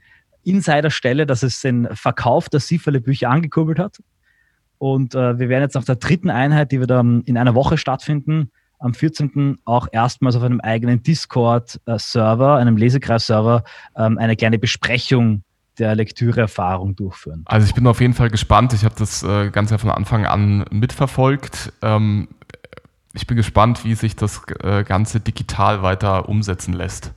Insiderstelle, 0.45 1.27
dass 1.27 1.43
es 1.43 1.61
den 1.61 1.89
Verkauf 1.93 2.49
der 2.49 2.61
Sieferle-Bücher 2.61 3.29
angekurbelt 3.29 3.81
hat. 3.81 4.01
Und 4.79 5.17
äh, 5.17 5.41
wir 5.41 5.49
werden 5.49 5.65
jetzt 5.65 5.75
nach 5.75 5.85
der 5.85 5.97
dritten 5.97 6.31
Einheit, 6.31 6.71
die 6.71 6.79
wir 6.79 6.87
dann 6.87 7.23
in 7.23 7.37
einer 7.37 7.57
Woche 7.57 7.79
stattfinden, 7.79 8.53
am 8.79 8.95
14. 8.95 9.59
auch 9.65 9.89
erstmals 9.91 10.37
auf 10.37 10.45
einem 10.45 10.61
eigenen 10.61 11.03
Discord-Server, 11.03 12.57
einem 12.57 12.77
Lesekreis-Server, 12.77 13.65
ähm, 13.97 14.19
eine 14.19 14.37
kleine 14.37 14.61
Besprechung 14.61 15.43
der 15.81 15.97
Lektüreerfahrung 15.97 16.95
durchführen. 16.95 17.43
Also 17.47 17.67
ich 17.67 17.75
bin 17.75 17.85
auf 17.89 18.01
jeden 18.01 18.15
Fall 18.15 18.31
gespannt. 18.31 18.73
Ich 18.73 18.85
habe 18.85 18.95
das 18.97 19.25
äh, 19.25 19.51
Ganze 19.51 19.79
von 19.79 19.91
Anfang 19.91 20.27
an 20.27 20.65
mitverfolgt. 20.71 21.73
Ähm, 21.83 22.29
ich 23.15 23.27
bin 23.27 23.37
gespannt, 23.37 23.85
wie 23.85 23.95
sich 23.95 24.17
das 24.17 24.43
äh, 24.63 24.83
Ganze 24.85 25.21
digital 25.21 25.83
weiter 25.83 26.29
umsetzen 26.29 26.75
lässt. 26.75 27.13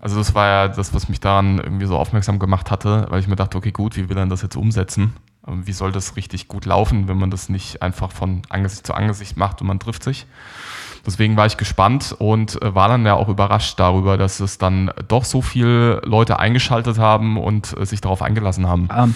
Also 0.00 0.16
das 0.18 0.34
war 0.34 0.46
ja 0.46 0.68
das, 0.68 0.92
was 0.94 1.08
mich 1.08 1.20
daran 1.20 1.58
irgendwie 1.58 1.86
so 1.86 1.96
aufmerksam 1.96 2.40
gemacht 2.40 2.72
hatte, 2.72 3.06
weil 3.08 3.20
ich 3.20 3.28
mir 3.28 3.36
dachte, 3.36 3.56
okay, 3.56 3.70
gut, 3.70 3.96
wie 3.96 4.08
will 4.08 4.18
er 4.18 4.26
das 4.26 4.42
jetzt 4.42 4.56
umsetzen? 4.56 5.14
Ähm, 5.46 5.64
wie 5.64 5.72
soll 5.72 5.92
das 5.92 6.16
richtig 6.16 6.48
gut 6.48 6.66
laufen, 6.66 7.06
wenn 7.06 7.18
man 7.18 7.30
das 7.30 7.48
nicht 7.48 7.82
einfach 7.82 8.10
von 8.10 8.42
Angesicht 8.48 8.84
zu 8.84 8.94
Angesicht 8.94 9.36
macht 9.36 9.60
und 9.60 9.68
man 9.68 9.78
trifft 9.78 10.02
sich? 10.02 10.26
Deswegen 11.06 11.36
war 11.36 11.46
ich 11.46 11.56
gespannt 11.56 12.14
und 12.18 12.60
äh, 12.60 12.74
war 12.74 12.88
dann 12.88 13.06
ja 13.06 13.14
auch 13.14 13.28
überrascht 13.28 13.78
darüber, 13.78 14.18
dass 14.18 14.40
es 14.40 14.58
dann 14.58 14.90
doch 15.06 15.24
so 15.24 15.40
viele 15.40 16.00
Leute 16.04 16.40
eingeschaltet 16.40 16.98
haben 16.98 17.36
und 17.36 17.76
äh, 17.78 17.86
sich 17.86 18.00
darauf 18.00 18.22
eingelassen 18.22 18.66
haben. 18.66 18.88
Um, 18.88 18.96
ähm. 18.96 19.14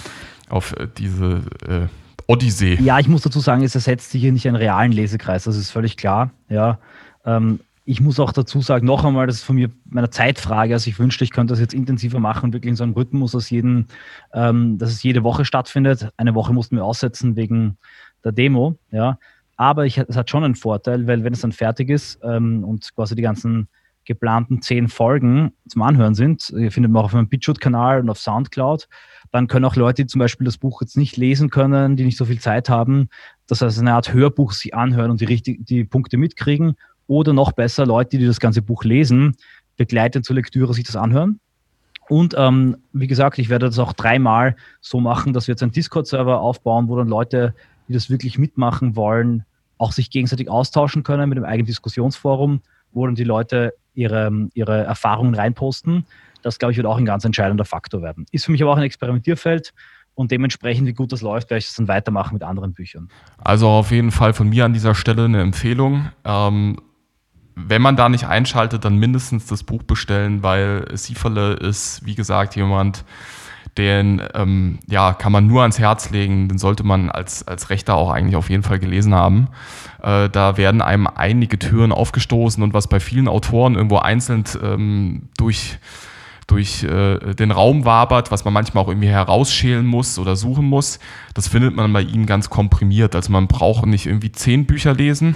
auf 0.49 0.73
diese 0.97 1.42
äh, 1.69 1.88
Odyssee. 2.27 2.75
Ja, 2.81 2.99
ich 2.99 3.09
muss 3.09 3.23
dazu 3.23 3.41
sagen, 3.41 3.62
es 3.62 3.75
ersetzt 3.75 4.11
sich 4.11 4.21
hier 4.21 4.33
nicht 4.33 4.47
einen 4.47 4.57
realen 4.57 4.93
Lesekreis, 4.93 5.45
das 5.45 5.57
ist 5.57 5.71
völlig 5.71 5.97
klar. 5.97 6.31
Ja, 6.49 6.79
ähm, 7.25 7.61
ich 7.89 8.01
muss 8.01 8.19
auch 8.19 8.33
dazu 8.33 8.61
sagen, 8.61 8.85
noch 8.85 9.05
einmal, 9.05 9.29
das 9.29 9.37
ist 9.37 9.45
von 9.45 9.55
mir 9.55 9.71
meiner 9.85 10.11
Zeitfrage. 10.11 10.75
Also 10.75 10.91
ich 10.91 10.99
wünschte, 10.99 11.23
ich 11.23 11.31
könnte 11.31 11.53
das 11.53 11.61
jetzt 11.61 11.73
intensiver 11.73 12.19
machen, 12.19 12.53
wirklich 12.53 12.71
in 12.71 12.77
so 12.77 12.83
einem 12.83 12.95
Rhythmus, 12.95 13.31
dass, 13.31 13.49
jeden, 13.49 13.87
ähm, 14.35 14.77
dass 14.77 14.91
es 14.91 15.05
jede 15.05 15.23
Woche 15.23 15.45
stattfindet. 15.45 16.11
Eine 16.17 16.35
Woche 16.35 16.53
mussten 16.53 16.77
wir 16.77 16.85
aussetzen 16.85 17.37
wegen 17.37 17.79
der 18.25 18.33
Demo. 18.33 18.77
Ja. 18.91 19.19
Aber 19.57 19.87
ich, 19.87 19.99
es 19.99 20.17
hat 20.17 20.29
schon 20.29 20.43
einen 20.43 20.57
Vorteil, 20.57 21.07
weil 21.07 21.23
wenn 21.23 21.33
es 21.33 21.43
dann 21.43 21.53
fertig 21.53 21.89
ist 21.89 22.19
ähm, 22.25 22.65
und 22.65 22.93
quasi 22.97 23.15
die 23.15 23.23
ganzen 23.23 23.69
geplanten 24.05 24.62
zehn 24.62 24.89
Folgen 24.89 25.53
zum 25.69 25.83
Anhören 25.83 26.15
sind, 26.15 26.51
ihr 26.51 26.73
findet 26.73 26.91
man 26.91 27.03
auch 27.03 27.07
auf 27.07 27.12
meinem 27.12 27.29
BitChute-Kanal 27.29 28.01
und 28.01 28.11
auf 28.11 28.19
Soundcloud, 28.19 28.88
dann 29.33 29.46
können 29.46 29.64
auch 29.64 29.77
Leute, 29.77 30.02
die 30.02 30.06
zum 30.06 30.18
Beispiel 30.18 30.44
das 30.44 30.58
Buch 30.58 30.81
jetzt 30.81 30.96
nicht 30.96 31.16
lesen 31.16 31.50
können, 31.50 31.96
die 31.96 32.04
nicht 32.04 32.16
so 32.16 32.24
viel 32.24 32.40
Zeit 32.40 32.68
haben, 32.68 33.08
das 33.46 33.62
heißt 33.62 33.79
eine 33.79 33.94
Art 33.94 34.12
Hörbuch 34.12 34.52
sich 34.52 34.74
anhören 34.74 35.10
und 35.10 35.20
die, 35.20 35.24
richtig, 35.27 35.64
die 35.66 35.85
Punkte 35.85 36.16
mitkriegen 36.16 36.77
oder 37.06 37.33
noch 37.33 37.52
besser, 37.52 37.87
Leute, 37.87 38.18
die 38.18 38.27
das 38.27 38.40
ganze 38.40 38.62
Buch 38.62 38.85
lesen, 38.85 39.37
begleitend 39.77 40.24
zur 40.24 40.37
Lektüre 40.37 40.74
sich 40.74 40.85
das 40.85 40.96
anhören. 40.96 41.40
Und 42.08 42.35
ähm, 42.38 42.77
wie 42.92 43.06
gesagt, 43.06 43.38
ich 43.38 43.48
werde 43.48 43.66
das 43.66 43.79
auch 43.79 43.92
dreimal 43.92 44.56
so 44.81 45.00
machen, 45.00 45.33
dass 45.33 45.48
wir 45.48 45.52
jetzt 45.52 45.62
einen 45.62 45.72
Discord-Server 45.72 46.40
aufbauen, 46.40 46.88
wo 46.88 46.96
dann 46.96 47.08
Leute, 47.08 47.54
die 47.88 47.92
das 47.92 48.10
wirklich 48.10 48.38
mitmachen 48.38 48.96
wollen, 48.96 49.44
auch 49.79 49.92
sich 49.92 50.10
gegenseitig 50.10 50.48
austauschen 50.48 51.02
können 51.02 51.29
mit 51.29 51.37
einem 51.37 51.46
eigenen 51.46 51.66
Diskussionsforum, 51.66 52.60
wo 52.92 53.06
dann 53.06 53.16
die 53.16 53.24
Leute 53.24 53.74
ihre, 53.94 54.48
ihre 54.54 54.85
Erfahrungen 54.85 55.35
reinposten. 55.35 56.06
Das, 56.47 56.61
glaube 56.61 56.71
ich, 56.71 56.77
wird 56.77 56.87
auch 56.87 56.97
ein 56.97 57.05
ganz 57.05 57.25
entscheidender 57.25 57.65
Faktor 57.65 58.03
werden. 58.03 58.25
Ist 58.31 58.44
für 58.44 58.53
mich 58.53 58.63
aber 58.63 58.71
auch 58.71 58.77
ein 58.77 58.85
Experimentierfeld 58.85 59.75
und 60.15 60.31
dementsprechend, 60.31 60.87
wie 60.87 60.92
gut 60.92 61.11
das 61.11 61.21
läuft, 61.21 61.51
werde 61.51 61.59
ich 61.59 61.67
es 61.67 61.75
dann 61.75 61.88
weitermachen 61.88 62.35
mit 62.35 62.44
anderen 62.44 62.73
Büchern. 62.73 63.09
Also 63.38 63.69
auf 63.69 63.90
jeden 63.90 64.13
Fall 64.13 64.33
von 64.33 64.49
mir 64.49 64.65
an 64.65 64.73
dieser 64.73 64.94
Stelle 64.94 65.25
eine 65.25 65.40
Empfehlung. 65.40 66.11
Ähm, 66.25 66.81
wenn 67.57 67.83
man 67.83 67.97
da 67.97 68.09
nicht 68.09 68.29
einschaltet, 68.29 68.85
dann 68.85 68.97
mindestens 68.97 69.47
das 69.47 69.65
Buch 69.65 69.83
bestellen, 69.83 70.44
weil 70.44 70.87
Sieferle 70.97 71.55
ist, 71.55 72.07
wie 72.07 72.15
gesagt, 72.15 72.55
jemand, 72.55 73.05
Den 73.79 74.23
ähm, 74.35 74.79
ja, 74.87 75.13
kann 75.13 75.33
man 75.33 75.47
nur 75.47 75.63
ans 75.63 75.79
Herz 75.79 76.11
legen, 76.11 76.49
den 76.49 76.59
sollte 76.59 76.83
man 76.83 77.11
als, 77.11 77.47
als 77.47 77.69
Rechter 77.69 77.94
auch 77.94 78.11
eigentlich 78.11 78.37
auf 78.37 78.49
jeden 78.49 78.63
Fall 78.63 78.79
gelesen 78.79 79.15
haben. 79.15 79.49
Äh, 80.03 80.31
da 80.31 80.57
werden 80.57 80.81
einem 80.81 81.07
einige 81.07 81.59
Türen 81.59 81.92
aufgestoßen 81.92 82.63
und 82.63 82.73
was 82.73 82.88
bei 82.88 83.01
vielen 83.01 83.29
Autoren 83.29 83.75
irgendwo 83.75 83.99
einzeln 83.99 84.44
ähm, 84.63 85.29
durch 85.37 85.79
durch 86.47 86.85
äh, 86.85 87.35
den 87.35 87.51
Raum 87.51 87.85
wabert, 87.85 88.31
was 88.31 88.44
man 88.44 88.55
manchmal 88.55 88.85
auch 88.85 88.88
irgendwie 88.88 89.09
herausschälen 89.09 89.85
muss 89.85 90.19
oder 90.19 90.37
suchen 90.37 90.65
muss. 90.65 91.01
Das 91.35 91.49
findet 91.49 91.75
man 91.75 91.92
bei 91.92 92.03
ihnen 92.03 92.27
ganz 92.27 92.51
komprimiert. 92.51 93.15
Also 93.15 93.33
man 93.33 93.49
braucht 93.49 93.87
nicht 93.87 94.07
irgendwie 94.07 94.31
zehn 94.31 94.65
Bücher 94.65 94.94
lesen 94.94 95.35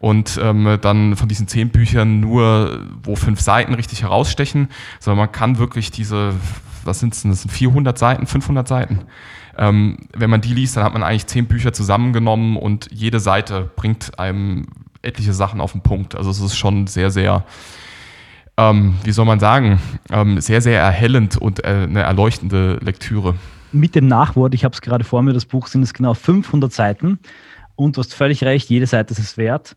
und 0.00 0.40
ähm, 0.42 0.78
dann 0.80 1.14
von 1.14 1.28
diesen 1.28 1.46
zehn 1.46 1.68
Büchern 1.68 2.18
nur, 2.18 2.80
wo 3.04 3.14
fünf 3.14 3.40
Seiten 3.40 3.74
richtig 3.74 4.02
herausstechen, 4.02 4.68
sondern 4.98 5.26
man 5.26 5.32
kann 5.32 5.58
wirklich 5.58 5.92
diese, 5.92 6.34
was 6.82 6.98
sind 6.98 7.14
es, 7.14 7.22
das 7.22 7.42
sind 7.42 7.50
400 7.52 7.96
Seiten, 7.96 8.26
500 8.26 8.66
Seiten. 8.66 9.02
Ähm, 9.56 9.98
wenn 10.12 10.28
man 10.28 10.40
die 10.40 10.54
liest, 10.54 10.76
dann 10.76 10.82
hat 10.82 10.92
man 10.92 11.04
eigentlich 11.04 11.28
zehn 11.28 11.46
Bücher 11.46 11.72
zusammengenommen 11.72 12.56
und 12.56 12.88
jede 12.90 13.20
Seite 13.20 13.70
bringt 13.76 14.18
einem 14.18 14.66
etliche 15.02 15.34
Sachen 15.34 15.60
auf 15.60 15.70
den 15.70 15.82
Punkt. 15.82 16.16
Also 16.16 16.30
es 16.30 16.40
ist 16.40 16.56
schon 16.56 16.88
sehr, 16.88 17.12
sehr, 17.12 17.44
ähm, 18.56 18.94
wie 19.04 19.12
soll 19.12 19.24
man 19.24 19.40
sagen, 19.40 19.80
ähm, 20.10 20.40
sehr, 20.40 20.60
sehr 20.60 20.80
erhellend 20.80 21.36
und 21.36 21.64
äh, 21.64 21.68
eine 21.68 22.02
erleuchtende 22.02 22.78
Lektüre. 22.82 23.34
Mit 23.72 23.94
dem 23.94 24.06
Nachwort, 24.06 24.54
ich 24.54 24.64
habe 24.64 24.74
es 24.74 24.80
gerade 24.80 25.04
vor 25.04 25.22
mir, 25.22 25.32
das 25.32 25.46
Buch 25.46 25.66
sind 25.66 25.82
es 25.82 25.94
genau 25.94 26.14
500 26.14 26.72
Seiten 26.72 27.18
und 27.76 27.96
du 27.96 28.00
hast 28.00 28.14
völlig 28.14 28.44
recht, 28.44 28.68
jede 28.68 28.86
Seite 28.86 29.12
ist 29.12 29.18
es 29.18 29.36
wert. 29.36 29.76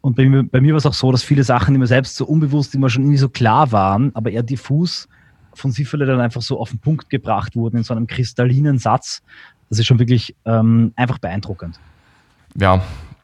Und 0.00 0.16
bei 0.16 0.26
mir, 0.26 0.44
bei 0.44 0.60
mir 0.60 0.72
war 0.72 0.78
es 0.78 0.86
auch 0.86 0.94
so, 0.94 1.10
dass 1.10 1.22
viele 1.22 1.44
Sachen, 1.44 1.74
die 1.74 1.78
mir 1.78 1.86
selbst 1.86 2.16
so 2.16 2.26
unbewusst 2.26 2.74
immer 2.74 2.90
schon 2.90 3.02
irgendwie 3.02 3.18
so 3.18 3.28
klar 3.28 3.72
waren, 3.72 4.14
aber 4.14 4.30
eher 4.30 4.42
diffus 4.42 5.08
von 5.54 5.72
Siffele 5.72 6.06
dann 6.06 6.20
einfach 6.20 6.42
so 6.42 6.60
auf 6.60 6.70
den 6.70 6.78
Punkt 6.78 7.08
gebracht 7.10 7.56
wurden 7.56 7.78
in 7.78 7.82
so 7.82 7.94
einem 7.94 8.06
kristallinen 8.06 8.78
Satz. 8.78 9.22
Das 9.68 9.78
ist 9.78 9.86
schon 9.86 9.98
wirklich 9.98 10.34
ähm, 10.44 10.92
einfach 10.96 11.18
beeindruckend. 11.18 11.80
Ja, 12.54 12.82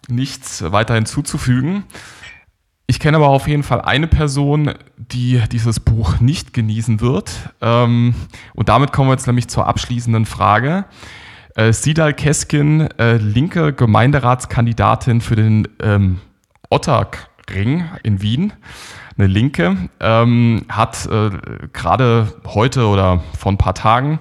nichts 0.08 0.62
weiter 0.72 0.94
hinzuzufügen. 0.94 1.84
Ich 2.86 3.00
kenne 3.00 3.16
aber 3.16 3.28
auf 3.28 3.48
jeden 3.48 3.62
Fall 3.62 3.80
eine 3.80 4.06
Person, 4.06 4.72
die 4.96 5.42
dieses 5.50 5.80
Buch 5.80 6.20
nicht 6.20 6.52
genießen 6.52 7.00
wird. 7.00 7.32
Ähm, 7.60 8.14
und 8.54 8.68
damit 8.68 8.92
kommen 8.92 9.08
wir 9.08 9.14
jetzt 9.14 9.26
nämlich 9.26 9.48
zur 9.48 9.66
abschließenden 9.66 10.26
Frage. 10.26 10.84
Äh, 11.54 11.72
Sidal 11.72 12.14
Keskin, 12.14 12.88
äh, 12.98 13.16
linke 13.16 13.72
Gemeinderatskandidatin 13.72 15.20
für 15.20 15.36
den 15.36 15.68
ähm, 15.82 16.20
Otterring 16.70 17.84
in 18.02 18.22
Wien, 18.22 18.52
eine 19.18 19.26
Linke, 19.26 19.76
ähm, 20.00 20.64
hat 20.70 21.06
äh, 21.06 21.30
gerade 21.72 22.32
heute 22.46 22.86
oder 22.86 23.22
vor 23.38 23.52
ein 23.52 23.58
paar 23.58 23.74
Tagen 23.74 24.18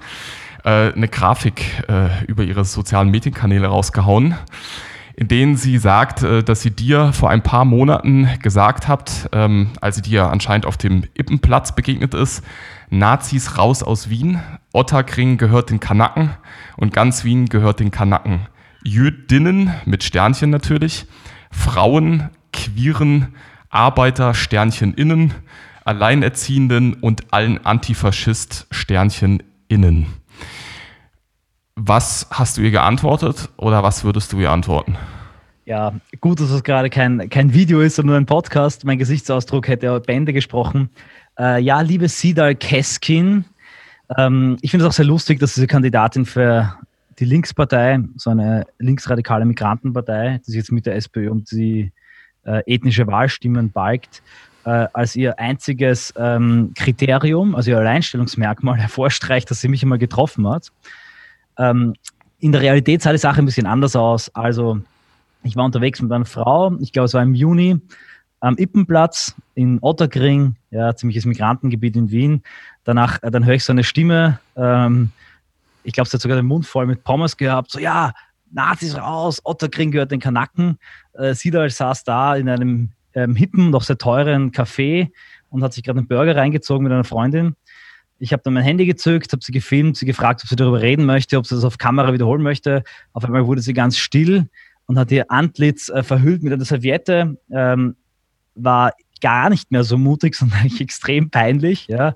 äh, 0.63 0.91
eine 0.91 1.07
Grafik 1.07 1.83
äh, 1.87 2.25
über 2.25 2.43
ihre 2.43 2.65
sozialen 2.65 3.09
Medienkanäle 3.09 3.67
rausgehauen, 3.67 4.35
in 5.15 5.27
denen 5.27 5.57
sie 5.57 5.77
sagt, 5.77 6.23
äh, 6.23 6.43
dass 6.43 6.61
sie 6.61 6.71
dir 6.71 7.13
vor 7.13 7.29
ein 7.29 7.43
paar 7.43 7.65
Monaten 7.65 8.29
gesagt 8.41 8.87
habt, 8.87 9.29
ähm, 9.31 9.69
als 9.81 9.97
sie 9.97 10.01
dir 10.01 10.29
anscheinend 10.29 10.65
auf 10.65 10.77
dem 10.77 11.03
Ippenplatz 11.13 11.75
begegnet 11.75 12.13
ist, 12.13 12.43
Nazis 12.89 13.57
raus 13.57 13.83
aus 13.83 14.09
Wien, 14.09 14.39
Otterkring 14.73 15.37
gehört 15.37 15.69
den 15.69 15.79
Kanaken 15.79 16.31
und 16.77 16.93
ganz 16.93 17.23
Wien 17.23 17.47
gehört 17.47 17.79
den 17.79 17.91
Kanaken. 17.91 18.47
Jüdinnen 18.83 19.73
mit 19.85 20.03
Sternchen 20.03 20.49
natürlich, 20.49 21.05
Frauen 21.51 22.29
queeren 22.51 23.35
Arbeiter 23.69 24.33
Sternchen 24.33 24.93
innen, 24.93 25.33
Alleinerziehenden 25.85 26.93
und 26.95 27.33
allen 27.33 27.65
Antifaschist 27.65 28.67
Sternchen 28.71 29.41
innen. 29.67 30.07
Was 31.83 32.27
hast 32.29 32.57
du 32.57 32.61
ihr 32.61 32.69
geantwortet 32.69 33.49
oder 33.57 33.81
was 33.81 34.03
würdest 34.03 34.31
du 34.31 34.39
ihr 34.39 34.51
antworten? 34.51 34.97
Ja, 35.65 35.93
gut, 36.19 36.39
dass 36.39 36.51
es 36.51 36.61
gerade 36.61 36.91
kein, 36.91 37.27
kein 37.31 37.55
Video 37.55 37.81
ist, 37.81 37.95
sondern 37.95 38.17
ein 38.17 38.25
Podcast. 38.27 38.85
Mein 38.85 38.99
Gesichtsausdruck 38.99 39.67
hätte 39.67 39.99
Bände 39.99 40.31
gesprochen. 40.31 40.91
Äh, 41.39 41.59
ja, 41.59 41.81
liebe 41.81 42.07
Sidal 42.07 42.53
Keskin, 42.53 43.45
ähm, 44.15 44.57
ich 44.61 44.69
finde 44.69 44.85
es 44.85 44.89
auch 44.91 44.95
sehr 44.95 45.05
lustig, 45.05 45.39
dass 45.39 45.55
diese 45.55 45.65
Kandidatin 45.65 46.27
für 46.27 46.77
die 47.17 47.25
Linkspartei, 47.25 47.99
so 48.15 48.29
eine 48.29 48.67
linksradikale 48.77 49.45
Migrantenpartei, 49.45 50.39
die 50.45 50.51
sich 50.51 50.59
jetzt 50.59 50.71
mit 50.71 50.85
der 50.85 50.95
SPÖ 50.97 51.31
und 51.31 51.49
die 51.49 51.91
äh, 52.43 52.61
ethnische 52.71 53.07
Wahlstimmen 53.07 53.71
balgt, 53.71 54.21
äh, 54.65 54.85
als 54.93 55.15
ihr 55.15 55.39
einziges 55.39 56.13
ähm, 56.15 56.73
Kriterium, 56.75 57.55
also 57.55 57.71
ihr 57.71 57.79
Alleinstellungsmerkmal 57.79 58.77
hervorstreicht, 58.79 59.49
dass 59.49 59.61
sie 59.61 59.67
mich 59.67 59.81
einmal 59.81 59.97
getroffen 59.97 60.47
hat. 60.47 60.71
Ähm, 61.57 61.93
in 62.39 62.51
der 62.51 62.61
Realität 62.61 63.01
sah 63.01 63.11
die 63.11 63.17
Sache 63.17 63.39
ein 63.39 63.45
bisschen 63.45 63.67
anders 63.67 63.95
aus. 63.95 64.33
Also 64.35 64.81
ich 65.43 65.55
war 65.55 65.65
unterwegs 65.65 66.01
mit 66.01 66.11
einer 66.11 66.25
Frau, 66.25 66.75
ich 66.79 66.91
glaube 66.91 67.05
es 67.05 67.13
war 67.13 67.23
im 67.23 67.35
Juni, 67.35 67.79
am 68.39 68.57
Ippenplatz 68.57 69.35
in 69.55 69.79
Otterkring, 69.81 70.55
ja, 70.71 70.95
ziemliches 70.95 71.25
Migrantengebiet 71.25 71.95
in 71.95 72.11
Wien. 72.11 72.43
Danach, 72.83 73.21
äh, 73.21 73.31
dann 73.31 73.45
höre 73.45 73.55
ich 73.55 73.63
so 73.63 73.73
eine 73.73 73.83
Stimme, 73.83 74.39
ähm, 74.55 75.11
ich 75.83 75.93
glaube, 75.93 76.09
sie 76.09 76.15
hat 76.15 76.21
sogar 76.21 76.37
den 76.37 76.45
Mund 76.45 76.65
voll 76.65 76.85
mit 76.85 77.03
Pommes 77.03 77.37
gehabt, 77.37 77.71
so 77.71 77.79
ja, 77.79 78.13
Nazis 78.51 78.97
raus, 78.97 79.41
Otterkring 79.43 79.91
gehört 79.91 80.11
den 80.11 80.19
Kanaken. 80.19 80.77
Äh, 81.13 81.33
Siedal 81.33 81.69
saß 81.69 82.03
da 82.03 82.35
in 82.35 82.49
einem 82.49 82.89
ähm, 83.13 83.35
hippen, 83.35 83.69
noch 83.69 83.83
sehr 83.83 83.97
teuren 83.97 84.51
Café 84.51 85.09
und 85.49 85.63
hat 85.63 85.73
sich 85.73 85.83
gerade 85.83 85.99
einen 85.99 86.07
Burger 86.07 86.35
reingezogen 86.35 86.83
mit 86.83 86.91
einer 86.91 87.03
Freundin. 87.03 87.55
Ich 88.21 88.33
habe 88.33 88.43
dann 88.43 88.53
mein 88.53 88.63
Handy 88.63 88.85
gezückt, 88.85 89.33
habe 89.33 89.43
sie 89.43 89.51
gefilmt, 89.51 89.97
sie 89.97 90.05
gefragt, 90.05 90.41
ob 90.43 90.49
sie 90.49 90.55
darüber 90.55 90.79
reden 90.79 91.05
möchte, 91.05 91.37
ob 91.37 91.47
sie 91.47 91.55
das 91.55 91.63
auf 91.63 91.79
Kamera 91.79 92.13
wiederholen 92.13 92.43
möchte. 92.43 92.83
Auf 93.13 93.25
einmal 93.25 93.47
wurde 93.47 93.61
sie 93.61 93.73
ganz 93.73 93.97
still 93.97 94.47
und 94.85 94.99
hat 94.99 95.11
ihr 95.11 95.31
Antlitz 95.31 95.89
äh, 95.89 96.03
verhüllt 96.03 96.43
mit 96.43 96.53
einer 96.53 96.63
Serviette. 96.63 97.39
Ähm, 97.51 97.95
war 98.53 98.93
gar 99.21 99.49
nicht 99.49 99.71
mehr 99.71 99.83
so 99.83 99.97
mutig, 99.97 100.35
sondern 100.37 100.59
eigentlich 100.59 100.81
extrem 100.81 101.31
peinlich. 101.31 101.87
Ja. 101.87 102.13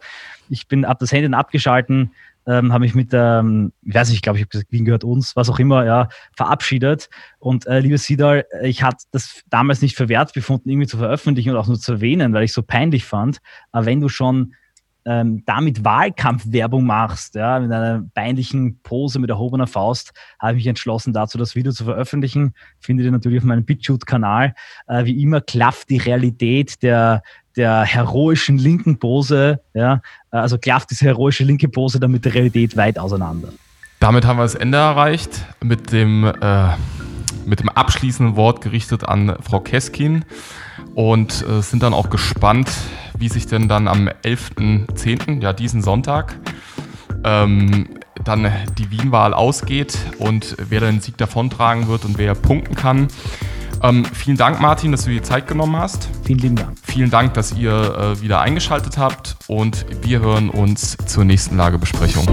Ich 0.48 0.68
bin 0.68 0.86
ab 0.86 1.00
das 1.00 1.12
Handy 1.12 1.34
abgeschalten, 1.34 2.12
ähm, 2.46 2.72
habe 2.72 2.84
mich 2.84 2.94
mit 2.94 3.12
der, 3.12 3.40
ähm, 3.44 3.74
ich 3.82 3.96
weiß 3.96 4.10
nicht, 4.10 4.18
ich 4.18 4.22
glaube, 4.22 4.38
ich 4.38 4.44
habe 4.44 4.50
gesagt, 4.50 4.72
Wien 4.72 4.86
gehört 4.86 5.04
uns, 5.04 5.36
was 5.36 5.50
auch 5.50 5.58
immer, 5.58 5.86
ja, 5.86 6.10
verabschiedet. 6.36 7.10
Und 7.40 7.66
äh, 7.66 7.80
liebe 7.80 7.98
Sidal, 7.98 8.46
ich 8.62 8.84
hatte 8.84 9.06
das 9.12 9.42
damals 9.50 9.82
nicht 9.82 9.96
für 9.96 10.08
wert 10.08 10.34
befunden, 10.34 10.70
irgendwie 10.70 10.88
zu 10.88 10.98
veröffentlichen 10.98 11.50
und 11.50 11.58
auch 11.58 11.68
nur 11.68 11.80
zu 11.80 11.94
erwähnen, 11.94 12.34
weil 12.34 12.44
ich 12.44 12.54
so 12.54 12.62
peinlich 12.62 13.06
fand. 13.06 13.40
Aber 13.72 13.88
wenn 13.88 14.02
du 14.02 14.10
schon 14.10 14.54
ähm, 15.06 15.44
damit 15.46 15.86
Wahlkampfwerbung 15.86 16.86
machst, 16.86 17.36
ja, 17.36 17.60
mit 17.60 17.72
einer 17.72 18.04
peinlichen 18.14 18.80
Pose 18.82 19.20
mit 19.20 19.30
erhobener 19.30 19.68
Faust, 19.68 20.14
habe 20.40 20.54
ich 20.54 20.58
mich 20.58 20.68
entschlossen, 20.68 21.14
dazu 21.14 21.38
das 21.38 21.56
Video 21.56 21.72
zu 21.72 21.86
veröffentlichen. 21.86 22.54
Findet 22.80 23.06
ihr 23.06 23.12
natürlich 23.12 23.40
auf 23.40 23.46
meinem 23.46 23.66
BitChute-Kanal. 23.66 24.56
Äh, 24.88 25.06
wie 25.06 25.22
immer 25.22 25.42
klafft 25.42 25.90
die 25.90 25.98
Realität 25.98 26.82
der, 26.82 27.22
der 27.56 27.84
heroischen 27.84 28.58
linken 28.58 28.98
Pose, 28.98 29.62
ja, 29.74 30.02
äh, 30.32 30.38
also 30.38 30.58
klafft 30.58 30.90
diese 30.90 31.06
heroische 31.06 31.44
linke 31.44 31.70
Pose 31.70 32.00
dann 32.00 32.12
mit 32.12 32.26
der 32.26 32.34
Realität 32.34 32.76
weit 32.76 32.98
auseinander. 32.98 33.50
Damit 34.00 34.26
haben 34.26 34.38
wir 34.38 34.44
das 34.44 34.56
Ende 34.56 34.78
erreicht 34.78 35.46
mit 35.64 35.92
dem, 35.92 36.26
äh, 36.26 36.70
mit 37.46 37.60
dem 37.60 37.70
abschließenden 37.70 38.36
Wort 38.36 38.62
gerichtet 38.62 39.08
an 39.08 39.38
Frau 39.42 39.60
Keskin 39.60 40.26
und 40.96 41.46
äh, 41.48 41.62
sind 41.62 41.84
dann 41.84 41.94
auch 41.94 42.10
gespannt, 42.10 42.72
wie 43.18 43.30
sich 43.30 43.48
denn 43.48 43.68
dann 43.68 43.88
am 43.88 44.08
11.10., 44.24 45.42
ja 45.42 45.54
diesen 45.54 45.82
Sonntag, 45.82 46.36
ähm, 47.24 47.88
dann 48.24 48.52
die 48.78 48.92
Wien-Wahl 48.92 49.34
ausgeht 49.34 49.98
und 50.20 50.56
wer 50.70 50.82
den 50.82 51.02
Sieg 51.02 51.18
davontragen 51.18 51.88
wird 51.88 52.06
und 52.06 52.18
wer 52.18 52.34
punkten 52.34 52.76
kann. 52.76 53.08
Ähm, 53.84 54.06
vielen 54.06 54.38
Dank, 54.38 54.62
Martin, 54.62 54.92
dass 54.92 55.04
du 55.04 55.12
dir 55.12 55.22
Zeit 55.22 55.48
genommen 55.48 55.78
hast. 55.78 56.10
Vielen 56.24 56.40
lieben 56.40 56.56
Dank. 56.56 56.78
Vielen 56.84 57.12
Dank, 57.12 57.34
dass 57.34 57.54
ihr 57.54 57.72
äh, 57.72 58.22
wieder 58.22 58.42
eingeschaltet 58.42 58.98
habt 58.98 59.36
und 59.48 59.86
wir 60.02 60.22
hören 60.22 60.50
uns 60.50 60.98
zur 61.06 61.26
nächsten 61.26 61.58
Lagebesprechung. 61.58 62.26